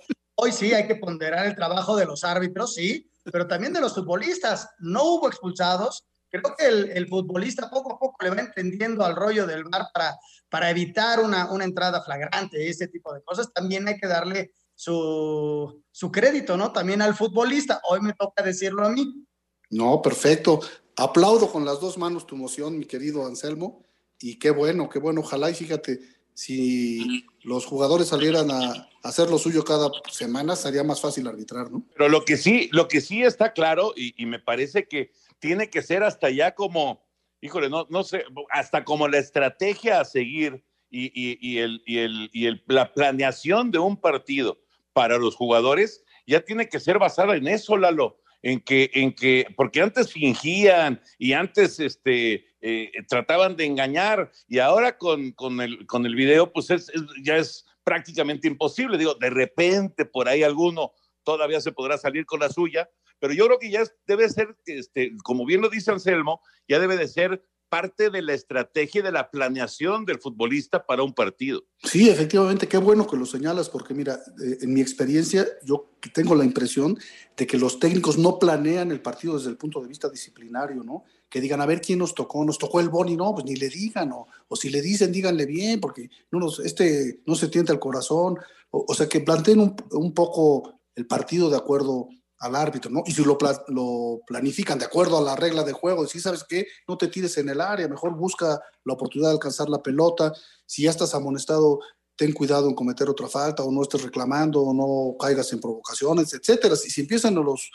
Hoy 0.43 0.51
sí 0.51 0.73
hay 0.73 0.87
que 0.87 0.95
ponderar 0.95 1.45
el 1.45 1.55
trabajo 1.55 1.95
de 1.95 2.07
los 2.07 2.23
árbitros, 2.23 2.73
sí, 2.73 3.07
pero 3.31 3.47
también 3.47 3.73
de 3.73 3.79
los 3.79 3.93
futbolistas. 3.93 4.67
No 4.79 5.03
hubo 5.03 5.27
expulsados. 5.27 6.07
Creo 6.29 6.55
que 6.57 6.65
el, 6.65 7.07
futbolista 7.07 7.69
poco 7.69 7.93
a 7.93 7.99
poco 7.99 8.15
le 8.23 8.31
va 8.31 8.41
entendiendo 8.41 9.05
al 9.05 9.15
rollo 9.15 9.45
del 9.45 9.65
VAR 9.65 9.89
para, 9.93 10.17
para 10.49 10.71
evitar 10.71 11.19
una, 11.19 11.51
una 11.51 11.63
entrada 11.63 12.01
flagrante 12.01 12.67
ese 12.67 12.87
tipo 12.87 13.13
de 13.13 13.21
cosas. 13.21 13.53
También 13.53 13.87
hay 13.87 13.97
que 13.97 14.07
darle 14.07 14.51
su, 14.73 15.83
su 15.91 16.11
crédito, 16.11 16.57
¿no? 16.57 16.71
También 16.71 17.03
al 17.03 17.13
futbolista. 17.13 17.79
Hoy 17.87 18.01
me 18.01 18.13
toca 18.13 18.41
decirlo 18.41 18.83
a 18.83 18.89
mí. 18.89 19.27
No, 19.69 20.01
perfecto. 20.01 20.59
aplaudo 20.95 21.51
con 21.51 21.65
las 21.65 21.79
dos 21.79 21.99
manos 21.99 22.25
tu 22.25 22.35
moción, 22.35 22.79
mi 22.79 22.85
querido 22.85 23.27
Anselmo, 23.27 23.85
y 24.19 24.39
qué 24.39 24.49
bueno, 24.49 24.89
qué 24.89 24.97
bueno, 24.97 25.21
ojalá 25.21 25.51
y 25.51 25.53
fíjate, 25.53 25.99
si 26.41 27.23
los 27.43 27.67
jugadores 27.67 28.07
salieran 28.07 28.49
a, 28.49 28.89
hacer 29.03 29.29
lo 29.29 29.37
suyo 29.37 29.63
cada 29.63 29.91
semana, 30.09 30.55
sería 30.55 30.83
más 30.83 30.99
fácil 30.99 31.27
arbitrar, 31.27 31.69
¿no? 31.69 31.85
Pero 31.95 32.09
lo 32.09 32.25
que 32.25 32.35
sí, 32.35 32.67
lo 32.71 32.87
que 32.87 32.99
sí 32.99 33.21
está 33.21 33.53
claro, 33.53 33.93
y, 33.95 34.25
me 34.25 34.39
parece 34.39 34.87
que 34.87 35.11
tiene 35.37 35.69
que 35.69 35.83
ser 35.83 36.03
hasta 36.03 36.31
ya 36.31 36.55
como, 36.55 37.03
híjole, 37.41 37.69
no, 37.69 37.85
no 37.91 38.03
sé, 38.03 38.25
hasta 38.49 38.83
como 38.83 39.07
la 39.07 39.19
estrategia 39.19 40.01
a 40.01 40.05
seguir 40.05 40.63
y, 40.89 41.11
y, 41.13 41.37
y 41.41 41.59
el, 41.59 41.83
y, 41.85 41.97
el, 41.99 42.29
y 42.33 42.45
el, 42.47 42.63
la 42.67 42.91
planeación 42.91 43.69
de 43.69 43.77
un 43.77 43.97
partido 43.97 44.59
para 44.93 45.19
los 45.19 45.35
jugadores 45.35 46.03
ya 46.25 46.41
tiene 46.41 46.69
que 46.69 46.79
ser 46.79 46.97
basada 46.97 47.35
en 47.35 47.47
eso, 47.47 47.77
Lalo, 47.77 48.19
en 48.41 48.59
que, 48.61 48.89
en 48.95 49.13
que, 49.13 49.45
porque 49.55 49.81
antes 49.81 50.11
fingían 50.11 51.01
y 51.19 51.33
antes 51.33 51.79
este, 51.79 52.45
eh, 52.61 52.91
trataban 53.07 53.55
de 53.55 53.65
engañar 53.65 54.31
y 54.47 54.59
ahora 54.59 54.97
con, 54.97 55.31
con, 55.31 55.59
el, 55.61 55.85
con 55.87 56.05
el 56.05 56.15
video, 56.15 56.51
pues 56.53 56.69
es, 56.69 56.89
es, 56.89 57.01
ya 57.23 57.37
es 57.37 57.65
prácticamente 57.83 58.47
imposible. 58.47 58.97
Digo, 58.97 59.15
de 59.15 59.29
repente 59.29 60.05
por 60.05 60.27
ahí 60.27 60.43
alguno 60.43 60.93
todavía 61.23 61.59
se 61.61 61.71
podrá 61.71 61.97
salir 61.97 62.25
con 62.25 62.39
la 62.39 62.49
suya, 62.49 62.89
pero 63.19 63.33
yo 63.33 63.45
creo 63.45 63.59
que 63.59 63.69
ya 63.69 63.83
debe 64.05 64.29
ser, 64.29 64.55
este, 64.65 65.11
como 65.23 65.45
bien 65.45 65.61
lo 65.61 65.69
dice 65.69 65.91
Anselmo, 65.91 66.41
ya 66.67 66.79
debe 66.79 66.97
de 66.97 67.07
ser 67.07 67.43
parte 67.71 68.09
de 68.09 68.21
la 68.21 68.33
estrategia 68.33 68.99
y 68.99 69.01
de 69.01 69.13
la 69.13 69.31
planeación 69.31 70.03
del 70.03 70.19
futbolista 70.19 70.85
para 70.85 71.03
un 71.03 71.13
partido. 71.13 71.63
Sí, 71.81 72.09
efectivamente, 72.09 72.67
qué 72.67 72.77
bueno 72.77 73.07
que 73.07 73.15
lo 73.15 73.25
señalas, 73.25 73.69
porque 73.69 73.93
mira, 73.93 74.19
eh, 74.43 74.57
en 74.59 74.73
mi 74.73 74.81
experiencia, 74.81 75.47
yo 75.63 75.89
tengo 76.13 76.35
la 76.35 76.43
impresión 76.43 76.99
de 77.37 77.47
que 77.47 77.57
los 77.57 77.79
técnicos 77.79 78.17
no 78.17 78.39
planean 78.39 78.91
el 78.91 79.01
partido 79.01 79.37
desde 79.37 79.51
el 79.51 79.55
punto 79.55 79.79
de 79.79 79.87
vista 79.87 80.09
disciplinario, 80.09 80.83
¿no? 80.83 81.05
Que 81.29 81.39
digan, 81.39 81.61
a 81.61 81.65
ver 81.65 81.79
quién 81.79 81.99
nos 81.99 82.13
tocó, 82.13 82.43
nos 82.43 82.57
tocó 82.57 82.81
el 82.81 82.89
Boni, 82.89 83.15
no, 83.15 83.33
pues 83.33 83.45
ni 83.45 83.55
le 83.55 83.69
digan, 83.69 84.11
o, 84.11 84.27
o 84.49 84.55
si 84.57 84.69
le 84.69 84.81
dicen, 84.81 85.13
díganle 85.13 85.45
bien, 85.45 85.79
porque 85.79 86.09
no 86.29 86.39
nos, 86.39 86.59
este 86.59 87.21
no 87.25 87.35
se 87.35 87.47
tienta 87.47 87.71
el 87.71 87.79
corazón, 87.79 88.37
o, 88.71 88.83
o 88.85 88.93
sea, 88.93 89.07
que 89.07 89.21
planteen 89.21 89.61
un, 89.61 89.75
un 89.91 90.13
poco 90.13 90.81
el 90.93 91.07
partido 91.07 91.49
de 91.49 91.55
acuerdo 91.55 92.09
al 92.41 92.55
árbitro, 92.55 92.89
¿no? 92.89 93.03
Y 93.05 93.11
si 93.11 93.23
lo, 93.23 93.37
pla 93.37 93.63
lo, 93.67 94.21
planifican 94.25 94.79
de 94.79 94.85
acuerdo 94.85 95.17
a 95.17 95.21
la 95.21 95.35
regla 95.35 95.63
de 95.63 95.73
juego, 95.73 96.07
si 96.07 96.19
sabes 96.19 96.43
qué, 96.43 96.65
no 96.87 96.97
te 96.97 97.07
tires 97.07 97.37
en 97.37 97.49
el 97.49 97.61
área, 97.61 97.87
mejor 97.87 98.15
busca 98.15 98.59
la 98.83 98.93
oportunidad 98.93 99.29
de 99.29 99.35
alcanzar 99.35 99.69
la 99.69 99.81
pelota, 99.81 100.33
si 100.65 100.83
ya 100.83 100.89
estás 100.89 101.13
amonestado, 101.13 101.79
ten 102.15 102.33
cuidado 102.33 102.67
en 102.67 102.73
cometer 102.73 103.07
otra 103.09 103.27
falta, 103.27 103.63
o 103.63 103.71
no 103.71 103.83
estés 103.83 104.01
reclamando, 104.01 104.61
o 104.61 104.73
no 104.73 105.15
caigas 105.17 105.53
en 105.53 105.59
provocaciones, 105.59 106.33
etcétera. 106.33 106.75
Si, 106.75 106.89
si 106.89 107.01
empiezan 107.01 107.35
los, 107.35 107.69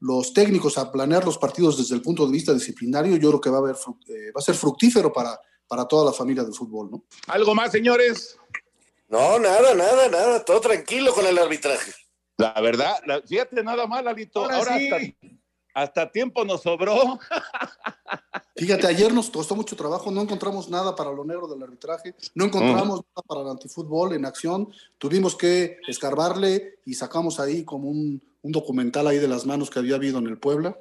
los 0.00 0.32
técnicos 0.32 0.76
a 0.78 0.90
planear 0.90 1.24
los 1.24 1.38
partidos 1.38 1.78
desde 1.78 1.94
el 1.94 2.02
punto 2.02 2.26
de 2.26 2.32
vista 2.32 2.52
disciplinario, 2.52 3.16
yo 3.16 3.28
creo 3.28 3.40
que 3.40 3.50
va 3.50 3.58
a, 3.58 3.60
haber, 3.60 3.76
eh, 3.76 4.32
va 4.36 4.40
a 4.40 4.42
ser 4.42 4.56
fructífero 4.56 5.12
para, 5.12 5.40
para 5.68 5.86
toda 5.86 6.06
la 6.06 6.12
familia 6.12 6.42
del 6.42 6.54
fútbol, 6.54 6.90
¿no? 6.90 7.04
¿Algo 7.28 7.54
más, 7.54 7.70
señores? 7.70 8.36
No, 9.08 9.38
nada, 9.38 9.74
nada, 9.74 10.08
nada, 10.08 10.44
todo 10.44 10.60
tranquilo 10.60 11.14
con 11.14 11.24
el 11.24 11.38
arbitraje. 11.38 11.92
La 12.38 12.60
verdad, 12.60 12.94
la, 13.04 13.20
fíjate 13.20 13.64
nada 13.64 13.86
mal, 13.88 14.06
Alito. 14.06 14.42
Ahora, 14.42 14.56
Ahora 14.58 14.78
sí. 14.78 14.90
hasta, 14.92 15.26
hasta, 15.74 16.12
tiempo 16.12 16.44
nos 16.44 16.62
sobró. 16.62 17.18
Fíjate, 18.56 18.86
ayer 18.86 19.12
nos 19.12 19.28
costó 19.28 19.56
mucho 19.56 19.74
trabajo, 19.74 20.12
no 20.12 20.22
encontramos 20.22 20.68
nada 20.68 20.94
para 20.94 21.12
lo 21.12 21.24
negro 21.24 21.48
del 21.48 21.62
arbitraje, 21.62 22.14
no 22.34 22.44
encontramos 22.44 23.00
uh 23.00 23.02
-huh. 23.02 23.06
nada 23.16 23.22
para 23.26 23.40
el 23.42 23.48
antifútbol 23.48 24.14
en 24.14 24.24
acción, 24.24 24.68
tuvimos 24.98 25.36
que 25.36 25.78
escarbarle 25.88 26.78
y 26.84 26.94
sacamos 26.94 27.40
ahí 27.40 27.64
como 27.64 27.88
un, 27.88 28.22
un, 28.42 28.52
documental 28.52 29.06
ahí 29.08 29.18
de 29.18 29.28
las 29.28 29.44
manos 29.44 29.68
que 29.70 29.80
había 29.80 29.96
habido 29.96 30.18
en 30.18 30.28
el 30.28 30.38
Puebla. 30.38 30.78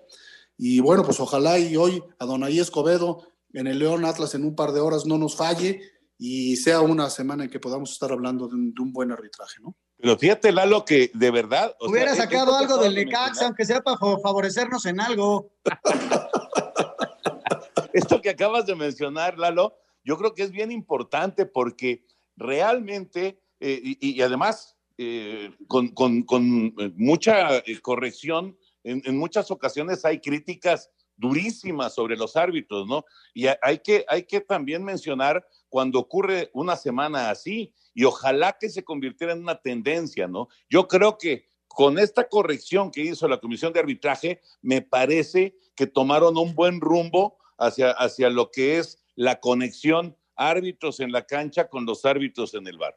Y 0.58 0.80
bueno, 0.80 1.04
pues 1.04 1.20
ojalá 1.20 1.58
y 1.60 1.76
hoy 1.76 2.04
a 2.20 2.26
Donaí 2.26 2.60
Escobedo 2.60 3.28
en 3.54 3.66
el 3.66 3.80
León 3.80 4.06
Atlas 4.06 4.36
en 4.36 4.44
un 4.44 4.56
par 4.56 4.72
de 4.74 4.80
horas 4.80 5.06
no 5.06 5.18
nos 5.18 5.36
falle 5.36 5.82
y 6.20 6.56
sea 6.58 6.82
una 6.82 7.10
semana 7.10 7.46
en 7.46 7.50
que 7.50 7.60
podamos 7.60 7.92
estar 7.92 8.12
hablando 8.12 8.48
de 8.48 8.56
un, 8.56 8.74
de 8.74 8.82
un 8.82 8.92
buen 8.92 9.12
arbitraje, 9.12 9.62
¿no? 9.62 9.76
Pero 10.00 10.18
fíjate, 10.18 10.52
Lalo, 10.52 10.86
que 10.86 11.10
de 11.14 11.32
verdad. 11.32 11.76
O 11.80 11.90
Hubiera 11.90 12.14
sea, 12.14 12.26
sacado 12.26 12.56
algo 12.56 12.78
del 12.78 12.94
Necaxa, 12.94 13.46
aunque 13.46 13.66
sea 13.66 13.82
para 13.82 13.98
favorecernos 13.98 14.86
en 14.86 15.00
algo. 15.00 15.52
Esto 17.94 18.22
que 18.22 18.30
acabas 18.30 18.68
de 18.68 18.76
mencionar, 18.76 19.40
Lalo, 19.40 19.76
yo 20.04 20.18
creo 20.18 20.36
que 20.36 20.44
es 20.44 20.52
bien 20.52 20.72
importante 20.72 21.48
porque 21.48 22.06
realmente, 22.36 23.42
eh, 23.60 23.82
y, 23.84 24.18
y, 24.18 24.22
además, 24.22 24.76
eh, 25.00 25.52
con, 25.68 25.90
con, 25.90 26.22
con, 26.24 26.76
mucha 26.96 27.58
eh, 27.58 27.80
corrección, 27.82 28.56
en, 28.84 29.02
en, 29.04 29.18
muchas 29.18 29.50
ocasiones 29.50 30.06
hay 30.06 30.22
críticas 30.22 30.92
durísimas 31.16 31.96
sobre 31.96 32.16
los 32.16 32.36
árbitros, 32.36 32.88
¿no? 32.88 33.04
Y 33.34 33.48
hay 33.48 33.80
que, 33.80 34.06
hay 34.08 34.24
que 34.24 34.42
también 34.42 34.84
mencionar 34.84 35.44
cuando 35.70 36.00
ocurre 36.00 36.52
una 36.54 36.76
semana 36.76 37.32
así 37.32 37.74
y 37.98 38.04
ojalá 38.04 38.56
que 38.60 38.70
se 38.70 38.84
convirtiera 38.84 39.34
en 39.34 39.40
una 39.40 39.60
tendencia, 39.60 40.28
¿no? 40.28 40.50
Yo 40.70 40.88
creo 40.88 41.18
que 41.18 41.48
con 41.68 41.98
esta 41.98 42.30
corrección 42.30 42.92
que 42.92 43.02
hizo 43.02 43.28
la 43.28 43.40
Comisión 43.40 43.74
de 43.74 43.80
Arbitraje, 43.80 44.40
me 44.62 44.84
parece 44.84 45.58
que 45.76 45.88
tomaron 45.88 46.38
un 46.38 46.54
buen 46.54 46.80
rumbo 46.80 47.40
hacia, 47.58 47.90
hacia 47.90 48.30
lo 48.30 48.52
que 48.52 48.78
es 48.78 49.04
la 49.16 49.40
conexión 49.40 50.16
árbitros 50.36 51.00
en 51.00 51.12
la 51.12 51.26
cancha 51.26 51.70
con 51.70 51.88
los 51.88 52.06
árbitros 52.06 52.54
en 52.54 52.68
el 52.68 52.78
bar. 52.78 52.96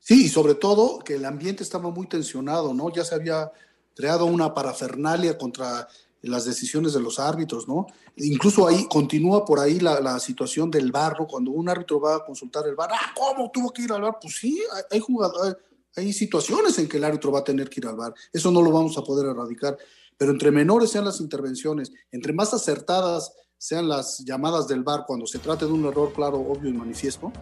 Sí, 0.00 0.26
y 0.26 0.28
sobre 0.28 0.54
todo 0.54 0.98
que 0.98 1.14
el 1.14 1.24
ambiente 1.24 1.62
estaba 1.62 1.88
muy 1.88 2.06
tensionado, 2.06 2.74
¿no? 2.74 2.92
Ya 2.92 3.04
se 3.04 3.14
había 3.14 3.52
creado 3.96 4.26
una 4.26 4.52
parafernalia 4.52 5.38
contra 5.38 5.88
las 6.28 6.44
decisiones 6.44 6.92
de 6.92 7.00
los 7.00 7.18
árbitros, 7.18 7.68
¿no? 7.68 7.86
Incluso 8.16 8.66
ahí 8.66 8.86
continúa 8.88 9.44
por 9.44 9.60
ahí 9.60 9.80
la, 9.80 10.18
situación 10.18 10.70
del 10.70 10.92
bar, 10.92 11.16
¿no? 11.18 11.26
Cuando 11.26 11.50
un 11.50 11.68
árbitro 11.68 12.00
va 12.00 12.16
a 12.16 12.24
consultar 12.24 12.66
el 12.66 12.74
bar, 12.74 12.90
ah, 12.92 13.12
¿cómo 13.14 13.50
tuvo 13.50 13.70
que 13.70 13.82
ir 13.82 13.92
al 13.92 14.02
bar? 14.02 14.18
Pues 14.20 14.36
sí, 14.36 14.62
hay, 14.90 14.98
hay 14.98 15.54
hay 15.96 16.12
situaciones 16.12 16.78
en 16.78 16.88
que 16.88 16.96
el 16.96 17.04
árbitro 17.04 17.30
va 17.30 17.40
a 17.40 17.44
tener 17.44 17.68
que 17.68 17.80
ir 17.80 17.86
al 17.86 17.96
bar. 17.96 18.14
Eso 18.32 18.50
no 18.50 18.62
lo 18.62 18.72
vamos 18.72 18.98
a 18.98 19.02
poder 19.02 19.26
erradicar. 19.26 19.78
Pero 20.16 20.32
entre 20.32 20.50
menores 20.50 20.90
sean 20.90 21.04
las 21.04 21.20
intervenciones, 21.20 21.92
entre 22.12 22.32
más 22.32 22.54
acertadas 22.54 23.32
sean 23.58 23.88
las 23.88 24.18
llamadas 24.18 24.68
del 24.68 24.82
bar 24.82 25.04
cuando 25.06 25.26
se 25.26 25.38
trate 25.38 25.64
de 25.66 25.72
un 25.72 25.84
error 25.86 26.12
claro, 26.12 26.38
obvio 26.38 26.70
y 26.70 26.72
manifiesto, 26.72 27.32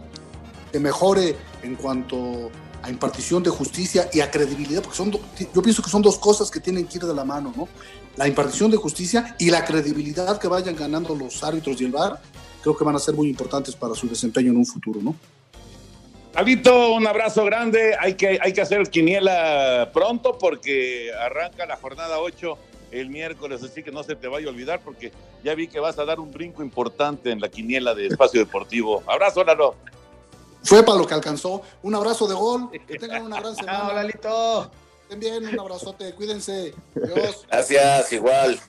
que 0.71 0.79
mejore 0.79 1.35
en 1.61 1.75
cuanto 1.75 2.49
a 2.83 2.89
impartición 2.89 3.41
de 3.41 3.49
justicia 3.49 4.09
y 4.11 4.19
a 4.19 4.29
credibilidad, 4.29 4.81
porque 4.81 4.97
son, 4.97 5.11
yo 5.11 5.61
pienso 5.61 5.81
que 5.81 5.89
son 5.89 6.01
dos 6.01 6.17
cosas 6.19 6.51
que 6.51 6.59
tienen 6.59 6.85
que 6.85 6.97
ir 6.97 7.05
de 7.05 7.15
la 7.15 7.23
mano, 7.23 7.53
¿no? 7.55 7.67
La 8.17 8.27
impartición 8.27 8.69
de 8.69 8.77
justicia 8.77 9.35
y 9.39 9.49
la 9.49 9.63
credibilidad 9.63 10.37
que 10.37 10.49
vayan 10.49 10.75
ganando 10.75 11.15
los 11.15 11.41
árbitros 11.43 11.79
y 11.81 11.85
el 11.85 11.91
VAR, 11.91 12.21
creo 12.61 12.77
que 12.77 12.83
van 12.83 12.95
a 12.95 12.99
ser 12.99 13.15
muy 13.15 13.29
importantes 13.29 13.75
para 13.75 13.95
su 13.95 14.07
desempeño 14.07 14.51
en 14.51 14.57
un 14.57 14.65
futuro, 14.65 14.99
¿no? 15.01 15.15
Alito, 16.35 16.93
un 16.93 17.07
abrazo 17.07 17.45
grande. 17.45 17.95
Hay 17.99 18.15
que, 18.15 18.39
hay 18.41 18.51
que 18.53 18.61
hacer 18.61 18.89
quiniela 18.89 19.91
pronto 19.93 20.37
porque 20.37 21.11
arranca 21.13 21.65
la 21.65 21.77
jornada 21.77 22.19
8 22.19 22.57
el 22.91 23.09
miércoles, 23.09 23.63
así 23.63 23.81
que 23.81 23.91
no 23.91 24.03
se 24.03 24.15
te 24.15 24.27
vaya 24.27 24.47
a 24.47 24.49
olvidar 24.49 24.81
porque 24.83 25.11
ya 25.43 25.55
vi 25.55 25.67
que 25.67 25.79
vas 25.79 25.97
a 25.99 26.05
dar 26.05 26.19
un 26.19 26.31
brinco 26.31 26.61
importante 26.63 27.31
en 27.31 27.39
la 27.39 27.49
quiniela 27.49 27.95
de 27.95 28.07
Espacio 28.07 28.39
Deportivo. 28.39 29.03
Abrazo, 29.07 29.43
Lalo. 29.43 29.75
Fue 30.63 30.83
para 30.83 30.97
lo 30.97 31.05
que 31.05 31.13
alcanzó. 31.13 31.61
Un 31.81 31.95
abrazo 31.95 32.27
de 32.27 32.35
gol. 32.35 32.69
Que 32.71 32.97
tengan 32.97 33.23
una 33.23 33.39
gran 33.39 33.55
semana. 33.55 33.89
Hola, 33.89 34.03
Lito. 34.03 34.71
Estén 35.03 35.19
bien, 35.19 35.47
un 35.47 35.59
abrazote. 35.59 36.13
Cuídense. 36.13 36.73
Adiós. 36.95 37.45
Gracias, 37.49 38.13
igual. 38.13 38.59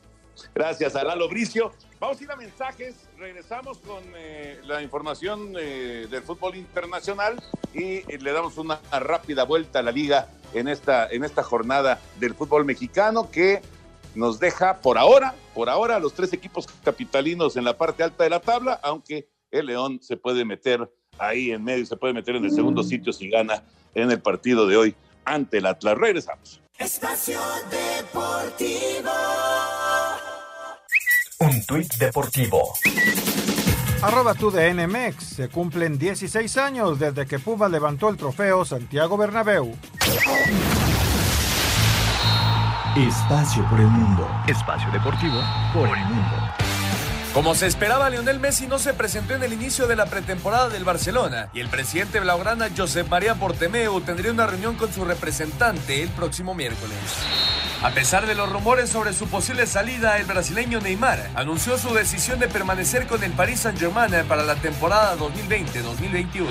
Gracias 0.54 0.96
a 0.96 1.04
Lalo 1.04 1.28
Bricio. 1.28 1.72
Vamos 2.00 2.20
a 2.20 2.24
ir 2.24 2.30
a 2.30 2.36
mensajes. 2.36 2.96
Regresamos 3.16 3.78
con 3.78 4.02
eh, 4.16 4.60
la 4.64 4.82
información 4.82 5.54
eh, 5.58 6.06
del 6.10 6.22
fútbol 6.22 6.56
internacional 6.56 7.42
y 7.72 7.98
eh, 7.98 8.18
le 8.20 8.32
damos 8.32 8.58
una 8.58 8.80
rápida 8.90 9.44
vuelta 9.44 9.78
a 9.78 9.82
la 9.82 9.92
liga 9.92 10.28
en 10.52 10.68
esta, 10.68 11.08
en 11.08 11.24
esta 11.24 11.42
jornada 11.42 12.00
del 12.18 12.34
fútbol 12.34 12.64
mexicano 12.64 13.30
que 13.30 13.62
nos 14.14 14.38
deja 14.38 14.78
por 14.80 14.98
ahora, 14.98 15.34
por 15.54 15.68
ahora, 15.68 15.98
los 15.98 16.14
tres 16.14 16.32
equipos 16.32 16.66
capitalinos 16.84 17.56
en 17.56 17.64
la 17.64 17.76
parte 17.76 18.02
alta 18.02 18.24
de 18.24 18.30
la 18.30 18.40
tabla, 18.40 18.78
aunque 18.82 19.28
el 19.50 19.66
León 19.66 20.00
se 20.02 20.16
puede 20.16 20.44
meter 20.44 20.90
ahí 21.18 21.50
en 21.50 21.64
medio, 21.64 21.84
se 21.86 21.96
puede 21.96 22.12
meter 22.12 22.36
en 22.36 22.44
el 22.44 22.50
segundo 22.50 22.82
sitio 22.82 23.12
si 23.12 23.28
gana 23.28 23.62
en 23.94 24.10
el 24.10 24.20
partido 24.20 24.66
de 24.66 24.76
hoy 24.76 24.94
ante 25.24 25.58
el 25.58 25.66
Atlas. 25.66 25.96
Regresamos. 25.96 26.60
Espacio 26.78 27.40
Deportivo. 27.70 29.10
Un 31.40 31.64
tuit 31.66 31.94
deportivo. 31.94 32.74
Arroba 34.02 34.34
tu 34.34 34.50
de 34.50 34.72
NMX. 34.74 35.24
Se 35.24 35.48
cumplen 35.48 35.98
16 35.98 36.56
años 36.58 36.98
desde 36.98 37.26
que 37.26 37.38
Puma 37.38 37.68
levantó 37.68 38.08
el 38.08 38.16
trofeo 38.16 38.64
Santiago 38.64 39.16
Bernabéu. 39.16 39.74
Espacio 42.96 43.68
por 43.68 43.80
el 43.80 43.88
mundo. 43.88 44.28
Espacio 44.46 44.90
deportivo 44.92 45.40
por 45.72 45.88
el 45.88 46.04
mundo. 46.04 46.63
Como 47.34 47.56
se 47.56 47.66
esperaba, 47.66 48.08
Lionel 48.10 48.38
Messi 48.38 48.68
no 48.68 48.78
se 48.78 48.94
presentó 48.94 49.34
en 49.34 49.42
el 49.42 49.52
inicio 49.52 49.88
de 49.88 49.96
la 49.96 50.06
pretemporada 50.06 50.68
del 50.68 50.84
Barcelona 50.84 51.48
y 51.52 51.58
el 51.58 51.68
presidente 51.68 52.20
blaugrana 52.20 52.68
Josep 52.74 53.08
María 53.08 53.34
Portemeu 53.34 54.00
tendría 54.02 54.30
una 54.30 54.46
reunión 54.46 54.76
con 54.76 54.92
su 54.92 55.04
representante 55.04 56.00
el 56.00 56.10
próximo 56.10 56.54
miércoles. 56.54 56.96
A 57.84 57.90
pesar 57.90 58.26
de 58.26 58.34
los 58.34 58.50
rumores 58.50 58.88
sobre 58.88 59.12
su 59.12 59.26
posible 59.28 59.66
salida, 59.66 60.16
el 60.16 60.24
brasileño 60.24 60.80
Neymar 60.80 61.28
anunció 61.34 61.76
su 61.76 61.92
decisión 61.92 62.38
de 62.38 62.48
permanecer 62.48 63.06
con 63.06 63.22
el 63.22 63.32
Paris 63.32 63.60
Saint-Germain 63.60 64.24
para 64.26 64.42
la 64.42 64.54
temporada 64.54 65.14
2020-2021. 65.18 66.46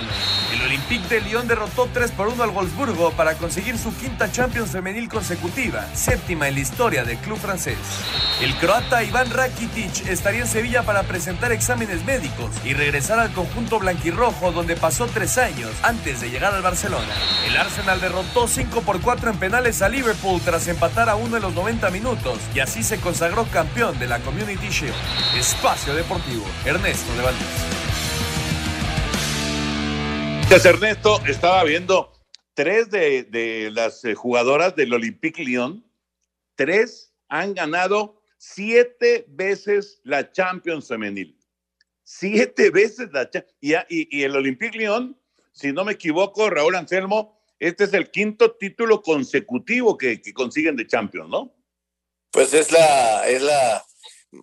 El 0.54 0.62
Olympique 0.62 1.08
de 1.08 1.22
Lyon 1.22 1.48
derrotó 1.48 1.90
3 1.92 2.12
por 2.12 2.28
1 2.28 2.44
al 2.44 2.52
Wolfsburgo 2.52 3.14
para 3.14 3.34
conseguir 3.34 3.80
su 3.80 3.92
quinta 3.98 4.32
Champions 4.32 4.70
femenil 4.70 5.10
consecutiva, 5.10 5.88
séptima 5.96 6.48
en 6.48 6.54
la 6.54 6.60
historia 6.60 7.04
del 7.04 7.18
club 7.18 7.40
francés. 7.40 7.80
El 8.40 8.54
croata 8.58 9.04
Iván 9.04 9.32
Rakitic 9.32 10.08
estaría 10.08 10.42
en 10.42 10.48
Sevilla 10.48 10.84
para 10.84 11.02
presentar 11.02 11.52
exámenes 11.52 12.06
médicos 12.06 12.52
y 12.64 12.76
regresar 12.76 13.18
al 13.18 13.34
conjunto 13.34 13.80
blanquirrojo 13.80 14.52
donde 14.52 14.76
pasó 14.76 15.08
tres 15.08 15.40
años 15.40 15.72
antes 15.82 16.22
de 16.22 16.30
llegar 16.30 16.54
al 16.54 16.62
Barcelona. 16.62 17.14
El 17.48 17.58
Arsenal 17.58 18.00
derrotó 18.00 18.48
5 18.48 18.82
por 18.82 19.02
4 19.02 19.32
en 19.32 19.38
penales 19.38 19.82
a 19.82 19.90
Liverpool 19.90 20.40
tras 20.46 20.68
empatar 20.68 21.10
a 21.10 21.23
uno 21.24 21.38
en 21.38 21.44
los 21.44 21.56
90 21.56 21.90
minutos 21.92 22.40
y 22.54 22.60
así 22.60 22.84
se 22.84 23.00
consagró 23.00 23.46
campeón 23.46 23.98
de 24.00 24.08
la 24.08 24.20
Community 24.20 24.68
Shield. 24.70 24.94
Espacio 25.38 25.96
Deportivo, 25.96 26.46
Ernesto 26.66 27.14
de 27.16 27.22
Valdés. 27.22 27.84
Ernesto. 30.66 31.20
Estaba 31.26 31.64
viendo 31.64 32.14
tres 32.54 32.90
de, 32.92 33.24
de 33.24 33.72
las 33.72 34.06
eh, 34.06 34.14
jugadoras 34.14 34.76
del 34.76 34.94
Olympique 34.94 35.44
Lyon, 35.44 35.84
tres 36.56 37.12
han 37.28 37.56
ganado 37.56 38.22
siete 38.38 39.26
veces 39.30 40.00
la 40.04 40.32
Champions 40.32 40.88
femenil. 40.88 41.36
Siete 42.04 42.70
veces 42.70 43.10
la 43.12 43.30
Champions. 43.30 43.58
Y, 43.62 43.74
y, 43.90 44.24
el 44.24 44.36
Olympique 44.36 44.78
Lyon, 44.78 45.18
si 45.52 45.72
no 45.72 45.84
me 45.86 45.94
equivoco, 45.94 46.50
Raúl 46.50 46.76
Anselmo, 46.76 47.33
este 47.68 47.86
es 47.86 47.94
el 47.94 48.12
quinto 48.12 48.56
título 48.56 49.02
consecutivo 49.02 49.98
que, 49.98 50.22
consiguen 50.34 50.76
de 50.76 50.86
Champions, 50.86 51.30
¿no? 51.30 51.56
Pues 52.30 52.54
es 52.54 52.72
la, 52.74 53.28
es 53.28 53.42
la, 53.42 53.86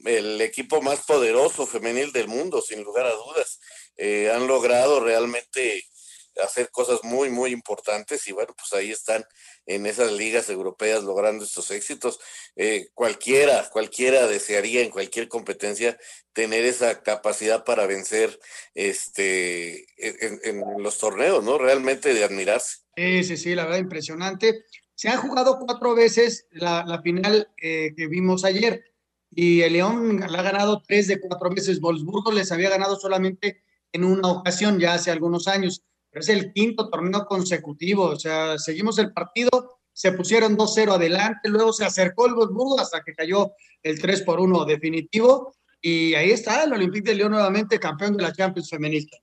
el 0.07 0.41
equipo 0.41 0.81
más 0.81 1.01
poderoso 1.05 1.67
femenil 1.67 2.13
del 2.13 2.29
mundo, 2.29 2.63
sin 2.63 2.83
lugar 2.83 3.05
a 3.07 3.13
dudas. 3.13 3.61
Eh, 3.97 4.31
han 4.31 4.47
logrado 4.47 5.01
realmente 5.01 5.85
hacer 6.43 6.71
cosas 6.71 7.01
muy, 7.03 7.29
muy 7.29 7.51
importantes 7.51 8.27
y 8.27 8.33
bueno, 8.33 8.55
pues 8.57 8.73
ahí 8.73 8.91
están 8.91 9.23
en 9.71 9.87
esas 9.87 10.13
ligas 10.13 10.51
europeas 10.51 11.05
logrando 11.05 11.45
estos 11.45 11.71
éxitos. 11.71 12.19
Eh, 12.57 12.89
cualquiera, 12.93 13.69
cualquiera 13.71 14.27
desearía 14.27 14.83
en 14.83 14.91
cualquier 14.91 15.29
competencia 15.29 15.97
tener 16.33 16.65
esa 16.65 17.03
capacidad 17.03 17.65
para 17.65 17.87
vencer 17.87 18.39
este 18.75 19.87
en, 19.97 20.61
los 20.79 20.99
torneos, 20.99 21.45
¿no? 21.45 21.57
Realmente 21.57 22.13
de 22.13 22.25
admirarse. 22.25 22.79
Sí, 22.97 23.25
sí, 23.25 23.37
sí, 23.37 23.55
la 23.55 23.65
verdad 23.65 23.79
impresionante. 23.79 24.65
Se 24.95 25.09
han 25.09 25.21
jugado 25.21 25.59
cuatro 25.65 25.95
veces 25.95 26.47
la, 26.51 26.85
la 26.85 27.01
final 27.01 27.49
eh, 27.63 27.93
que 27.97 28.09
vimos 28.09 28.45
ayer 28.45 28.85
y 29.31 29.63
el 29.63 29.75
León 29.75 30.21
la 30.29 30.41
ha 30.41 30.43
ganado 30.43 30.83
tres 30.87 31.07
de 31.07 31.21
cuatro 31.21 31.49
veces. 31.51 31.81
Wolfsburgo 31.81 32.33
les 32.33 32.51
había 32.51 32.71
ganado 32.71 32.99
solamente 32.99 33.63
en 33.93 34.05
una 34.05 34.29
ocasión 34.29 34.79
ya 34.79 34.95
hace 34.95 35.11
algunos 35.11 35.47
años 35.47 35.83
es 36.13 36.29
el 36.29 36.53
quinto 36.53 36.89
torneo 36.89 37.25
consecutivo, 37.27 38.05
o 38.05 38.17
sea, 38.17 38.59
seguimos 38.59 38.99
el 38.99 39.13
partido, 39.13 39.79
se 39.93 40.13
pusieron 40.13 40.57
2-0 40.57 40.95
adelante, 40.95 41.49
luego 41.49 41.73
se 41.73 41.85
acercó 41.85 42.27
el 42.27 42.35
Wolfsburgo 42.35 42.81
hasta 42.81 43.03
que 43.03 43.15
cayó 43.15 43.53
el 43.83 44.01
3 44.01 44.23
por 44.23 44.41
1 44.41 44.65
definitivo, 44.65 45.55
y 45.81 46.15
ahí 46.15 46.31
está 46.31 46.65
el 46.65 46.73
Olympique 46.73 47.11
de 47.11 47.17
León 47.17 47.33
nuevamente 47.33 47.79
campeón 47.79 48.17
de 48.17 48.23
la 48.23 48.33
Champions 48.33 48.69
femenista. 48.69 49.17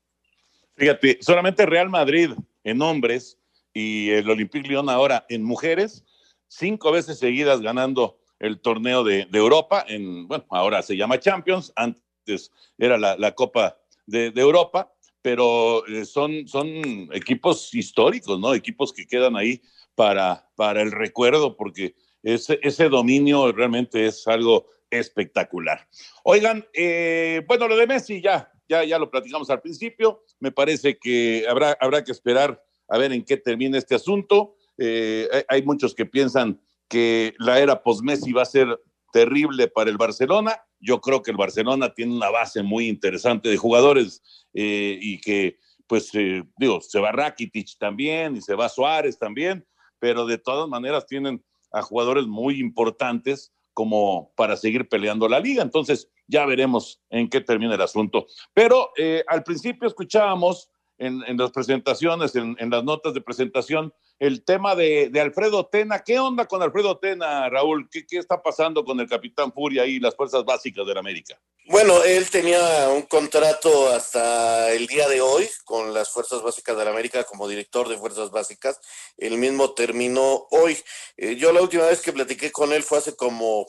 Fíjate, 0.76 1.18
solamente 1.22 1.66
Real 1.66 1.90
Madrid 1.90 2.32
en 2.64 2.82
hombres 2.82 3.38
y 3.74 4.10
el 4.12 4.30
Olympique 4.30 4.68
León 4.68 4.90
ahora 4.90 5.26
en 5.30 5.44
mujeres, 5.44 6.04
cinco 6.48 6.92
veces 6.92 7.20
seguidas 7.20 7.62
ganando 7.62 8.20
el 8.40 8.60
torneo 8.60 9.04
de, 9.04 9.26
de 9.26 9.38
Europa, 9.38 9.86
en, 9.88 10.28
bueno, 10.28 10.46
ahora 10.50 10.82
se 10.82 10.96
llama 10.96 11.20
Champions, 11.20 11.74
antes 11.76 12.52
era 12.78 12.98
la, 12.98 13.18
la 13.18 13.34
Copa 13.34 13.78
de, 14.06 14.32
de 14.32 14.42
Europa, 14.42 14.94
pero 15.28 15.86
eh, 15.88 16.06
son, 16.06 16.48
son 16.48 16.70
equipos 17.12 17.74
históricos, 17.74 18.40
¿no? 18.40 18.54
Equipos 18.54 18.94
que 18.94 19.06
quedan 19.06 19.36
ahí 19.36 19.62
para, 19.94 20.50
para 20.56 20.82
el 20.82 20.90
recuerdo, 20.90 21.58
porque 21.58 21.96
ese, 22.24 22.62
ese 22.64 22.88
dominio 22.88 23.52
realmente 23.52 24.06
es 24.06 24.26
algo 24.26 24.68
espectacular. 24.90 25.86
Oigan, 26.24 26.66
eh, 26.72 27.44
bueno, 27.46 27.68
lo 27.68 27.76
de 27.76 27.88
Messi 27.88 28.22
ya, 28.22 28.50
ya, 28.70 28.86
ya 28.86 28.98
lo 28.98 29.12
platicamos 29.12 29.50
al 29.50 29.60
principio. 29.60 30.24
Me 30.40 30.54
parece 30.54 30.98
que 30.98 31.46
habrá, 31.50 31.78
habrá 31.82 32.06
que 32.06 32.14
esperar 32.14 32.64
a 32.88 32.98
ver 32.98 33.12
en 33.12 33.26
qué 33.26 33.36
termina 33.36 33.78
este 33.78 33.96
asunto. 33.96 34.56
Eh, 34.78 35.28
hay, 35.30 35.44
hay 35.50 35.62
muchos 35.64 35.94
que 35.94 36.06
piensan 36.06 36.62
que 36.88 37.34
la 37.38 37.60
era 37.60 37.84
post-Messi 37.84 38.32
va 38.32 38.44
a 38.44 38.46
ser 38.46 38.80
terrible 39.12 39.68
para 39.68 39.90
el 39.90 39.98
Barcelona. 39.98 40.62
Yo 40.80 41.02
creo 41.02 41.22
que 41.22 41.32
el 41.32 41.38
Barcelona 41.38 41.94
tiene 41.94 42.16
una 42.16 42.30
base 42.30 42.64
muy 42.64 42.88
interesante 42.88 43.50
de 43.50 43.58
jugadores 43.58 44.22
eh, 44.54 44.98
y 45.02 45.20
que, 45.20 45.58
pues, 45.88 46.10
eh, 46.14 46.44
digo, 46.58 46.82
se 46.82 47.00
va 47.00 47.12
Rakitic 47.12 47.78
también 47.78 48.36
y 48.36 48.42
se 48.42 48.56
va 48.56 48.70
Suárez 48.70 49.18
también, 49.18 49.66
pero 50.00 50.26
de 50.26 50.38
todas 50.38 50.68
maneras 50.68 51.06
tienen 51.06 51.44
a 51.72 51.82
jugadores 51.82 52.26
muy 52.26 52.60
importantes 52.60 53.52
como 53.74 54.32
para 54.36 54.58
seguir 54.58 54.90
peleando 54.90 55.30
la 55.30 55.40
liga. 55.40 55.62
Entonces, 55.62 56.10
ya 56.28 56.46
veremos 56.46 57.00
en 57.10 57.30
qué 57.30 57.42
termina 57.42 57.76
el 57.76 57.82
asunto. 57.82 58.26
Pero 58.54 58.92
eh, 58.98 59.24
al 59.28 59.44
principio 59.44 59.88
escuchábamos 59.88 60.70
en, 60.98 61.24
en 61.28 61.38
las 61.38 61.52
presentaciones, 61.52 62.36
en, 62.36 62.56
las 62.70 62.84
notas 62.84 63.14
de 63.14 63.22
presentación, 63.22 63.94
el 64.20 64.44
tema 64.44 64.76
de, 64.76 65.10
de, 65.10 65.22
Alfredo 65.22 65.68
Tena. 65.68 66.00
¿Qué 66.00 66.20
onda 66.20 66.48
con 66.48 66.62
Alfredo 66.64 66.98
Tena, 66.98 67.50
Raúl? 67.50 67.88
¿Qué, 67.90 68.06
¿Qué, 68.06 68.18
está 68.18 68.42
pasando 68.42 68.84
con 68.84 69.00
el 69.00 69.08
Capitán 69.08 69.54
Furia 69.54 69.86
y 69.86 70.00
las 70.00 70.16
fuerzas 70.16 70.44
básicas 70.44 70.86
de 70.88 70.94
la 70.94 71.00
América? 71.00 71.40
Bueno, 71.66 72.04
él 72.04 72.30
tenía 72.30 72.90
un 72.90 73.04
contrato 73.04 73.90
hasta 73.90 74.72
el 74.72 74.88
día 74.88 75.08
de 75.08 75.22
hoy 75.22 75.48
con 75.66 75.94
las 75.94 76.10
fuerzas 76.10 76.42
básicas 76.42 76.78
de 76.78 76.86
la 76.86 76.92
América 76.92 77.24
como 77.26 77.48
director 77.48 77.90
de 77.90 77.98
fuerzas 77.98 78.32
básicas. 78.32 78.80
El 79.18 79.38
mismo 79.38 79.74
terminó 79.74 80.48
hoy. 80.52 80.78
Eh, 81.18 81.36
yo 81.36 81.52
la 81.52 81.62
última 81.62 81.86
vez 81.86 82.02
que 82.02 82.14
platiqué 82.14 82.52
con 82.52 82.74
él 82.74 82.84
fue 82.84 82.98
hace 82.98 83.16
como 83.16 83.66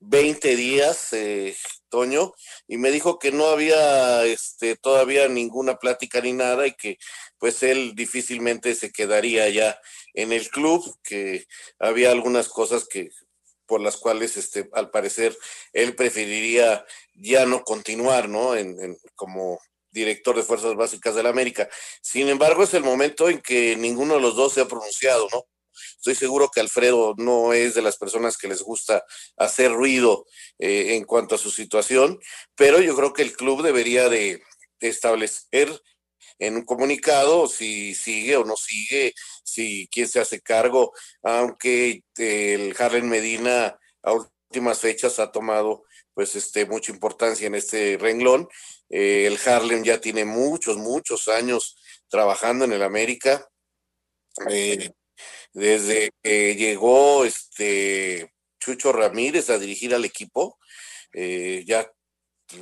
20 0.00 0.56
días, 0.56 1.12
eh, 1.12 1.54
Toño, 1.90 2.32
y 2.66 2.78
me 2.78 2.90
dijo 2.90 3.18
que 3.18 3.32
no 3.32 3.46
había 3.48 4.24
este, 4.24 4.76
todavía 4.76 5.28
ninguna 5.28 5.78
plática 5.78 6.20
ni 6.20 6.32
nada 6.32 6.66
y 6.66 6.72
que 6.72 6.98
pues 7.38 7.62
él 7.62 7.94
difícilmente 7.94 8.74
se 8.74 8.92
quedaría 8.92 9.48
ya 9.50 9.78
en 10.14 10.32
el 10.32 10.48
club, 10.48 10.82
que 11.02 11.46
había 11.78 12.10
algunas 12.10 12.48
cosas 12.48 12.86
que 12.88 13.10
por 13.66 13.80
las 13.80 13.96
cuales 13.96 14.36
este, 14.36 14.68
al 14.72 14.90
parecer 14.90 15.36
él 15.72 15.94
preferiría 15.94 16.84
ya 17.14 17.46
no 17.46 17.62
continuar, 17.62 18.28
¿no? 18.28 18.56
En, 18.56 18.80
en, 18.80 18.98
como 19.14 19.60
director 19.92 20.36
de 20.36 20.42
Fuerzas 20.42 20.74
Básicas 20.74 21.14
de 21.14 21.22
la 21.22 21.30
América. 21.30 21.68
Sin 22.00 22.28
embargo, 22.28 22.62
es 22.62 22.74
el 22.74 22.82
momento 22.82 23.28
en 23.28 23.40
que 23.40 23.76
ninguno 23.76 24.14
de 24.14 24.20
los 24.20 24.36
dos 24.36 24.54
se 24.54 24.60
ha 24.60 24.66
pronunciado, 24.66 25.28
¿no? 25.32 25.44
Estoy 25.96 26.14
seguro 26.14 26.50
que 26.50 26.60
Alfredo 26.60 27.14
no 27.16 27.52
es 27.52 27.74
de 27.74 27.82
las 27.82 27.96
personas 27.96 28.36
que 28.36 28.48
les 28.48 28.62
gusta 28.62 29.04
hacer 29.36 29.72
ruido 29.72 30.26
eh, 30.58 30.94
en 30.94 31.04
cuanto 31.04 31.34
a 31.34 31.38
su 31.38 31.50
situación, 31.50 32.18
pero 32.54 32.80
yo 32.80 32.96
creo 32.96 33.12
que 33.12 33.22
el 33.22 33.36
club 33.36 33.62
debería 33.62 34.08
de, 34.08 34.42
establecer 34.80 35.68
en 36.38 36.56
un 36.56 36.64
comunicado 36.64 37.46
si 37.48 37.94
sigue 37.94 38.38
o 38.38 38.46
no 38.46 38.56
sigue, 38.56 39.12
si 39.44 39.88
quién 39.92 40.08
se 40.08 40.20
hace 40.20 40.40
cargo, 40.40 40.92
aunque 41.22 42.02
el 42.16 42.74
Harlen 42.78 43.10
Medina 43.10 43.78
a 44.02 44.12
últimas 44.12 44.80
fechas 44.80 45.18
ha 45.18 45.30
tomado 45.30 45.84
pues 46.14 46.34
este 46.34 46.66
mucha 46.66 46.92
importancia 46.92 47.46
en 47.46 47.54
este 47.54 47.96
renglón. 47.98 48.48
Eh, 48.88 49.26
el 49.26 49.38
Harlem 49.46 49.84
ya 49.84 50.00
tiene 50.00 50.24
muchos, 50.24 50.76
muchos 50.76 51.28
años 51.28 51.76
trabajando 52.08 52.64
en 52.64 52.72
el 52.72 52.82
América. 52.82 53.48
Eh, 54.50 54.90
desde 55.52 56.10
que 56.22 56.54
llegó 56.54 57.24
este 57.24 58.32
Chucho 58.58 58.92
Ramírez 58.92 59.50
a 59.50 59.58
dirigir 59.58 59.94
al 59.94 60.04
equipo, 60.04 60.58
eh, 61.12 61.64
ya, 61.66 61.90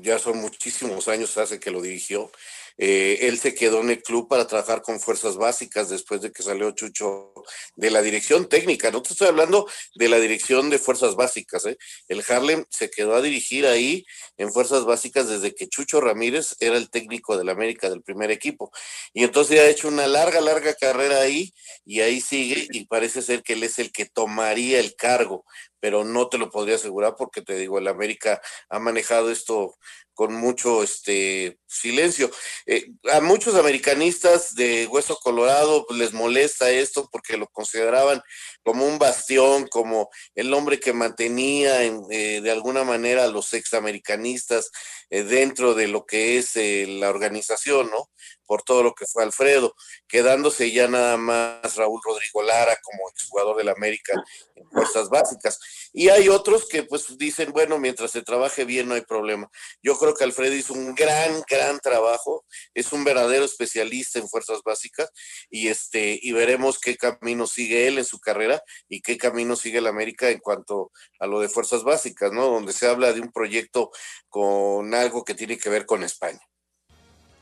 ya 0.02 0.18
son 0.18 0.38
muchísimos 0.38 1.08
años 1.08 1.36
hace 1.36 1.60
que 1.60 1.70
lo 1.70 1.82
dirigió. 1.82 2.30
Eh, 2.78 3.18
él 3.22 3.38
se 3.38 3.54
quedó 3.54 3.80
en 3.80 3.90
el 3.90 4.02
club 4.02 4.28
para 4.28 4.46
trabajar 4.46 4.82
con 4.82 5.00
fuerzas 5.00 5.36
básicas 5.36 5.88
después 5.88 6.20
de 6.20 6.30
que 6.30 6.44
salió 6.44 6.70
Chucho 6.70 7.34
de 7.74 7.90
la 7.90 8.02
dirección 8.02 8.48
técnica. 8.48 8.90
No 8.92 9.02
te 9.02 9.12
estoy 9.12 9.28
hablando 9.28 9.68
de 9.96 10.08
la 10.08 10.20
dirección 10.20 10.70
de 10.70 10.78
fuerzas 10.78 11.16
básicas. 11.16 11.66
¿eh? 11.66 11.76
El 12.06 12.22
Harlem 12.28 12.64
se 12.70 12.88
quedó 12.88 13.16
a 13.16 13.22
dirigir 13.22 13.66
ahí 13.66 14.06
en 14.36 14.52
fuerzas 14.52 14.84
básicas 14.84 15.28
desde 15.28 15.54
que 15.54 15.68
Chucho 15.68 16.00
Ramírez 16.00 16.54
era 16.60 16.76
el 16.76 16.88
técnico 16.88 17.36
del 17.36 17.48
América 17.48 17.90
del 17.90 18.02
primer 18.02 18.30
equipo. 18.30 18.70
Y 19.12 19.24
entonces 19.24 19.58
ha 19.58 19.68
hecho 19.68 19.88
una 19.88 20.06
larga, 20.06 20.40
larga 20.40 20.74
carrera 20.74 21.20
ahí 21.20 21.52
y 21.84 22.00
ahí 22.00 22.20
sigue 22.20 22.68
y 22.70 22.86
parece 22.86 23.22
ser 23.22 23.42
que 23.42 23.54
él 23.54 23.64
es 23.64 23.80
el 23.80 23.90
que 23.90 24.06
tomaría 24.06 24.78
el 24.78 24.94
cargo 24.94 25.44
pero 25.80 26.04
no 26.04 26.28
te 26.28 26.38
lo 26.38 26.50
podría 26.50 26.76
asegurar 26.76 27.14
porque 27.16 27.42
te 27.42 27.54
digo, 27.54 27.78
el 27.78 27.88
América 27.88 28.40
ha 28.68 28.78
manejado 28.78 29.30
esto 29.30 29.76
con 30.18 30.34
mucho 30.34 30.82
este 30.82 31.60
silencio. 31.68 32.28
Eh, 32.66 32.90
a 33.12 33.20
muchos 33.20 33.54
americanistas 33.54 34.52
de 34.56 34.88
Hueso 34.88 35.16
Colorado 35.22 35.86
pues, 35.86 36.00
les 36.00 36.12
molesta 36.12 36.70
esto 36.70 37.08
porque 37.12 37.36
lo 37.36 37.46
consideraban 37.46 38.20
como 38.68 38.86
un 38.86 38.98
bastión, 38.98 39.66
como 39.66 40.10
el 40.34 40.52
hombre 40.52 40.78
que 40.78 40.92
mantenía 40.92 41.82
eh, 41.84 42.42
de 42.42 42.50
alguna 42.50 42.84
manera 42.84 43.24
a 43.24 43.28
los 43.28 43.54
examericanistas 43.54 44.70
eh, 45.08 45.22
dentro 45.22 45.72
de 45.72 45.88
lo 45.88 46.04
que 46.04 46.36
es 46.36 46.54
la 46.54 47.08
organización, 47.08 47.90
¿no? 47.90 48.10
Por 48.44 48.62
todo 48.62 48.82
lo 48.82 48.94
que 48.94 49.06
fue 49.06 49.22
Alfredo, 49.22 49.74
quedándose 50.06 50.70
ya 50.70 50.86
nada 50.86 51.16
más 51.16 51.76
Raúl 51.76 51.98
Rodrigo 52.04 52.42
Lara 52.42 52.76
como 52.82 53.08
exjugador 53.08 53.56
del 53.56 53.70
América 53.70 54.12
en 54.54 54.68
fuerzas 54.68 55.08
básicas. 55.08 55.58
Y 55.94 56.10
hay 56.10 56.28
otros 56.28 56.68
que 56.68 56.82
pues 56.82 57.16
dicen, 57.16 57.52
bueno, 57.52 57.78
mientras 57.78 58.10
se 58.10 58.20
trabaje 58.20 58.66
bien 58.66 58.86
no 58.86 58.96
hay 58.96 59.02
problema. 59.02 59.50
Yo 59.82 59.96
creo 59.96 60.14
que 60.14 60.24
Alfredo 60.24 60.54
hizo 60.54 60.74
un 60.74 60.94
gran, 60.94 61.42
gran 61.48 61.80
trabajo, 61.80 62.44
es 62.74 62.92
un 62.92 63.02
verdadero 63.02 63.46
especialista 63.46 64.18
en 64.18 64.28
fuerzas 64.28 64.60
básicas 64.62 65.10
y 65.48 65.68
este 65.68 66.18
y 66.20 66.32
veremos 66.32 66.78
qué 66.78 66.98
camino 66.98 67.46
sigue 67.46 67.88
él 67.88 67.96
en 67.96 68.04
su 68.04 68.20
carrera 68.20 68.57
y 68.88 69.00
qué 69.00 69.16
camino 69.16 69.56
sigue 69.56 69.78
el 69.78 69.86
América 69.86 70.30
en 70.30 70.38
cuanto 70.38 70.92
a 71.20 71.26
lo 71.26 71.40
de 71.40 71.48
fuerzas 71.48 71.82
básicas, 71.82 72.32
¿no? 72.32 72.46
Donde 72.46 72.72
se 72.72 72.88
habla 72.88 73.12
de 73.12 73.20
un 73.20 73.32
proyecto 73.32 73.90
con 74.28 74.94
algo 74.94 75.24
que 75.24 75.34
tiene 75.34 75.58
que 75.58 75.70
ver 75.70 75.86
con 75.86 76.02
España. 76.02 76.40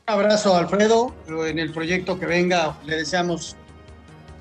Un 0.07 0.13
abrazo, 0.13 0.55
Alfredo. 0.55 1.13
En 1.27 1.59
el 1.59 1.73
proyecto 1.73 2.19
que 2.19 2.25
venga 2.25 2.77
le 2.85 2.97
deseamos 2.97 3.55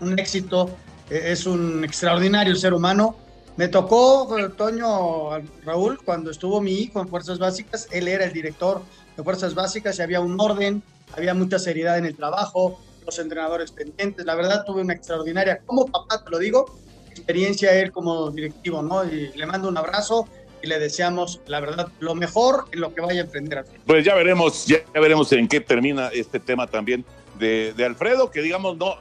un 0.01 0.19
éxito. 0.19 0.71
E-, 1.11 1.33
es 1.33 1.47
un 1.47 1.85
extraordinario 1.85 2.55
ser 2.55 2.75
humano 2.75 3.17
me 3.57 3.69
tocó, 3.69 4.29
Toño, 4.55 5.31
Raúl, 5.65 5.99
cuando 6.05 6.31
estuvo 6.31 6.61
mi 6.61 6.73
hijo 6.73 7.01
en 7.01 7.09
Fuerzas 7.09 7.39
Básicas, 7.39 7.89
él 7.91 8.07
era 8.07 8.27
el 8.27 8.33
director 8.35 8.83
de 9.17 9.23
Fuerzas 9.23 9.55
Básicas 9.55 9.99
y 9.99 10.03
había 10.03 10.21
un 10.21 10.39
orden, 10.39 10.83
había 11.17 11.33
mucha 11.33 11.59
seriedad 11.59 11.97
en 11.97 12.05
el 12.05 12.15
trabajo, 12.15 12.79
los 13.07 13.19
entrenadores 13.19 13.73
pendientes. 13.73 14.27
La 14.27 14.35
verdad, 14.35 14.65
tuve 14.67 14.83
una 14.83 14.93
extraordinaria, 14.93 15.61
como 15.65 15.87
papá 15.87 16.23
te 16.23 16.31
lo 16.31 16.39
digo, 16.39 16.79
experiencia 17.11 17.73
él 17.75 17.93
como 17.93 18.31
directivo, 18.31 18.83
¿no? 18.83 19.05
Y 19.05 19.33
le 19.35 19.47
mando 19.47 19.69
un 19.69 19.79
abrazo 19.79 20.29
y 20.63 20.67
le 20.67 20.79
deseamos, 20.79 21.41
la 21.47 21.61
verdad, 21.61 21.89
lo 22.01 22.15
mejor 22.15 22.67
en 22.73 22.81
lo 22.81 22.93
que 22.93 23.01
vaya 23.01 23.23
a 23.23 23.25
emprender. 23.25 23.65
Pues 23.87 24.05
ya 24.05 24.15
veremos, 24.15 24.67
ya, 24.67 24.79
veremos 24.93 25.33
en 25.33 25.49
qué 25.49 25.61
termina 25.61 26.09
este 26.09 26.41
tema 26.41 26.67
también 26.67 27.05
de, 27.39 27.75
Alfredo, 27.85 28.31
que 28.31 28.43
digamos, 28.43 28.77
no, 28.77 28.97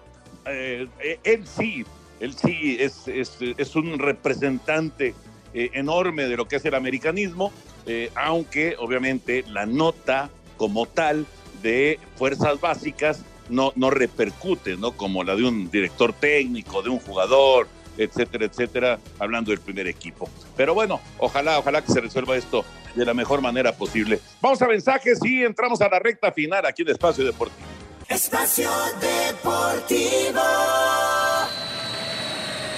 eh, 0.45 0.88
él 1.24 1.47
sí 1.47 1.86
él 2.20 2.34
sí 2.34 2.78
es, 2.80 3.08
es, 3.08 3.76
un 3.76 3.99
representante 3.99 5.14
eh, 5.53 5.70
enorme 5.74 6.28
de 6.28 6.38
lo 6.38 6.47
que 6.47 6.58
es 6.58 6.66
el 6.66 6.76
americanismo, 6.76 7.51
eh, 7.86 8.12
aunque 8.16 8.76
obviamente 8.80 9.43
la 9.49 9.66
nota 9.66 10.30
como 10.58 10.86
tal 10.86 11.26
de 11.62 11.99
fuerzas 12.16 12.60
básicas 12.60 13.22
no, 13.50 13.74
no 13.76 13.89
repercute, 13.89 14.78
¿no? 14.78 14.91
Como 14.93 15.24
la 15.24 15.36
de 15.36 15.43
un 15.43 15.70
director 15.70 16.14
técnico, 16.14 16.82
de 16.82 16.89
un 16.89 17.00
jugador, 17.00 17.68
etcétera, 17.98 18.46
etcétera, 18.46 19.00
hablando 19.20 19.52
del 19.52 19.60
primer 19.60 19.88
equipo. 19.88 20.30
Pero 20.56 20.74
bueno, 20.74 21.00
ojalá, 21.18 21.60
ojalá 21.60 21.82
que 21.82 21.91
se 21.91 22.02
resuelva 22.02 22.36
esto 22.36 22.66
de 22.96 23.06
la 23.06 23.14
mejor 23.14 23.41
manera 23.41 23.74
posible. 23.74 24.20
Vamos 24.41 24.62
a 24.62 24.68
mensajes 24.68 25.20
y 25.24 25.43
entramos 25.43 25.82
a 25.82 25.89
la 25.89 26.00
recta 26.00 26.32
final 26.32 26.66
aquí 26.66 26.82
en 26.82 26.89
Espacio 26.89 27.26
Deportivo. 27.26 27.68
Espacio 28.08 28.70
Deportivo. 29.02 30.41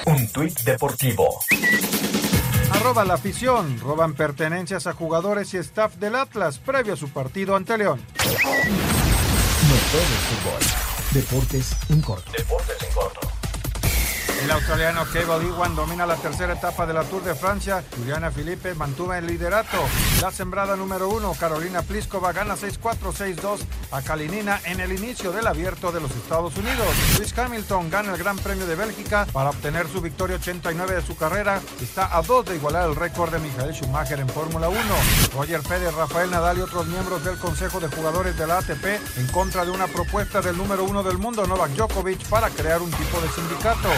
Un 0.05 0.28
tuit 0.32 0.57
deportivo. 0.61 1.39
Arroba 2.72 3.03
la 3.03 3.15
afición. 3.15 3.78
Roban 3.80 4.13
pertenencias 4.13 4.88
a 4.88 4.93
jugadores 4.93 5.53
y 5.53 5.57
staff 5.57 5.95
del 5.95 6.15
Atlas 6.15 6.59
previo 6.59 6.93
a 6.93 6.97
su 6.97 7.09
partido 7.09 7.57
ante 7.57 7.78
León. 7.78 7.99
Todo 9.91 10.01
es 10.01 10.07
fútbol. 10.27 10.59
Deportes 11.13 11.71
en 11.88 12.01
corto. 12.01 12.29
Deportes 12.38 12.75
en 12.83 12.93
corto. 12.93 13.36
El 14.41 14.51
australiano 14.51 15.03
Cable 15.11 15.47
Iwan 15.47 15.75
domina 15.75 16.05
la 16.05 16.15
tercera 16.15 16.53
etapa 16.53 16.85
de 16.85 16.93
la 16.93 17.03
Tour 17.03 17.23
de 17.23 17.33
Francia. 17.33 17.83
Juliana 17.97 18.29
Felipe 18.29 18.75
mantuvo 18.75 19.13
el 19.13 19.25
liderato. 19.25 19.77
La 20.21 20.31
sembrada 20.31 20.75
número 20.75 21.09
uno, 21.09 21.33
Carolina 21.39 21.81
Pliskova, 21.81 22.31
gana 22.33 22.55
6-4, 22.55 22.97
6-2 23.13 23.59
a 23.91 24.01
Kalinina 24.01 24.61
en 24.65 24.79
el 24.79 24.91
inicio 24.91 25.31
del 25.31 25.47
abierto 25.47 25.91
de 25.91 26.01
los 26.01 26.11
Estados 26.11 26.55
Unidos. 26.55 26.88
Luis 27.17 27.35
Hamilton 27.38 27.89
gana 27.89 28.13
el 28.13 28.17
Gran 28.17 28.38
Premio 28.38 28.67
de 28.67 28.75
Bélgica 28.75 29.25
para 29.33 29.49
obtener 29.49 29.88
su 29.88 30.01
victoria 30.01 30.35
89 30.35 30.95
de 30.95 31.01
su 31.01 31.17
carrera. 31.17 31.59
Está 31.81 32.15
a 32.15 32.21
dos 32.21 32.45
de 32.45 32.55
igualar 32.55 32.88
el 32.88 32.95
récord 32.95 33.31
de 33.31 33.39
Michael 33.39 33.73
Schumacher 33.73 34.19
en 34.19 34.29
Fórmula 34.29 34.69
1. 34.69 34.79
Roger 35.35 35.61
Federer, 35.63 35.95
Rafael 35.95 36.29
Nadal 36.29 36.59
y 36.59 36.61
otros 36.61 36.85
miembros 36.88 37.23
del 37.25 37.38
Consejo 37.38 37.79
de 37.79 37.88
Jugadores 37.88 38.38
de 38.38 38.45
la 38.45 38.59
ATP 38.59 38.85
en 39.17 39.27
contra 39.27 39.65
de 39.65 39.71
una 39.71 39.88
propuesta 39.88 40.41
del 40.41 40.57
número 40.57 40.83
uno 40.83 41.01
del 41.01 41.17
mundo, 41.17 41.45
Novak 41.47 41.71
Djokovic, 41.71 42.23
para 42.29 42.49
crear 42.49 42.81
un 42.81 42.91
tipo 42.91 43.19
de 43.19 43.29
sindicato. 43.29 43.89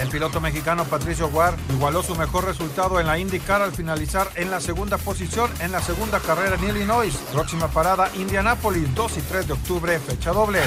El 0.00 0.08
piloto 0.08 0.40
mexicano 0.40 0.84
Patricio 0.84 1.28
Guar 1.30 1.56
igualó 1.70 2.02
su 2.02 2.14
mejor 2.16 2.44
resultado 2.44 3.00
en 3.00 3.06
la 3.06 3.18
IndyCar 3.18 3.62
al 3.62 3.72
finalizar 3.72 4.28
en 4.34 4.50
la 4.50 4.60
segunda 4.60 4.98
posición 4.98 5.50
en 5.60 5.72
la 5.72 5.80
segunda 5.80 6.20
carrera 6.20 6.56
en 6.56 6.64
Illinois. 6.64 7.16
Próxima 7.32 7.68
parada 7.68 8.10
Indianápolis, 8.14 8.94
2 8.94 9.16
y 9.16 9.20
3 9.22 9.46
de 9.46 9.52
octubre, 9.54 9.98
fecha 9.98 10.32
doble. 10.32 10.60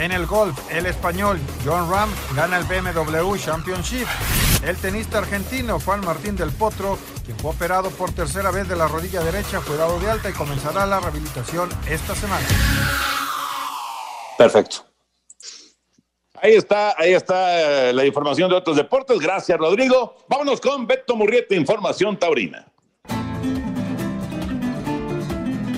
En 0.00 0.12
el 0.12 0.26
golf, 0.26 0.58
el 0.70 0.86
español 0.86 1.40
John 1.64 1.90
Ram 1.90 2.10
gana 2.36 2.58
el 2.58 2.64
BMW 2.64 3.36
Championship. 3.36 4.06
El 4.62 4.76
tenista 4.76 5.18
argentino 5.18 5.80
Juan 5.80 6.00
Martín 6.04 6.36
del 6.36 6.50
Potro, 6.50 6.98
quien 7.24 7.38
fue 7.38 7.50
operado 7.50 7.90
por 7.90 8.12
tercera 8.12 8.50
vez 8.50 8.68
de 8.68 8.76
la 8.76 8.88
rodilla 8.88 9.22
derecha, 9.22 9.60
fue 9.60 9.76
dado 9.76 9.98
de 9.98 10.10
alta 10.10 10.30
y 10.30 10.32
comenzará 10.32 10.86
la 10.86 11.00
rehabilitación 11.00 11.68
esta 11.88 12.14
semana. 12.14 12.46
Perfecto. 14.36 14.93
Ahí 16.44 16.56
está, 16.56 16.94
ahí 16.98 17.14
está 17.14 17.88
eh, 17.88 17.92
la 17.94 18.04
información 18.04 18.50
de 18.50 18.56
otros 18.56 18.76
deportes. 18.76 19.18
Gracias, 19.18 19.56
Rodrigo. 19.56 20.14
Vámonos 20.28 20.60
con 20.60 20.86
Beto 20.86 21.16
Murrieta, 21.16 21.54
Información 21.54 22.18
Taurina. 22.18 22.66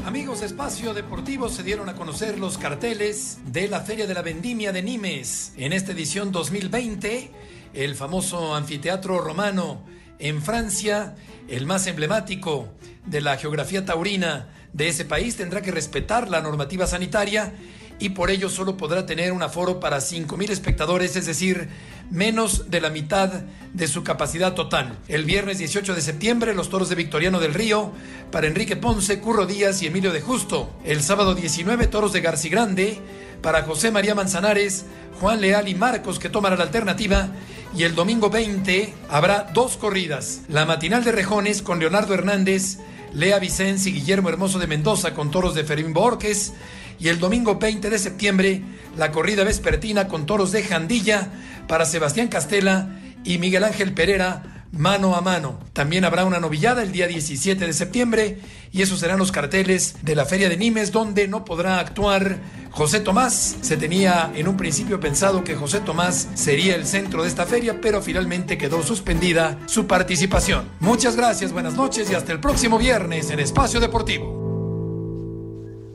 Amigos 0.05 0.41
de 0.41 0.47
Espacio 0.47 0.93
Deportivo, 0.93 1.49
se 1.51 1.63
dieron 1.63 1.89
a 1.89 1.95
conocer 1.95 2.41
los 2.41 2.59
carteles 2.59 3.39
de 3.45 3.69
la 3.69 3.83
Feria 3.83 4.09
de 4.09 4.15
la 4.15 4.23
Vendimia 4.23 4.73
de 4.73 4.83
Nimes. 4.83 5.53
En 5.57 5.73
esta 5.73 5.93
edición 5.93 6.33
2020, 6.33 7.31
el 7.73 7.95
famoso 7.95 8.57
anfiteatro 8.57 9.21
romano 9.21 9.85
en 10.19 10.43
Francia, 10.43 11.15
el 11.47 11.65
más 11.67 11.87
emblemático 11.87 12.71
de 13.05 13.21
la 13.21 13.37
geografía 13.37 13.85
taurina 13.85 14.49
de 14.73 14.89
ese 14.89 15.05
país, 15.05 15.37
tendrá 15.37 15.63
que 15.63 15.71
respetar 15.71 16.29
la 16.29 16.41
normativa 16.41 16.89
sanitaria 16.89 17.53
y 17.99 18.11
por 18.11 18.31
ello 18.31 18.49
solo 18.49 18.77
podrá 18.77 19.07
tener 19.07 19.33
un 19.33 19.43
aforo 19.43 19.81
para 19.81 19.99
5.000 19.99 20.51
espectadores, 20.51 21.17
es 21.17 21.27
decir, 21.27 21.69
menos 22.11 22.71
de 22.71 22.81
la 22.81 22.91
mitad 22.91 23.33
de 23.73 23.89
su 23.89 24.05
capacidad 24.05 24.55
total. 24.55 24.99
El 25.09 25.25
viernes 25.25 25.59
18 25.59 25.95
de 25.95 26.01
septiembre, 26.01 26.55
los 26.55 26.69
toros 26.69 26.89
de 26.89 26.95
Victoriano 26.95 27.41
del 27.41 27.55
Río 27.55 27.93
para 28.31 28.47
Enrique 28.47 28.77
Ponce, 28.77 29.21
Curro 29.21 29.47
Díaz 29.47 29.83
y 29.83 29.87
Emilio 29.87 30.13
de 30.13 30.21
Justo. 30.21 30.71
El 30.85 31.03
sábado 31.03 31.35
19, 31.35 31.87
toros 31.87 32.13
de 32.13 32.21
Garci 32.21 32.49
Grande 32.49 32.99
para 33.43 33.63
José 33.63 33.91
María 33.91 34.15
Manzanares, 34.15 34.87
Juan 35.21 35.41
Leal 35.41 35.69
y 35.69 35.75
Marcos 35.75 36.19
que 36.19 36.29
tomarán 36.29 36.59
la 36.59 36.65
alternativa. 36.65 37.29
Y 37.77 37.85
el 37.85 37.95
domingo 37.95 38.31
20 38.31 38.95
habrá 39.11 39.51
dos 39.53 39.77
corridas. 39.77 40.43
La 40.49 40.65
matinal 40.65 41.05
de 41.05 41.13
Rejones 41.13 41.63
con 41.63 41.79
Leonardo 41.79 42.15
Hernández, 42.15 42.79
Lea 43.13 43.39
Vicens 43.39 43.87
y 43.87 43.93
Guillermo 43.93 44.29
Hermoso 44.29 44.59
de 44.59 44.67
Mendoza 44.67 45.15
con 45.15 45.31
toros 45.31 45.55
de 45.55 45.65
Fermín 45.65 45.93
Borges 45.93 46.53
y 46.99 47.09
el 47.09 47.19
domingo 47.19 47.57
20 47.57 47.91
de 47.91 47.99
septiembre 47.99 48.63
la 48.97 49.13
corrida 49.13 49.45
vespertina 49.45 50.09
con 50.09 50.27
toros 50.27 50.53
de 50.53 50.63
Jandilla 50.63 51.29
para 51.69 51.85
Sebastián 51.85 52.29
Castela 52.29 52.99
y 53.25 53.39
Miguel 53.39 53.65
Ángel 53.65 53.93
Pereira 53.93 54.57
mano 54.73 55.15
a 55.15 55.21
mano. 55.21 55.59
También 55.73 56.05
habrá 56.05 56.25
una 56.25 56.41
novillada 56.41 56.83
el 56.83 56.93
día 56.93 57.07
17 57.07 57.67
de 57.67 57.73
septiembre 57.73 58.39
y 58.73 58.83
esos 58.83 59.01
serán 59.01 59.19
los 59.19 59.33
carteles 59.33 59.97
de 60.03 60.15
la 60.15 60.25
Feria 60.25 60.49
de 60.49 60.57
Nimes 60.57 60.93
donde 60.93 61.29
no 61.29 61.45
podrá 61.45 61.79
actuar 61.79 62.39
José 62.71 63.01
Tomás. 63.01 63.57
Se 63.61 63.77
tenía 63.77 64.33
en 64.35 64.49
un 64.49 64.57
principio 64.57 65.01
pensado 65.01 65.45
que 65.45 65.55
José 65.55 65.81
Tomás 65.81 66.29
sería 66.35 66.75
el 66.75 66.87
centro 66.87 67.23
de 67.23 67.29
esta 67.29 67.47
feria, 67.47 67.81
pero 67.81 68.03
finalmente 68.03 68.59
quedó 68.59 68.83
suspendida 68.83 69.59
su 69.67 69.87
participación. 69.87 70.69
Muchas 70.81 71.17
gracias, 71.17 71.53
buenas 71.53 71.75
noches 71.75 72.11
y 72.11 72.15
hasta 72.15 72.33
el 72.33 72.41
próximo 72.41 72.79
viernes 72.79 73.31
en 73.31 73.41
Espacio 73.41 73.81
Deportivo. 73.81 74.46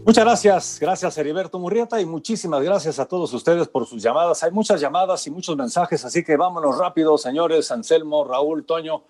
Muchas 0.04 0.26
gracias, 0.26 0.78
gracias 0.82 1.18
Heriberto 1.18 1.60
Murrieta 1.60 2.02
y 2.02 2.06
muchísimas 2.06 2.64
gracias 2.64 2.97
a 2.97 3.06
todos 3.06 3.32
ustedes 3.34 3.68
por 3.68 3.86
sus 3.86 4.02
llamadas. 4.02 4.41
Hay 4.41 4.52
muchas 4.52 4.82
llamadas 4.82 5.26
y 5.28 5.32
muchos 5.32 5.56
mensajes, 5.56 6.04
así 6.04 6.24
que 6.24 6.36
vámonos 6.36 6.78
rápido, 6.78 7.18
señores, 7.20 7.72
Anselmo, 7.72 8.24
Raúl, 8.24 8.66
Toño. 8.66 9.04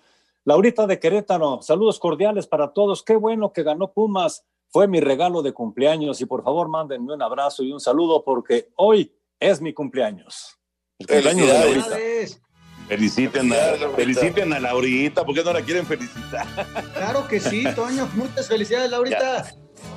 Laurita 0.44 0.86
de 0.86 0.98
Querétaro, 0.98 1.62
saludos 1.62 1.98
cordiales 1.98 2.46
para 2.46 2.72
todos. 2.72 3.02
Qué 3.02 3.16
bueno 3.16 3.52
que 3.52 3.62
ganó 3.62 3.92
Pumas, 3.92 4.44
fue 4.68 4.86
mi 4.86 5.00
regalo 5.00 5.40
de 5.40 5.52
cumpleaños 5.52 6.20
y 6.20 6.26
por 6.26 6.44
favor 6.44 6.68
mándenme 6.68 7.14
un 7.14 7.22
abrazo 7.22 7.62
y 7.62 7.72
un 7.72 7.80
saludo 7.80 8.22
porque 8.22 8.70
hoy 8.76 9.14
es 9.40 9.62
mi 9.62 9.72
cumpleaños. 9.72 10.58
El 10.98 11.06
cumpleaños 11.06 11.46
de 11.46 11.52
Laurita. 11.52 11.96
Feliciten 12.88 13.52
a, 13.52 13.88
feliciten 13.96 14.52
a 14.52 14.60
Laurita, 14.60 15.24
¿por 15.24 15.34
qué 15.34 15.42
no 15.42 15.52
la 15.52 15.62
quieren 15.62 15.86
felicitar? 15.86 16.46
Claro 16.92 17.26
que 17.26 17.40
sí, 17.40 17.64
Toño, 17.74 18.06
muchas 18.14 18.48
felicidades, 18.48 18.90
Laurita. 18.90 19.46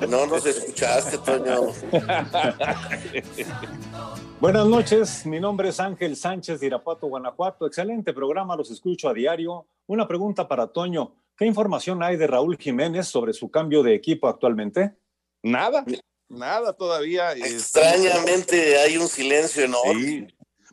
No 0.08 0.26
nos 0.26 0.46
escuchaste, 0.46 1.18
Toño. 1.18 1.72
Buenas 4.40 4.66
noches, 4.66 5.24
mi 5.24 5.40
nombre 5.40 5.70
es 5.70 5.80
Ángel 5.80 6.14
Sánchez 6.14 6.60
de 6.60 6.66
Irapuato, 6.66 7.06
Guanajuato. 7.06 7.66
Excelente 7.66 8.12
programa, 8.12 8.54
los 8.54 8.70
escucho 8.70 9.08
a 9.08 9.14
diario. 9.14 9.66
Una 9.86 10.06
pregunta 10.06 10.46
para 10.46 10.66
Toño. 10.66 11.14
¿Qué 11.36 11.46
información 11.46 12.02
hay 12.02 12.16
de 12.16 12.26
Raúl 12.26 12.58
Jiménez 12.58 13.08
sobre 13.08 13.32
su 13.32 13.50
cambio 13.50 13.82
de 13.82 13.94
equipo 13.94 14.28
actualmente? 14.28 14.94
Nada, 15.42 15.84
nada 16.28 16.74
todavía. 16.74 17.32
Extrañamente 17.32 18.78
hay 18.78 18.98
un 18.98 19.08
silencio 19.08 19.64
enorme. 19.64 20.02
Sí. 20.02 20.26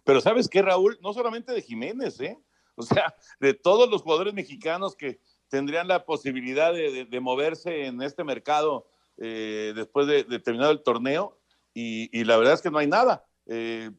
Pero 0.04 0.20
¿sabes 0.20 0.50
qué, 0.50 0.62
Raúl? 0.62 1.00
No 1.02 1.14
solamente 1.14 1.54
de 1.54 1.62
Jiménez, 1.62 2.20
¿eh? 2.20 2.38
O 2.76 2.84
sea, 2.84 3.16
de 3.40 3.54
todos 3.54 3.90
los 3.90 4.02
jugadores 4.02 4.34
mexicanos 4.34 4.96
que 4.96 5.20
tendrían 5.48 5.88
la 5.88 6.06
posibilidad 6.06 6.74
de, 6.74 6.92
de, 6.92 7.06
de 7.06 7.20
moverse 7.20 7.86
en 7.86 8.02
este 8.02 8.24
mercado 8.24 8.88
eh, 9.18 9.74
después 9.76 10.08
de, 10.08 10.24
de, 10.24 10.40
terminado 10.40 10.72
el 10.72 10.84
torneo, 10.84 11.40
y, 11.74 12.10
y, 12.18 12.24
la 12.24 12.38
verdad 12.38 12.54
es 12.54 12.62
que 12.62 12.70
no 12.70 12.78
hay 12.78 12.88
nada. 12.88 13.26
Eh, 13.48 13.90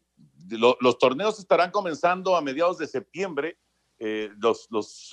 lo, 0.51 0.77
los 0.81 0.99
torneos 0.99 1.39
estarán 1.39 1.71
comenzando 1.71 2.37
a 2.37 2.41
mediados 2.41 2.79
de 2.79 2.87
septiembre, 2.87 3.59
eh, 3.99 4.31
los, 4.39 4.67
los, 4.71 5.11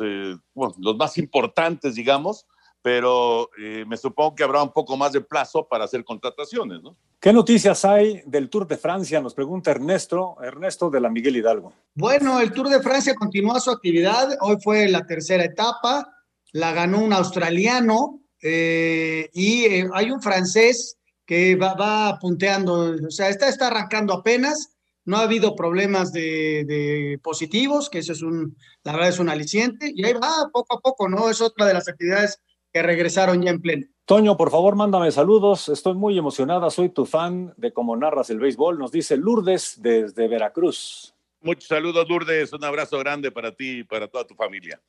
bueno, 0.53 0.75
los, 0.79 0.97
más 0.97 1.17
importantes, 1.17 1.95
digamos, 1.95 2.45
pero 2.83 3.49
me 3.85 3.95
supongo 3.95 4.33
que 4.33 4.43
habrá 4.43 4.63
un 4.63 4.73
poco 4.73 4.97
más 4.97 5.11
de 5.11 5.21
plazo 5.21 5.67
para 5.67 5.83
hacer 5.83 6.03
contrataciones, 6.03 6.81
¿no? 6.81 6.97
¿Qué 7.21 7.31
noticias 7.31 7.85
hay 7.85 8.23
del 8.25 8.49
Tour 8.49 8.67
de 8.67 8.77
Francia? 8.77 9.21
Nos 9.21 9.35
pregunta 9.35 9.69
Ernesto, 9.69 10.37
Ernesto 10.41 10.89
de 10.89 10.99
la 10.99 11.07
Miguel 11.07 11.35
Hidalgo. 11.35 11.71
Bueno, 11.93 12.39
el 12.39 12.51
Tour 12.51 12.67
de 12.67 12.81
Francia 12.81 13.13
continúa 13.13 13.59
su 13.59 13.69
actividad. 13.69 14.35
Hoy 14.41 14.57
fue 14.63 14.89
la 14.89 15.05
tercera 15.05 15.43
etapa, 15.43 16.17
la 16.51 16.73
ganó 16.73 16.97
un 16.97 17.13
australiano 17.13 18.20
eh, 18.41 19.29
y 19.33 19.65
eh, 19.65 19.89
hay 19.93 20.11
un 20.11 20.21
francés 20.21 20.97
que 21.25 21.55
va, 21.55 21.73
va, 21.73 22.19
punteando, 22.19 22.95
o 23.07 23.11
sea, 23.11 23.29
está, 23.29 23.47
está 23.47 23.67
arrancando 23.67 24.13
apenas. 24.13 24.75
No 25.03 25.17
ha 25.17 25.21
habido 25.21 25.55
problemas 25.55 26.13
de, 26.13 26.63
de, 26.65 27.19
positivos, 27.23 27.89
que 27.89 27.99
eso 27.99 28.13
es 28.13 28.21
un, 28.21 28.55
la 28.83 28.91
verdad 28.91 29.09
es 29.09 29.19
un 29.19 29.29
aliciente, 29.29 29.91
y 29.95 30.05
ahí 30.05 30.13
va 30.13 30.49
poco 30.53 30.77
a 30.77 30.79
poco, 30.79 31.09
¿no? 31.09 31.29
Es 31.29 31.41
otra 31.41 31.65
de 31.65 31.73
las 31.73 31.87
actividades 31.87 32.39
que 32.71 32.81
regresaron 32.83 33.41
ya 33.41 33.49
en 33.49 33.61
pleno. 33.61 33.87
Toño, 34.05 34.35
por 34.35 34.51
favor, 34.51 34.75
mándame 34.75 35.11
saludos. 35.11 35.69
Estoy 35.69 35.93
muy 35.93 36.17
emocionada. 36.17 36.69
Soy 36.69 36.89
tu 36.89 37.05
fan 37.05 37.53
de 37.57 37.71
cómo 37.71 37.95
narras 37.95 38.29
el 38.29 38.39
béisbol. 38.39 38.77
Nos 38.77 38.91
dice 38.91 39.17
Lourdes 39.17 39.81
desde 39.81 40.27
Veracruz. 40.27 41.13
Muchos 41.41 41.67
saludos, 41.67 42.07
Lourdes. 42.09 42.51
Un 42.53 42.63
abrazo 42.63 42.99
grande 42.99 43.31
para 43.31 43.53
ti 43.53 43.79
y 43.79 43.83
para 43.83 44.07
toda 44.07 44.27
tu 44.27 44.35
familia. 44.35 44.81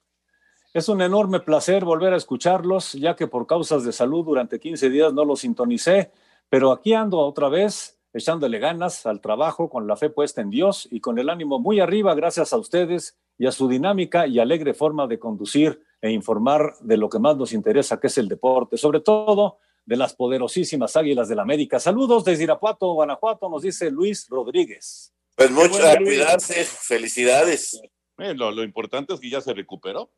Es 0.75 0.89
un 0.89 1.03
enorme 1.03 1.41
placer 1.41 1.85
volver 1.85 2.15
a 2.15 2.17
escucharlos, 2.17 2.95
ya 2.95 3.15
que 3.15 3.27
por 3.27 3.47
causas 3.47 3.85
de 3.85 3.93
salud 3.93 4.25
durante 4.25 4.59
15 4.59 4.89
días 4.89 5.13
no 5.13 5.27
los 5.27 5.41
sintonicé, 5.41 6.13
pero 6.49 6.73
aquí 6.73 6.95
ando 6.95 7.19
otra 7.19 7.51
vez 7.51 7.99
echándole 8.15 8.59
ganas 8.59 9.05
al 9.05 9.21
trabajo 9.21 9.69
con 9.69 9.87
la 9.87 9.97
fe 9.97 10.09
puesta 10.09 10.41
en 10.41 10.49
Dios 10.49 10.89
y 10.91 11.01
con 11.01 11.19
el 11.19 11.29
ánimo 11.29 11.59
muy 11.59 11.81
arriba 11.81 12.15
gracias 12.15 12.55
a 12.55 12.57
ustedes 12.57 13.19
y 13.37 13.47
a 13.47 13.53
su 13.53 13.69
dinámica 13.69 14.27
y 14.27 14.39
alegre 14.39 14.73
forma 14.73 15.07
de 15.07 15.19
conducir 15.19 15.83
e 16.01 16.11
informar 16.11 16.75
de 16.81 16.97
lo 16.97 17.11
que 17.11 17.19
más 17.19 17.37
nos 17.37 17.53
interesa, 17.53 18.01
que 18.01 18.07
es 18.07 18.17
el 18.17 18.29
deporte, 18.29 18.79
sobre 18.79 19.01
todo 19.01 19.59
de 19.85 19.97
las 19.99 20.15
poderosísimas 20.15 20.97
Águilas 20.97 21.29
del 21.29 21.37
la 21.37 21.43
América. 21.43 21.81
Saludos 21.81 22.25
desde 22.25 22.45
Irapuato, 22.45 22.95
Guanajuato, 22.95 23.51
nos 23.51 23.61
dice 23.61 23.91
Luis 23.91 24.27
Rodríguez. 24.31 25.13
Pues 25.37 25.51
muchas 25.51 25.97
cuidarse, 25.99 26.65
felicidades. 26.65 27.79
Eh, 28.17 28.33
lo, 28.33 28.51
lo 28.51 28.63
importante 28.63 29.13
es 29.13 29.21
que 29.21 29.29
ya 29.29 29.43
se 29.43 29.53
recuperó. 29.53 30.11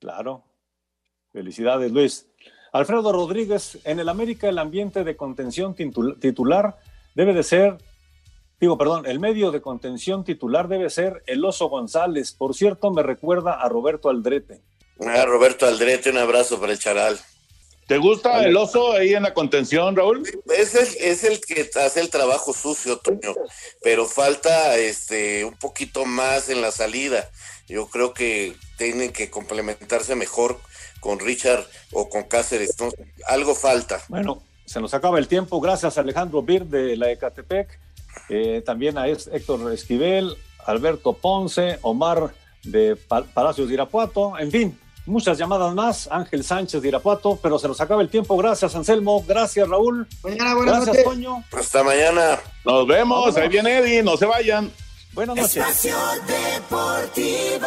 Claro. 0.00 0.44
Felicidades, 1.32 1.90
Luis. 1.92 2.26
Alfredo 2.72 3.12
Rodríguez, 3.12 3.78
en 3.84 4.00
el 4.00 4.08
América 4.08 4.48
el 4.48 4.58
ambiente 4.58 5.04
de 5.04 5.16
contención 5.16 5.74
titular 5.74 6.78
debe 7.14 7.32
de 7.32 7.42
ser, 7.42 7.78
digo, 8.60 8.76
perdón, 8.76 9.06
el 9.06 9.18
medio 9.18 9.50
de 9.50 9.62
contención 9.62 10.24
titular 10.24 10.68
debe 10.68 10.90
ser 10.90 11.22
el 11.26 11.44
Oso 11.44 11.68
González. 11.68 12.32
Por 12.32 12.54
cierto, 12.54 12.90
me 12.90 13.02
recuerda 13.02 13.54
a 13.54 13.68
Roberto 13.68 14.10
Aldrete. 14.10 14.62
Ah, 15.00 15.24
Roberto 15.24 15.66
Aldrete, 15.66 16.10
un 16.10 16.18
abrazo 16.18 16.60
para 16.60 16.72
el 16.72 16.78
charal. 16.78 17.18
¿Te 17.86 17.98
gusta 17.98 18.44
el 18.44 18.56
oso 18.56 18.92
ahí 18.92 19.14
en 19.14 19.22
la 19.22 19.32
contención, 19.32 19.94
Raúl? 19.94 20.28
Es 20.52 20.74
el, 20.74 20.88
es 20.98 21.22
el 21.22 21.40
que 21.40 21.70
hace 21.80 22.00
el 22.00 22.10
trabajo 22.10 22.52
sucio, 22.52 22.98
Toño, 22.98 23.34
pero 23.80 24.06
falta 24.06 24.76
este 24.76 25.44
un 25.44 25.54
poquito 25.54 26.04
más 26.04 26.48
en 26.48 26.62
la 26.62 26.72
salida. 26.72 27.30
Yo 27.68 27.88
creo 27.88 28.14
que 28.14 28.56
tienen 28.78 29.12
que 29.12 29.30
complementarse 29.30 30.14
mejor 30.14 30.60
con 31.00 31.18
Richard 31.18 31.66
o 31.92 32.08
con 32.08 32.24
Cáceres. 32.24 32.76
¿no? 32.80 32.90
Algo 33.26 33.54
falta. 33.54 34.00
Bueno, 34.08 34.42
se 34.64 34.80
nos 34.80 34.94
acaba 34.94 35.18
el 35.18 35.28
tiempo. 35.28 35.60
Gracias 35.60 35.98
a 35.98 36.00
Alejandro 36.00 36.42
Bir 36.42 36.66
de 36.66 36.96
la 36.96 37.10
Ecatepec, 37.10 37.78
eh, 38.28 38.62
también 38.64 38.98
a 38.98 39.08
Héctor 39.08 39.72
Esquivel, 39.72 40.36
Alberto 40.64 41.12
Ponce, 41.14 41.78
Omar 41.82 42.32
de 42.62 42.96
Palacios 42.96 43.68
de 43.68 43.74
Irapuato, 43.74 44.36
en 44.38 44.50
fin, 44.50 44.78
muchas 45.06 45.38
llamadas 45.38 45.74
más. 45.74 46.08
Ángel 46.10 46.44
Sánchez 46.44 46.82
de 46.82 46.88
Irapuato, 46.88 47.38
pero 47.40 47.58
se 47.58 47.68
nos 47.68 47.80
acaba 47.80 48.02
el 48.02 48.08
tiempo. 48.08 48.36
Gracias, 48.36 48.74
Anselmo. 48.74 49.24
Gracias, 49.26 49.68
Raúl. 49.68 50.06
Mañana, 50.22 50.54
buenas 50.54 50.74
Gracias, 50.84 50.88
noches. 50.88 51.04
Toño. 51.04 51.44
Hasta 51.52 51.82
mañana. 51.82 52.40
Nos 52.64 52.86
vemos. 52.86 53.36
Ahí 53.36 53.48
viene 53.48 53.78
Eddie. 53.78 54.02
No 54.02 54.16
se 54.16 54.26
vayan. 54.26 54.70
Buenas 55.16 55.34
noches. 55.34 55.56
Espacio 55.56 55.96
Deportivo. 56.26 57.66